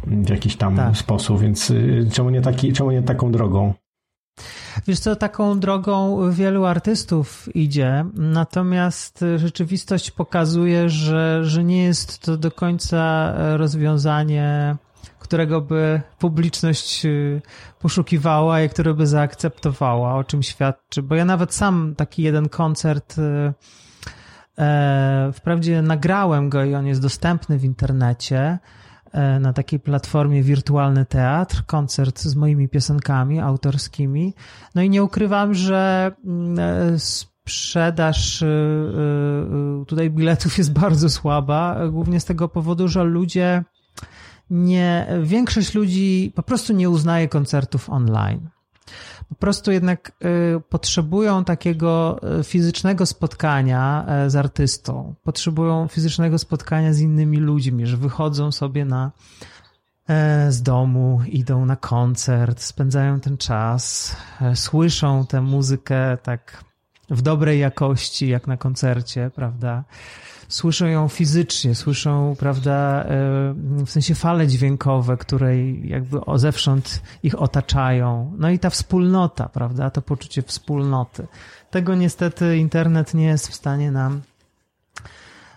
w 0.08 0.30
jakiś 0.30 0.56
tam 0.56 0.76
tak. 0.76 0.98
sposób, 0.98 1.42
więc 1.42 1.70
y, 1.70 2.08
czemu 2.12 2.30
nie, 2.30 2.42
taki, 2.42 2.74
czemu 2.74 2.92
nie 2.92 3.02
taką 3.02 3.32
drogą? 3.32 3.74
Wiesz 4.88 5.00
co, 5.00 5.16
taką 5.16 5.60
drogą 5.60 6.22
wielu 6.32 6.66
artystów 6.66 7.56
idzie, 7.56 8.06
natomiast 8.14 9.26
rzeczywistość 9.36 10.12
pokazuje, 10.12 10.90
że, 10.90 11.46
że 11.46 11.64
nie 11.64 11.84
jest 11.84 12.20
to 12.20 12.38
do 12.38 12.52
końca 12.52 13.34
rozwiązanie 13.58 14.76
którego 15.20 15.62
by 15.62 16.02
publiczność 16.20 17.06
y, 17.06 17.42
poszukiwała 17.80 18.62
i 18.62 18.70
które 18.70 18.94
by 18.94 19.08
zaakceptowała, 19.08 20.16
o 20.16 20.24
czym 20.24 20.44
świadczy. 20.44 21.02
Bo 21.04 21.16
ja 21.16 21.26
nawet 21.26 21.54
sam 21.54 21.94
taki 21.98 22.24
jeden 22.24 22.50
koncert, 22.50 23.18
y, 23.18 23.54
e, 24.60 25.32
wprawdzie 25.34 25.82
nagrałem 25.82 26.50
go 26.50 26.64
i 26.64 26.76
on 26.76 26.86
jest 26.86 27.02
dostępny 27.02 27.58
w 27.58 27.64
internecie 27.64 28.60
e, 29.12 29.40
na 29.40 29.54
takiej 29.54 29.80
platformie 29.80 30.44
Wirtualny 30.44 31.06
Teatr, 31.06 31.66
koncert 31.66 32.20
z 32.20 32.36
moimi 32.36 32.70
piosenkami 32.70 33.40
autorskimi. 33.40 34.34
No 34.76 34.82
i 34.82 34.90
nie 34.90 35.04
ukrywam, 35.04 35.54
że 35.54 36.12
mm, 36.26 36.60
e, 36.60 37.00
sprzedaż 37.48 38.42
y, 38.42 38.48
tutaj 39.88 40.10
biletów 40.10 40.58
jest 40.58 40.74
bardzo 40.82 41.10
słaba, 41.10 41.88
głównie 41.90 42.20
z 42.20 42.26
tego 42.26 42.48
powodu, 42.48 42.88
że 42.88 43.04
ludzie 43.04 43.64
nie, 44.50 45.08
większość 45.24 45.74
ludzi 45.74 46.32
po 46.36 46.44
prostu 46.44 46.74
nie 46.74 46.90
uznaje 46.90 47.28
koncertów 47.28 47.90
online. 47.90 48.50
Po 49.30 49.36
prostu 49.36 49.72
jednak 49.72 50.12
y, 50.58 50.62
potrzebują 50.70 51.44
takiego 51.44 52.20
y, 52.40 52.44
fizycznego 52.44 53.06
spotkania 53.06 54.06
y, 54.26 54.30
z 54.30 54.36
artystą, 54.36 55.16
potrzebują 55.24 55.88
fizycznego 55.88 56.38
spotkania 56.38 56.94
z 56.94 57.00
innymi 57.00 57.38
ludźmi, 57.38 57.86
że 57.86 57.98
wychodzą 57.98 58.52
sobie 58.52 58.86
na, 58.86 59.12
z 60.50 60.62
domu, 60.62 61.22
idą 61.28 61.66
na 61.66 61.76
koncert, 61.76 62.62
spędzają 62.62 63.20
ten 63.20 63.38
czas, 63.38 64.16
słyszą 64.56 65.26
tę 65.26 65.42
muzykę 65.42 66.18
tak 66.24 66.64
w 67.10 67.22
dobrej 67.22 67.60
jakości, 67.60 68.28
jak 68.28 68.48
na 68.48 68.58
koncercie, 68.58 69.32
prawda? 69.36 69.84
Słyszą 70.48 70.86
ją 70.86 71.08
fizycznie, 71.08 71.76
słyszą, 71.76 72.36
prawda, 72.40 73.04
e, 73.04 73.54
w 73.86 73.90
sensie 73.90 74.16
fale 74.16 74.48
dźwiękowe, 74.48 75.18
które 75.18 75.68
jakby 75.68 76.20
zewsząd 76.36 77.02
ich 77.24 77.42
otaczają. 77.42 78.34
No 78.38 78.50
i 78.50 78.60
ta 78.60 78.70
wspólnota, 78.70 79.50
prawda, 79.50 79.90
to 79.90 80.02
poczucie 80.02 80.42
wspólnoty. 80.42 81.28
Tego 81.72 81.96
niestety 81.96 82.58
internet 82.58 83.14
nie 83.14 83.26
jest 83.26 83.48
w 83.48 83.56
stanie 83.56 83.92
nam 83.92 84.22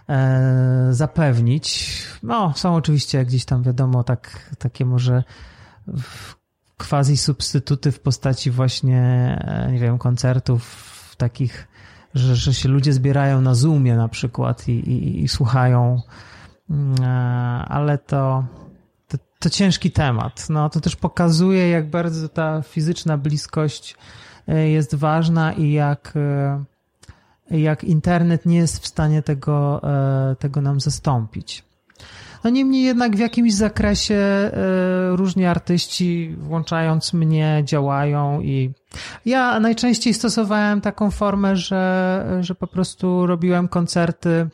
e, 0.09 0.89
zapewnić. 0.91 2.03
No, 2.23 2.53
są 2.57 2.75
oczywiście 2.75 3.25
gdzieś 3.25 3.45
tam, 3.45 3.63
wiadomo, 3.63 4.05
tak, 4.05 4.55
takie 4.59 4.85
może 4.85 5.25
quasi 6.89 7.17
substytuty 7.17 7.93
w 7.93 8.01
postaci 8.01 8.51
właśnie, 8.51 9.03
e, 9.45 9.73
nie 9.73 9.79
wiem, 9.79 9.99
koncertów 9.99 10.91
takich 11.17 11.69
że, 12.15 12.37
że 12.37 12.55
się 12.55 12.69
ludzie 12.69 12.93
zbierają 12.93 13.41
na 13.41 13.55
Zoomie 13.55 13.97
na 13.97 14.09
przykład 14.09 14.69
i, 14.69 14.73
i, 14.73 15.23
i 15.23 15.29
słuchają, 15.29 16.01
mm, 16.71 16.95
ale 17.69 17.99
to, 17.99 18.45
to, 19.09 19.19
to 19.39 19.51
ciężki 19.51 19.91
temat. 19.91 20.47
No, 20.51 20.71
to 20.71 20.81
też 20.81 20.97
pokazuje, 20.97 21.69
jak 21.69 21.91
bardzo 21.91 22.29
ta 22.29 22.63
fizyczna 22.63 23.19
bliskość 23.19 23.97
e, 24.49 24.69
jest 24.69 24.95
ważna 24.95 25.53
i 25.53 25.73
jak, 25.73 26.13
e, 26.17 26.65
jak 27.59 27.85
internet 27.85 28.47
nie 28.47 28.57
jest 28.57 28.83
w 28.83 28.87
stanie 28.87 29.23
tego, 29.23 29.81
e, 29.83 30.37
tego 30.37 30.61
nam 30.61 30.81
zastąpić. 30.81 31.70
No 32.45 32.51
niemniej 32.51 32.83
jednak 32.83 33.17
w 33.17 33.19
jakimś 33.19 33.55
zakresie 33.55 34.51
różni 35.11 35.47
artyści, 35.47 36.37
włączając 36.39 37.13
mnie, 37.13 37.63
działają 37.65 38.41
i 38.41 38.73
ja 39.25 39.61
najczęściej 39.61 40.15
stosowałem 40.15 40.81
taką 40.81 41.11
formę, 41.11 41.57
że, 41.57 42.39
że 42.41 42.55
po 42.55 42.67
prostu 42.67 43.27
robiłem 43.27 43.69
koncerty 43.69 44.49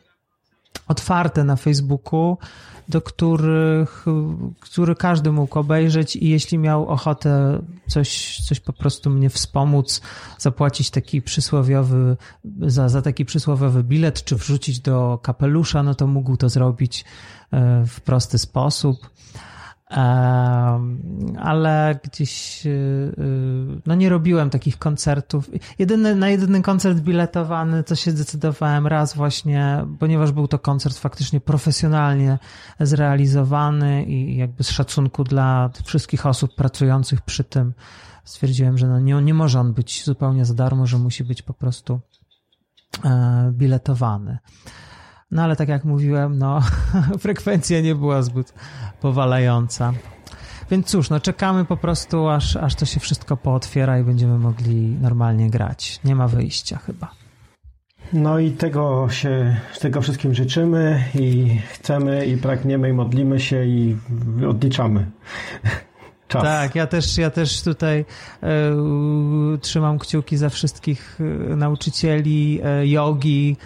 otwarte 0.87 1.43
na 1.43 1.55
Facebooku, 1.55 2.37
do 2.89 3.01
których, 3.01 4.05
który 4.59 4.95
każdy 4.95 5.31
mógł 5.31 5.59
obejrzeć 5.59 6.15
i 6.15 6.29
jeśli 6.29 6.57
miał 6.57 6.87
ochotę 6.87 7.61
coś, 7.87 8.39
coś 8.47 8.59
po 8.59 8.73
prostu 8.73 9.09
mnie 9.09 9.29
wspomóc, 9.29 10.01
zapłacić 10.37 10.89
taki 10.89 11.21
przysłowiowy, 11.21 12.17
za, 12.61 12.89
za 12.89 13.01
taki 13.01 13.25
przysłowiowy 13.25 13.83
bilet, 13.83 14.23
czy 14.23 14.35
wrzucić 14.35 14.79
do 14.79 15.19
kapelusza, 15.23 15.83
no 15.83 15.95
to 15.95 16.07
mógł 16.07 16.37
to 16.37 16.49
zrobić 16.49 17.05
e, 17.51 17.85
w 17.87 18.01
prosty 18.01 18.37
sposób 18.37 19.09
ale 21.39 21.99
gdzieś 22.03 22.65
y, 22.65 22.69
y, 22.69 23.81
no 23.85 23.95
nie 23.95 24.09
robiłem 24.09 24.49
takich 24.49 24.77
koncertów. 24.77 25.49
Jedyny, 25.79 26.15
na 26.15 26.29
jedyny 26.29 26.61
koncert 26.61 26.99
biletowany 26.99 27.83
to 27.83 27.95
się 27.95 28.11
zdecydowałem 28.11 28.87
raz 28.87 29.15
właśnie, 29.15 29.85
ponieważ 29.99 30.31
był 30.31 30.47
to 30.47 30.59
koncert 30.59 30.97
faktycznie 30.97 31.41
profesjonalnie 31.41 32.39
zrealizowany 32.79 34.03
i 34.03 34.37
jakby 34.37 34.63
z 34.63 34.69
szacunku 34.69 35.23
dla 35.23 35.69
wszystkich 35.83 36.25
osób 36.25 36.55
pracujących 36.55 37.21
przy 37.21 37.43
tym 37.43 37.73
stwierdziłem, 38.23 38.77
że 38.77 38.87
no 38.87 38.99
nie, 38.99 39.13
nie 39.13 39.33
może 39.33 39.59
on 39.59 39.73
być 39.73 40.03
zupełnie 40.05 40.45
za 40.45 40.53
darmo, 40.53 40.87
że 40.87 40.97
musi 40.97 41.23
być 41.23 41.41
po 41.41 41.53
prostu 41.53 41.99
e, 43.05 43.51
biletowany. 43.53 44.37
No 45.31 45.43
ale 45.43 45.55
tak 45.55 45.69
jak 45.69 45.85
mówiłem, 45.85 46.37
no 46.37 46.61
frekwencja 47.19 47.81
nie 47.81 47.95
była 47.95 48.21
zbyt 48.21 48.53
powalająca. 49.01 49.93
Więc 50.71 50.87
cóż, 50.87 51.09
no 51.09 51.19
czekamy 51.19 51.65
po 51.65 51.77
prostu, 51.77 52.27
aż, 52.29 52.55
aż 52.55 52.75
to 52.75 52.85
się 52.85 52.99
wszystko 52.99 53.37
pootwiera 53.37 53.99
i 53.99 54.03
będziemy 54.03 54.39
mogli 54.39 54.97
normalnie 55.01 55.49
grać. 55.49 55.99
Nie 56.03 56.15
ma 56.15 56.27
wyjścia 56.27 56.77
chyba. 56.77 57.11
No 58.13 58.39
i 58.39 58.51
tego 58.51 59.09
się, 59.09 59.55
tego 59.79 60.01
wszystkim 60.01 60.33
życzymy 60.33 61.03
i 61.15 61.57
chcemy 61.69 62.25
i 62.25 62.37
pragniemy 62.37 62.89
i 62.89 62.93
modlimy 62.93 63.39
się 63.39 63.65
i 63.65 63.97
odliczamy. 64.49 65.11
Czas. 66.27 66.43
Tak, 66.43 66.75
ja 66.75 66.87
też, 66.87 67.17
ja 67.17 67.29
też 67.29 67.61
tutaj 67.61 68.05
e, 68.43 68.47
trzymam 69.61 69.99
kciuki 69.99 70.37
za 70.37 70.49
wszystkich 70.49 71.19
e, 71.51 71.55
nauczycieli 71.55 72.59
e, 72.63 72.87
jogi, 72.87 73.57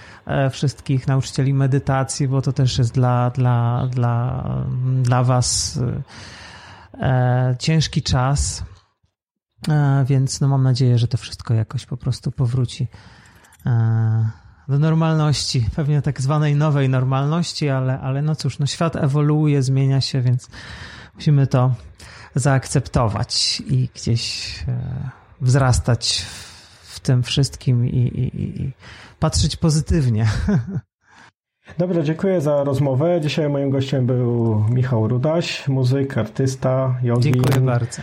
wszystkich 0.51 1.07
nauczycieli 1.07 1.53
medytacji, 1.53 2.27
bo 2.27 2.41
to 2.41 2.53
też 2.53 2.77
jest 2.77 2.93
dla, 2.93 3.29
dla, 3.29 3.87
dla, 3.91 4.43
dla 5.03 5.23
was 5.23 5.79
ciężki 7.59 8.01
czas. 8.01 8.63
Więc 10.05 10.41
no 10.41 10.47
mam 10.47 10.63
nadzieję, 10.63 10.97
że 10.97 11.07
to 11.07 11.17
wszystko 11.17 11.53
jakoś 11.53 11.85
po 11.85 11.97
prostu 11.97 12.31
powróci 12.31 12.87
do 14.67 14.79
normalności, 14.79 15.65
pewnie 15.75 16.01
tak 16.01 16.21
zwanej 16.21 16.55
nowej 16.55 16.89
normalności, 16.89 17.69
ale, 17.69 17.99
ale 17.99 18.21
no 18.21 18.35
cóż, 18.35 18.59
no 18.59 18.65
świat 18.65 18.95
ewoluuje, 18.95 19.63
zmienia 19.63 20.01
się, 20.01 20.21
więc 20.21 20.49
musimy 21.15 21.47
to 21.47 21.75
zaakceptować 22.35 23.61
i 23.67 23.89
gdzieś 23.95 24.55
e, 24.67 25.09
wzrastać 25.41 26.25
w 26.83 26.99
tym 26.99 27.23
wszystkim 27.23 27.87
i, 27.87 27.97
i, 27.97 28.61
i 28.61 28.71
patrzeć 29.19 29.55
pozytywnie. 29.55 30.25
Dobrze, 31.77 32.03
dziękuję 32.03 32.41
za 32.41 32.63
rozmowę. 32.63 33.21
Dzisiaj 33.21 33.49
moim 33.49 33.69
gościem 33.69 34.05
był 34.05 34.63
Michał 34.69 35.07
Rudaś, 35.07 35.67
muzyk, 35.67 36.17
artysta, 36.17 36.95
jogin. 37.03 37.33
Dziękuję 37.33 37.65
bardzo. 37.65 38.01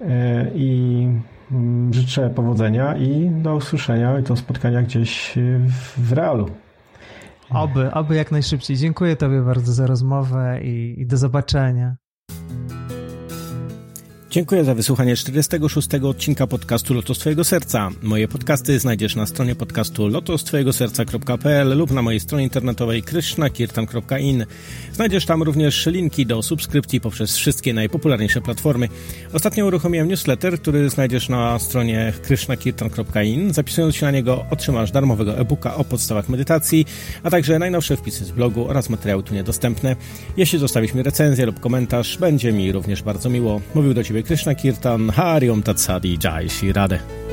E, 0.00 0.50
I 0.54 1.08
mm, 1.52 1.94
życzę 1.94 2.30
powodzenia 2.30 2.96
i 2.96 3.30
do 3.30 3.56
usłyszenia 3.56 4.18
i 4.18 4.22
do 4.22 4.36
spotkania 4.36 4.82
gdzieś 4.82 5.32
w 5.96 6.12
realu. 6.12 6.50
Oby, 7.50 7.92
oby 7.92 8.14
jak 8.14 8.32
najszybciej. 8.32 8.76
Dziękuję 8.76 9.16
Tobie 9.16 9.40
bardzo 9.40 9.72
za 9.72 9.86
rozmowę 9.86 10.60
i, 10.62 10.94
i 10.98 11.06
do 11.06 11.16
zobaczenia. 11.16 11.96
Dziękuję 14.30 14.64
za 14.64 14.74
wysłuchanie 14.74 15.16
46 15.16 15.88
odcinka 16.02 16.46
podcastu 16.46 16.94
Lotos 16.94 17.18
Twojego 17.18 17.44
Serca. 17.44 17.90
Moje 18.02 18.28
podcasty 18.28 18.78
znajdziesz 18.78 19.16
na 19.16 19.26
stronie 19.26 19.54
podcastu 19.54 20.08
lotostwojegoserca.pl 20.08 21.78
lub 21.78 21.90
na 21.90 22.02
mojej 22.02 22.20
stronie 22.20 22.44
internetowej 22.44 23.02
krishnakirtan.in. 23.02 24.46
Znajdziesz 24.92 25.26
tam 25.26 25.42
również 25.42 25.86
linki 25.86 26.26
do 26.26 26.42
subskrypcji 26.42 27.00
poprzez 27.00 27.36
wszystkie 27.36 27.74
najpopularniejsze 27.74 28.40
platformy. 28.40 28.88
Ostatnio 29.32 29.66
uruchomiłem 29.66 30.08
newsletter, 30.08 30.60
który 30.60 30.90
znajdziesz 30.90 31.28
na 31.28 31.58
stronie 31.58 32.12
krishnakirtan.in. 32.22 33.52
Zapisując 33.52 33.96
się 33.96 34.06
na 34.06 34.12
niego 34.12 34.46
otrzymasz 34.50 34.90
darmowego 34.90 35.38
e-booka 35.38 35.74
o 35.74 35.84
podstawach 35.84 36.28
medytacji, 36.28 36.86
a 37.22 37.30
także 37.30 37.58
najnowsze 37.58 37.96
wpisy 37.96 38.24
z 38.24 38.30
blogu 38.30 38.68
oraz 38.68 38.90
materiały 38.90 39.22
tu 39.22 39.34
niedostępne. 39.34 39.96
Jeśli 40.36 40.58
zostawisz 40.58 40.94
mi 40.94 41.02
recenzję 41.02 41.46
lub 41.46 41.60
komentarz, 41.60 42.18
będzie 42.18 42.52
mi 42.52 42.72
również 42.72 43.02
bardzo 43.02 43.30
miło. 43.30 43.60
Mówił 43.74 43.94
do 43.94 44.04
Ciebie 44.04 44.19
Krishna 44.22 44.54
Kirtan, 44.54 45.08
Hariom 45.10 45.62
Tatsadi, 45.62 46.18
Jai 46.18 46.46
Shri 46.48 46.72
Radhe. 46.72 47.29